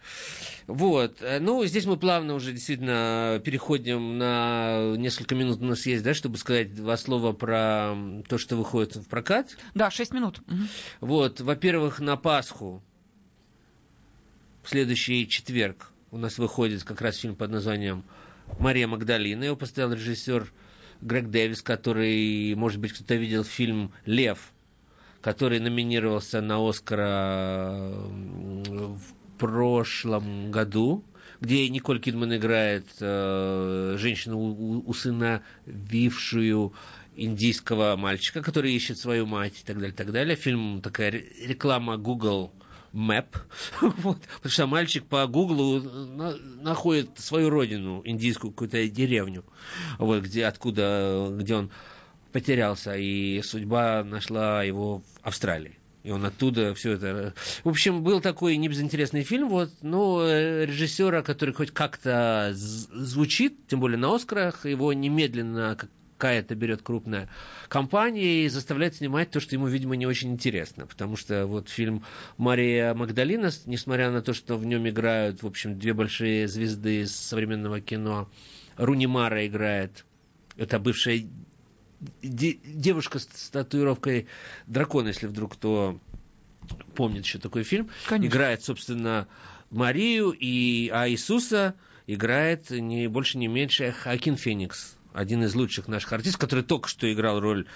Вот. 0.65 1.21
Э, 1.21 1.39
Ну, 1.39 1.63
здесь 1.63 1.85
мы 1.85 1.95
плавно 1.95 2.33
уже 2.33 2.51
действительно 2.51 3.39
переходим 3.45 4.17
на 4.17 4.95
несколько 4.97 5.35
минут 5.35 5.61
у 5.61 5.65
нас 5.65 5.85
есть, 5.85 6.03
да, 6.03 6.15
чтобы 6.15 6.37
сказать 6.37 6.73
два 6.73 6.97
слова 6.97 7.33
про 7.33 7.95
то, 8.27 8.39
что 8.39 8.55
выходит 8.55 8.95
в 8.95 9.07
прокат. 9.07 9.55
Да, 9.75 9.91
6 9.91 10.11
минут. 10.11 10.41
Вот, 11.01 11.39
во-первых, 11.39 11.99
на 11.99 12.17
Пасху 12.17 12.81
в 14.63 14.69
следующий 14.71 15.27
четверг 15.27 15.91
у 16.09 16.17
нас 16.17 16.39
выходит 16.39 16.83
как 16.83 16.99
раз 16.99 17.17
фильм 17.17 17.35
под 17.35 17.51
названием 17.51 18.03
«Мария 18.57 18.87
Магдалина». 18.87 19.43
Его 19.43 19.55
поставил 19.55 19.93
режиссер 19.93 20.51
Грег 21.01 21.27
Дэвис, 21.27 21.61
который, 21.61 22.55
может 22.55 22.79
быть, 22.79 22.93
кто-то 22.93 23.13
видел 23.13 23.43
фильм 23.43 23.93
«Лев», 24.07 24.52
который 25.23 25.59
номинировался 25.59 26.41
на 26.41 26.57
Оскара 26.69 27.79
м, 27.79 28.63
в 28.95 29.13
прошлом 29.39 30.51
году, 30.51 31.03
где 31.41 31.67
Николь 31.69 31.99
Кидман 31.99 32.35
играет 32.35 32.85
э, 32.99 33.95
женщину, 33.97 34.81
усыновившую 34.85 36.73
индийского 37.15 37.95
мальчика, 37.95 38.41
который 38.41 38.73
ищет 38.73 38.97
свою 38.97 39.25
мать 39.25 39.61
и 39.61 39.65
так 39.65 39.77
далее, 39.77 39.93
так 39.93 40.11
далее. 40.11 40.35
Фильм 40.35 40.81
такая 40.81 41.11
ре- 41.11 41.25
реклама 41.45 41.97
Google 41.97 42.51
Map, 42.93 43.27
вот, 43.81 44.19
потому 44.37 44.51
что 44.51 44.67
мальчик 44.67 45.05
по 45.05 45.25
Гуглу 45.27 45.81
на- 45.81 46.35
находит 46.61 47.09
свою 47.17 47.49
родину, 47.49 48.01
индийскую 48.05 48.51
какую-то 48.51 48.87
деревню, 48.87 49.43
вот, 49.99 50.23
где, 50.23 50.45
откуда, 50.45 51.29
где 51.31 51.55
он 51.55 51.71
потерялся, 52.33 52.95
и 52.97 53.41
судьба 53.43 54.03
нашла 54.03 54.63
его 54.63 54.99
в 54.99 55.03
Австралии. 55.21 55.79
И 56.03 56.11
он 56.11 56.25
оттуда 56.25 56.73
все 56.73 56.93
это... 56.93 57.33
В 57.63 57.69
общем, 57.69 58.03
был 58.03 58.19
такой 58.19 58.57
небезынтересный 58.57 59.23
фильм, 59.23 59.47
вот, 59.47 59.71
но 59.81 60.21
э, 60.27 60.65
режиссера, 60.65 61.21
который 61.21 61.53
хоть 61.53 61.71
как-то 61.71 62.51
звучит, 62.53 63.67
тем 63.67 63.79
более 63.79 63.97
на 63.97 64.13
Оскарах, 64.13 64.65
его 64.65 64.91
немедленно 64.91 65.77
какая-то 66.17 66.55
берет 66.55 66.81
крупная 66.81 67.29
компания 67.69 68.45
и 68.45 68.49
заставляет 68.49 68.95
снимать 68.95 69.31
то, 69.31 69.39
что 69.39 69.55
ему, 69.55 69.67
видимо, 69.67 69.95
не 69.95 70.05
очень 70.05 70.31
интересно. 70.31 70.85
Потому 70.87 71.15
что 71.15 71.47
вот 71.47 71.69
фильм 71.69 72.03
«Мария 72.37 72.93
Магдалина», 72.93 73.51
несмотря 73.65 74.11
на 74.11 74.21
то, 74.21 74.33
что 74.33 74.57
в 74.57 74.65
нем 74.65 74.87
играют, 74.87 75.41
в 75.41 75.47
общем, 75.47 75.79
две 75.79 75.93
большие 75.93 76.49
звезды 76.49 77.07
современного 77.07 77.79
кино, 77.79 78.29
Руни 78.75 79.07
Мара 79.07 79.45
играет, 79.45 80.05
это 80.57 80.79
бывшая 80.79 81.27
де- 82.21 82.59
девушка 82.63 83.19
с, 83.19 83.25
татуировкой 83.51 84.27
дракона, 84.67 85.09
если 85.09 85.27
вдруг 85.27 85.53
кто 85.53 85.99
помнит 86.95 87.25
еще 87.25 87.39
такой 87.39 87.63
фильм, 87.63 87.89
Конечно. 88.07 88.31
играет, 88.33 88.63
собственно, 88.63 89.27
Марию, 89.69 90.31
и, 90.31 90.89
а 90.93 91.09
Иисуса 91.09 91.75
играет 92.07 92.69
не 92.69 93.07
больше, 93.07 93.37
не 93.37 93.47
меньше 93.47 93.91
Хакин 93.91 94.37
Феникс, 94.37 94.95
один 95.13 95.43
из 95.43 95.53
лучших 95.55 95.87
наших 95.87 96.11
артистов, 96.13 96.39
который 96.41 96.63
только 96.63 96.89
что 96.89 97.11
играл 97.11 97.39
роль 97.39 97.67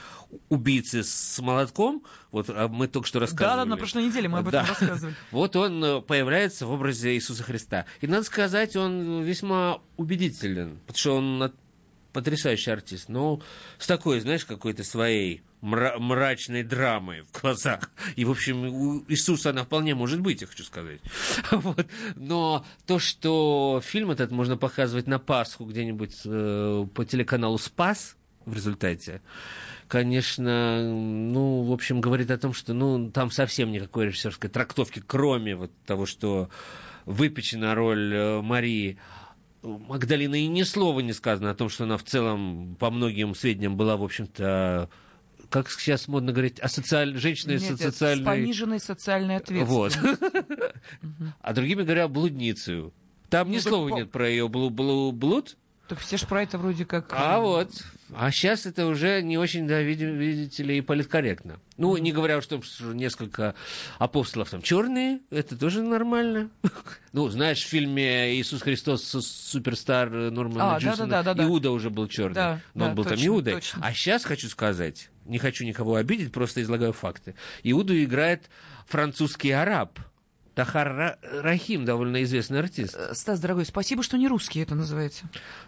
убийцы 0.49 1.03
с 1.03 1.39
молотком. 1.39 2.03
Вот 2.31 2.49
а 2.49 2.67
мы 2.67 2.87
только 2.87 3.07
что 3.07 3.19
рассказывали. 3.19 3.57
Да, 3.57 3.63
да, 3.63 3.69
на 3.69 3.77
прошлой 3.77 4.05
неделе 4.07 4.27
мы 4.27 4.39
об 4.39 4.47
этом 4.47 4.63
Да. 4.63 4.67
рассказывали. 4.69 5.15
Вот 5.31 5.55
он 5.55 5.83
э, 5.83 6.01
появляется 6.01 6.65
в 6.65 6.71
образе 6.71 7.13
Иисуса 7.13 7.43
Христа. 7.43 7.85
И 8.01 8.07
надо 8.07 8.23
сказать, 8.23 8.75
он 8.75 9.21
весьма 9.21 9.81
убедителен, 9.97 10.79
потому 10.87 10.97
что 10.97 11.15
он 11.17 11.53
потрясающий 12.17 12.71
артист, 12.71 13.09
но 13.09 13.39
с 13.77 13.85
такой, 13.85 14.19
знаешь, 14.21 14.43
какой-то 14.43 14.83
своей 14.83 15.43
мра- 15.61 15.99
мрачной 15.99 16.63
драмой 16.63 17.21
в 17.21 17.31
глазах. 17.39 17.91
И, 18.15 18.25
в 18.25 18.31
общем, 18.31 18.65
у 18.65 19.05
Иисуса 19.07 19.51
она 19.51 19.65
вполне 19.65 19.93
может 19.93 20.19
быть, 20.21 20.41
я 20.41 20.47
хочу 20.47 20.63
сказать. 20.63 20.99
Вот. 21.51 21.85
Но 22.15 22.65
то, 22.87 22.97
что 22.97 23.83
фильм 23.85 24.09
этот 24.09 24.31
можно 24.31 24.57
показывать 24.57 25.05
на 25.05 25.19
Пасху 25.19 25.65
где-нибудь 25.65 26.21
э, 26.25 26.87
по 26.91 27.05
телеканалу 27.05 27.59
«Спас» 27.59 28.17
в 28.47 28.55
результате, 28.55 29.21
конечно, 29.87 30.91
ну, 30.91 31.61
в 31.61 31.71
общем, 31.71 32.01
говорит 32.01 32.31
о 32.31 32.39
том, 32.39 32.53
что, 32.53 32.73
ну, 32.73 33.11
там 33.11 33.29
совсем 33.29 33.71
никакой 33.71 34.07
режиссерской 34.07 34.49
трактовки, 34.49 35.03
кроме 35.05 35.55
вот 35.55 35.71
того, 35.85 36.07
что 36.07 36.49
выпечена 37.05 37.75
роль 37.75 38.11
э, 38.11 38.41
Марии 38.41 38.97
Магдалины, 39.67 40.43
и 40.43 40.47
ни 40.47 40.63
слова 40.63 40.99
не 41.01 41.13
сказано 41.13 41.51
о 41.51 41.55
том, 41.55 41.69
что 41.69 41.83
она 41.83 41.97
в 41.97 42.03
целом, 42.03 42.75
по 42.79 42.89
многим 42.89 43.35
сведениям, 43.35 43.75
была, 43.77 43.97
в 43.97 44.03
общем-то, 44.03 44.89
как 45.49 45.69
сейчас 45.69 46.07
модно 46.07 46.31
говорить, 46.31 46.59
асоциаль... 46.59 47.15
женщиной 47.17 47.55
Нет, 47.55 47.63
со- 47.63 47.73
это 47.73 47.83
с 47.83 47.85
социальной... 47.93 48.25
пониженной 48.25 48.79
социальной 48.79 49.35
Вот. 49.63 49.95
ответственностью. 49.95 50.19
А 51.41 51.53
другими 51.53 51.83
говоря, 51.83 52.07
блудницей. 52.07 52.91
Там 53.29 53.49
ни 53.51 53.55
Ну, 53.55 53.61
слова 53.61 53.89
нет 53.89 54.11
про 54.11 54.29
ее 54.29 54.47
блуд, 54.47 55.57
Так 55.87 55.99
все 55.99 56.17
же 56.17 56.27
про 56.27 56.43
это 56.43 56.57
вроде 56.57 56.85
как... 56.85 57.13
а 57.13 57.37
э, 57.37 57.41
вот. 57.41 57.71
А 58.13 58.31
сейчас 58.31 58.65
это 58.65 58.85
уже 58.87 59.21
не 59.21 59.37
очень, 59.37 59.67
да, 59.67 59.81
види- 59.81 60.05
видите 60.05 60.63
ли, 60.63 60.77
и 60.77 60.81
политкорректно. 60.81 61.59
Ну, 61.77 61.95
не 61.97 62.11
говоря 62.11 62.37
уж 62.37 62.45
о 62.45 62.49
том, 62.49 62.63
что 62.63 62.93
несколько 62.93 63.53
апостолов 63.97 64.49
там 64.49 64.61
черные, 64.61 65.19
это 65.29 65.57
тоже 65.57 65.81
нормально. 65.81 66.49
Ну, 67.13 67.29
знаешь, 67.29 67.63
в 67.63 67.67
фильме 67.67 68.35
«Иисус 68.35 68.61
Христос. 68.61 69.03
Суперстар» 69.03 70.09
Нормана 70.11 70.75
А, 70.75 70.77
Джусона 70.77 71.07
да-да-да-да-да. 71.07 71.43
Иуда 71.45 71.71
уже 71.71 71.89
был 71.89 72.07
черный. 72.07 72.35
Да, 72.35 72.61
но 72.75 72.85
он 72.85 72.91
да, 72.91 72.95
был 72.95 73.03
там 73.05 73.13
точно, 73.13 73.27
Иудой. 73.27 73.53
точно. 73.55 73.81
А 73.83 73.91
сейчас 73.91 74.23
хочу 74.23 74.47
сказать, 74.49 75.09
не 75.25 75.39
хочу 75.39 75.65
никого 75.65 75.95
обидеть, 75.95 76.31
просто 76.31 76.61
излагаю 76.61 76.93
факты. 76.93 77.33
Иуду 77.63 77.97
играет 78.03 78.51
французский 78.85 79.49
араб. 79.49 79.99
Тахар 80.57 80.87
Ра- 80.87 81.17
Рахим, 81.43 81.85
довольно 81.85 82.23
известный 82.23 82.57
артист. 82.59 82.95
э, 82.97 83.13
Стас, 83.13 83.39
дорогой, 83.39 83.63
спасибо, 83.63 84.01
что 84.01 84.17
не 84.17 84.27
русский 84.27 84.59
это 84.59 84.73
называется. 84.73 85.25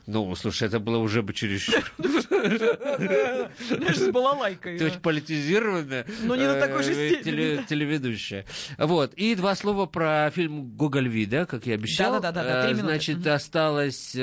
Ну, 0.07 0.33
слушай, 0.35 0.67
это 0.67 0.79
было 0.79 0.97
уже 0.97 1.21
бы 1.21 1.31
чересчур. 1.33 1.83
Знаешь, 1.99 3.97
с 3.97 4.09
балалайкой. 4.11 4.79
Ты 4.79 4.85
очень 4.87 4.99
политизированная. 4.99 6.07
Но 6.23 6.35
не 6.35 6.47
на 6.47 6.59
такой 6.59 6.81
же 6.83 6.93
э, 6.93 7.09
степени. 7.21 7.63
Телеведущая. 7.67 8.45
Вот. 8.79 9.13
И 9.13 9.35
два 9.35 9.53
слова 9.55 9.85
про 9.85 10.31
фильм 10.33 10.75
«Гоголь 10.75 11.07
Вида», 11.07 11.45
как 11.45 11.67
я 11.67 11.75
обещал. 11.75 12.13
Да-да-да-да, 12.13 12.63
три 12.63 12.73
Э. 12.73 12.75
Значит, 12.77 13.17
Мгм. 13.19 13.29
осталась 13.31 14.15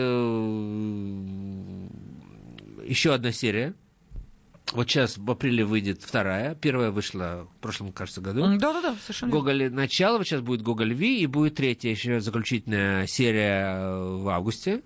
еще 2.82 3.14
одна 3.14 3.30
серия. 3.32 3.74
Вот 4.72 4.88
сейчас 4.88 5.16
в 5.16 5.30
апреле 5.30 5.64
выйдет 5.64 6.02
вторая. 6.02 6.56
Первая 6.56 6.90
вышла 6.90 7.46
в 7.56 7.60
прошлом, 7.60 7.92
кажется, 7.92 8.20
году. 8.20 8.40
Да-да-да, 8.58 8.96
совершенно 9.00 9.30
верно. 9.30 9.40
Гоголь 9.40 9.70
начало, 9.70 10.18
вот 10.18 10.26
сейчас 10.26 10.40
будет 10.40 10.62
Гоголь 10.62 10.92
Ви, 10.92 11.20
и 11.20 11.26
будет 11.26 11.54
третья 11.54 11.90
еще 11.90 12.20
заключительная 12.20 13.06
серия 13.06 13.76
э, 13.76 14.16
в 14.16 14.28
августе. 14.28 14.82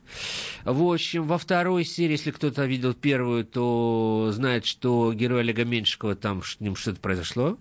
В 0.64 0.82
общем, 0.92 1.26
во 1.26 1.38
второй 1.38 1.84
серии, 1.84 2.12
если 2.12 2.30
кто-то 2.30 2.66
видел 2.66 2.92
первую, 2.92 3.44
то 3.46 4.30
знает, 4.34 4.66
что 4.66 5.14
герой 5.14 5.40
Олега 5.40 5.64
Меньшикова, 5.64 6.14
там 6.14 6.42
с 6.42 6.60
ним 6.60 6.76
что-то 6.76 7.00
произошло. 7.00 7.56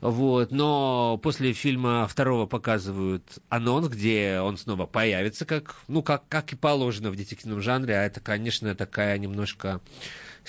Вот, 0.00 0.52
но 0.52 1.18
после 1.22 1.52
фильма 1.52 2.06
второго 2.08 2.46
показывают 2.46 3.24
анонс, 3.48 3.88
где 3.88 4.40
он 4.40 4.56
снова 4.56 4.86
появится, 4.86 5.44
как, 5.44 5.74
ну, 5.88 6.02
как, 6.02 6.28
как 6.28 6.52
и 6.52 6.56
положено 6.56 7.10
в 7.10 7.16
детективном 7.16 7.60
жанре, 7.60 7.96
а 7.96 8.04
это, 8.04 8.20
конечно, 8.20 8.74
такая 8.76 9.18
немножко 9.18 9.80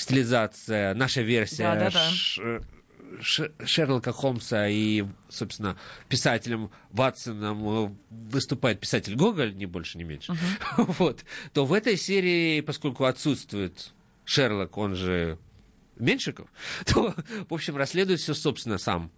стилизация, 0.01 0.93
наша 0.93 1.21
версия 1.21 1.63
Да-да-да. 1.63 2.09
Ш- 2.11 2.61
Ш- 3.21 3.51
Шерлока 3.65 4.11
Холмса 4.11 4.67
и, 4.67 5.03
собственно, 5.29 5.77
писателем 6.07 6.69
Ватсоном 6.91 7.87
э, 7.87 7.91
выступает 8.31 8.79
писатель 8.79 9.15
Гоголь, 9.15 9.55
не 9.55 9.65
больше, 9.65 9.97
не 9.97 10.03
меньше, 10.03 10.33
вот, 10.77 11.25
то 11.53 11.65
в 11.65 11.73
этой 11.73 11.97
серии, 11.97 12.61
поскольку 12.61 13.05
отсутствует 13.05 13.93
Шерлок, 14.25 14.77
он 14.77 14.95
же 14.95 15.37
Меньшиков, 15.97 16.47
то, 16.85 17.13
в 17.49 17.53
общем, 17.53 17.75
расследует 17.75 18.19
все, 18.19 18.33
собственно, 18.33 18.77
сам 18.77 19.11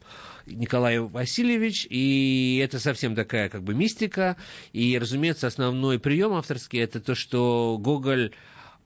Николай 0.47 0.99
Васильевич, 0.99 1.85
и 1.89 2.59
это 2.63 2.79
совсем 2.79 3.13
такая 3.13 3.49
как 3.49 3.61
бы 3.61 3.75
мистика, 3.75 4.37
и, 4.73 4.97
разумеется, 4.97 5.47
основной 5.47 5.99
прием 5.99 6.33
авторский 6.33 6.79
это 6.79 6.99
то, 6.99 7.13
что 7.13 7.77
Гоголь 7.79 8.31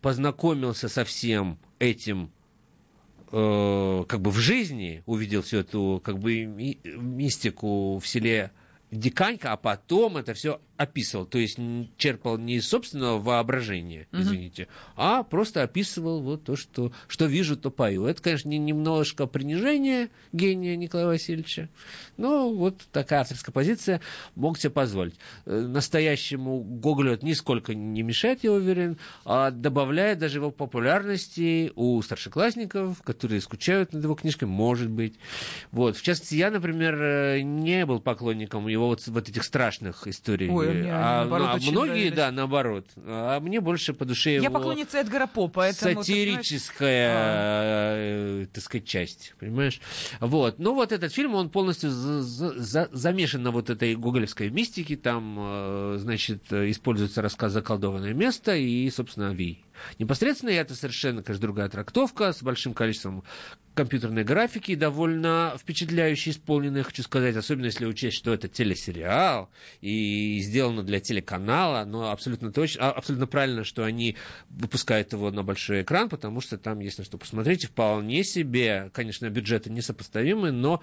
познакомился 0.06 0.88
со 0.88 1.04
всем 1.04 1.58
этим 1.80 2.30
э, 3.32 4.04
как 4.08 4.22
бы 4.22 4.30
в 4.30 4.38
жизни, 4.38 5.02
увидел 5.08 5.42
всю 5.42 5.58
эту 5.58 6.00
как 6.06 6.20
бы 6.20 6.46
ми- 6.46 6.78
мистику 6.84 7.98
в 7.98 8.08
селе 8.08 8.52
Диканька, 8.92 9.52
а 9.52 9.58
потом 9.58 10.18
это 10.18 10.36
все 10.36 10.62
описывал, 10.78 11.26
то 11.26 11.38
есть 11.38 11.58
черпал 11.98 12.38
не 12.38 12.56
из 12.56 12.68
собственного 12.68 13.20
воображения, 13.20 14.08
извините, 14.12 14.68
а 14.96 15.24
просто 15.24 15.64
описывал 15.64 16.22
вот 16.22 16.44
то, 16.44 16.56
что, 16.56 16.92
что 17.08 17.26
вижу, 17.26 17.56
то 17.56 17.72
пою. 17.72 18.06
Это, 18.06 18.22
конечно, 18.22 18.50
не, 18.50 18.58
немножко 18.58 19.26
принижение 19.26 20.10
гения 20.34 20.76
Николая 20.76 21.08
Васильевича, 21.08 21.70
но 22.18 22.54
вот 22.54 22.82
такая 22.92 23.22
авторская 23.22 23.54
позиция 23.54 24.02
мог 24.36 24.58
себе 24.58 24.72
позволить. 24.72 25.16
Э, 25.46 25.62
настоящему 25.62 26.62
Гоголю 26.62 27.14
это 27.14 27.26
нисколько 27.26 27.74
не 27.74 28.04
мешает, 28.04 28.44
я 28.44 28.52
уверен, 28.52 28.98
а 29.24 29.52
добавляет 29.52 30.20
даже 30.20 30.40
его 30.40 30.52
популярности 30.52 31.72
у 31.76 32.02
старшеклассников, 32.02 33.02
которые 33.02 33.42
скучают 33.42 33.94
над 33.94 34.04
его 34.04 34.16
книжками, 34.16 34.50
может 34.50 34.90
быть. 34.90 35.16
Вот. 35.72 35.98
В 35.98 36.02
частности, 36.02 36.36
я, 36.36 36.52
например, 36.52 36.96
э, 37.02 37.42
не 37.42 37.86
был 37.86 38.00
поклонником 38.00 38.68
его 38.68 38.88
вот, 38.88 39.06
вот 39.08 39.30
этих 39.30 39.44
страшных 39.44 40.08
историй. 40.08 40.50
Ой, 40.50 40.65
мне 40.74 40.92
а, 40.94 41.20
наоборот, 41.22 41.48
а 41.52 41.58
многие, 41.72 41.88
нравились. 41.90 42.14
да, 42.14 42.32
наоборот. 42.32 42.86
А 43.06 43.40
мне 43.40 43.60
больше 43.62 43.94
по 43.94 44.06
душе 44.06 44.36
Я 44.36 44.44
его 44.44 44.54
поклонница 44.54 45.00
Эдгара 45.00 45.28
По, 45.28 45.48
поэтому... 45.48 46.04
ты 46.04 46.12
понимаешь, 46.12 46.48
сатирическая, 46.48 47.12
э, 47.98 48.46
так 48.54 48.64
сказать, 48.64 48.86
часть, 48.88 49.34
понимаешь? 49.40 49.80
Вот. 50.20 50.60
Ну, 50.60 50.74
вот 50.74 50.92
этот 50.92 51.14
фильм, 51.14 51.36
он 51.36 51.50
полностью 51.50 51.90
за- 51.90 52.22
за- 52.22 52.60
за- 52.60 52.90
замешан 52.92 53.44
на 53.44 53.52
вот 53.52 53.70
этой 53.70 53.96
гоголевской 53.96 54.50
мистике. 54.50 54.96
Там, 54.96 55.36
э, 55.40 55.98
значит, 56.00 56.44
э, 56.52 56.70
используется 56.72 57.22
рассказ 57.22 57.52
«Заколдованное 57.54 58.14
место» 58.14 58.56
и, 58.56 58.90
собственно, 58.90 59.34
«Вий». 59.34 59.65
Непосредственно 60.00 60.50
это 60.52 60.76
совершенно, 60.76 61.24
конечно, 61.24 61.42
другая 61.42 61.70
трактовка 61.70 62.34
с 62.34 62.42
большим 62.42 62.74
количеством 62.74 63.24
компьютерной 63.76 64.24
графики, 64.24 64.74
довольно 64.74 65.56
впечатляюще 65.60 66.32
исполненной, 66.32 66.84
хочу 66.84 67.04
сказать, 67.04 67.36
особенно 67.36 67.66
если 67.66 67.86
учесть, 67.86 68.18
что 68.18 68.34
это 68.34 68.48
телесериал 68.48 69.50
и 69.82 70.40
сделано 70.42 70.82
для 70.82 71.00
телеканала, 71.00 71.84
но 71.86 72.10
абсолютно 72.10 72.52
точно, 72.52 72.88
а- 72.88 72.92
абсолютно 72.94 73.28
правильно, 73.28 73.64
что 73.64 73.84
они 73.84 74.16
выпускают 74.50 75.12
его 75.12 75.30
на 75.30 75.44
большой 75.44 75.84
экран, 75.84 76.10
потому 76.10 76.42
что 76.42 76.58
там 76.58 76.80
есть 76.80 76.98
на 76.98 77.04
что 77.04 77.18
посмотреть, 77.18 77.66
и 77.66 77.68
вполне 77.68 78.24
себе, 78.24 78.90
конечно, 78.94 79.30
бюджеты 79.30 79.70
несопоставимы, 79.70 80.52
но 80.52 80.82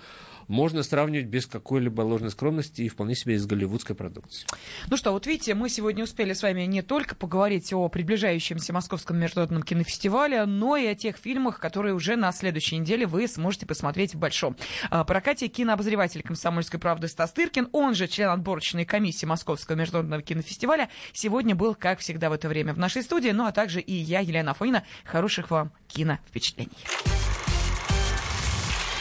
можно 0.49 0.83
сравнивать 0.83 1.27
без 1.27 1.47
какой-либо 1.47 2.03
ложной 2.03 2.31
скромности 2.31 2.83
и 2.83 2.89
вполне 2.89 3.15
себе 3.15 3.37
из 3.37 3.47
голливудской 3.47 3.97
продукции. 3.97 4.47
Ну 4.91 4.97
что, 4.97 5.13
вот 5.13 5.27
видите, 5.27 5.55
мы 5.55 5.71
сегодня 5.71 6.05
успели 6.05 6.35
с 6.35 6.43
вами 6.43 6.63
не 6.63 6.83
только 6.83 7.15
поговорить 7.15 7.73
о 7.73 7.89
приближающемся 7.89 8.73
Московском 8.83 9.17
международном 9.17 9.63
кинофестивале, 9.63 10.45
но 10.45 10.77
и 10.77 10.87
о 10.87 10.97
тех 10.97 11.17
фильмах, 11.17 11.61
которые 11.61 11.95
уже 11.95 12.17
на 12.17 12.33
следующей 12.33 12.79
неделе 12.79 13.07
вы 13.07 13.29
сможете 13.29 13.65
посмотреть 13.65 14.17
в 14.17 14.19
Большом 14.19 14.57
а, 14.91 15.05
прокате. 15.05 15.47
Кинообозреватель 15.47 16.23
«Комсомольской 16.23 16.81
правды» 16.81 17.07
Стас 17.07 17.33
Тыркин, 17.33 17.69
он 17.71 17.95
же 17.95 18.09
член 18.09 18.31
отборочной 18.31 18.85
комиссии 18.85 19.25
Московского 19.25 19.77
международного 19.77 20.21
кинофестиваля, 20.21 20.89
сегодня 21.13 21.55
был, 21.55 21.77
как 21.77 22.01
всегда, 22.01 22.29
в 22.29 22.33
это 22.33 22.49
время 22.49 22.75
в 22.75 22.79
нашей 22.79 23.05
студии, 23.05 23.29
ну 23.29 23.47
а 23.47 23.53
также 23.53 23.81
и 23.81 23.93
я, 23.93 24.19
Елена 24.19 24.51
Афонина. 24.51 24.83
Хороших 25.05 25.53
вам 25.53 25.71
киновпечатлений. 25.87 26.73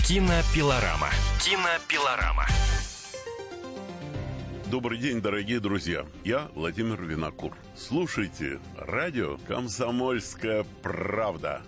Кинопилорама. 0.05 1.09
Кинопилорама. 1.39 2.45
Добрый 4.71 4.99
день, 4.99 5.19
дорогие 5.21 5.59
друзья. 5.59 6.05
Я 6.23 6.47
Владимир 6.55 7.03
Винокур. 7.03 7.57
Слушайте 7.75 8.61
радио 8.77 9.37
«Комсомольская 9.45 10.65
правда». 10.81 11.61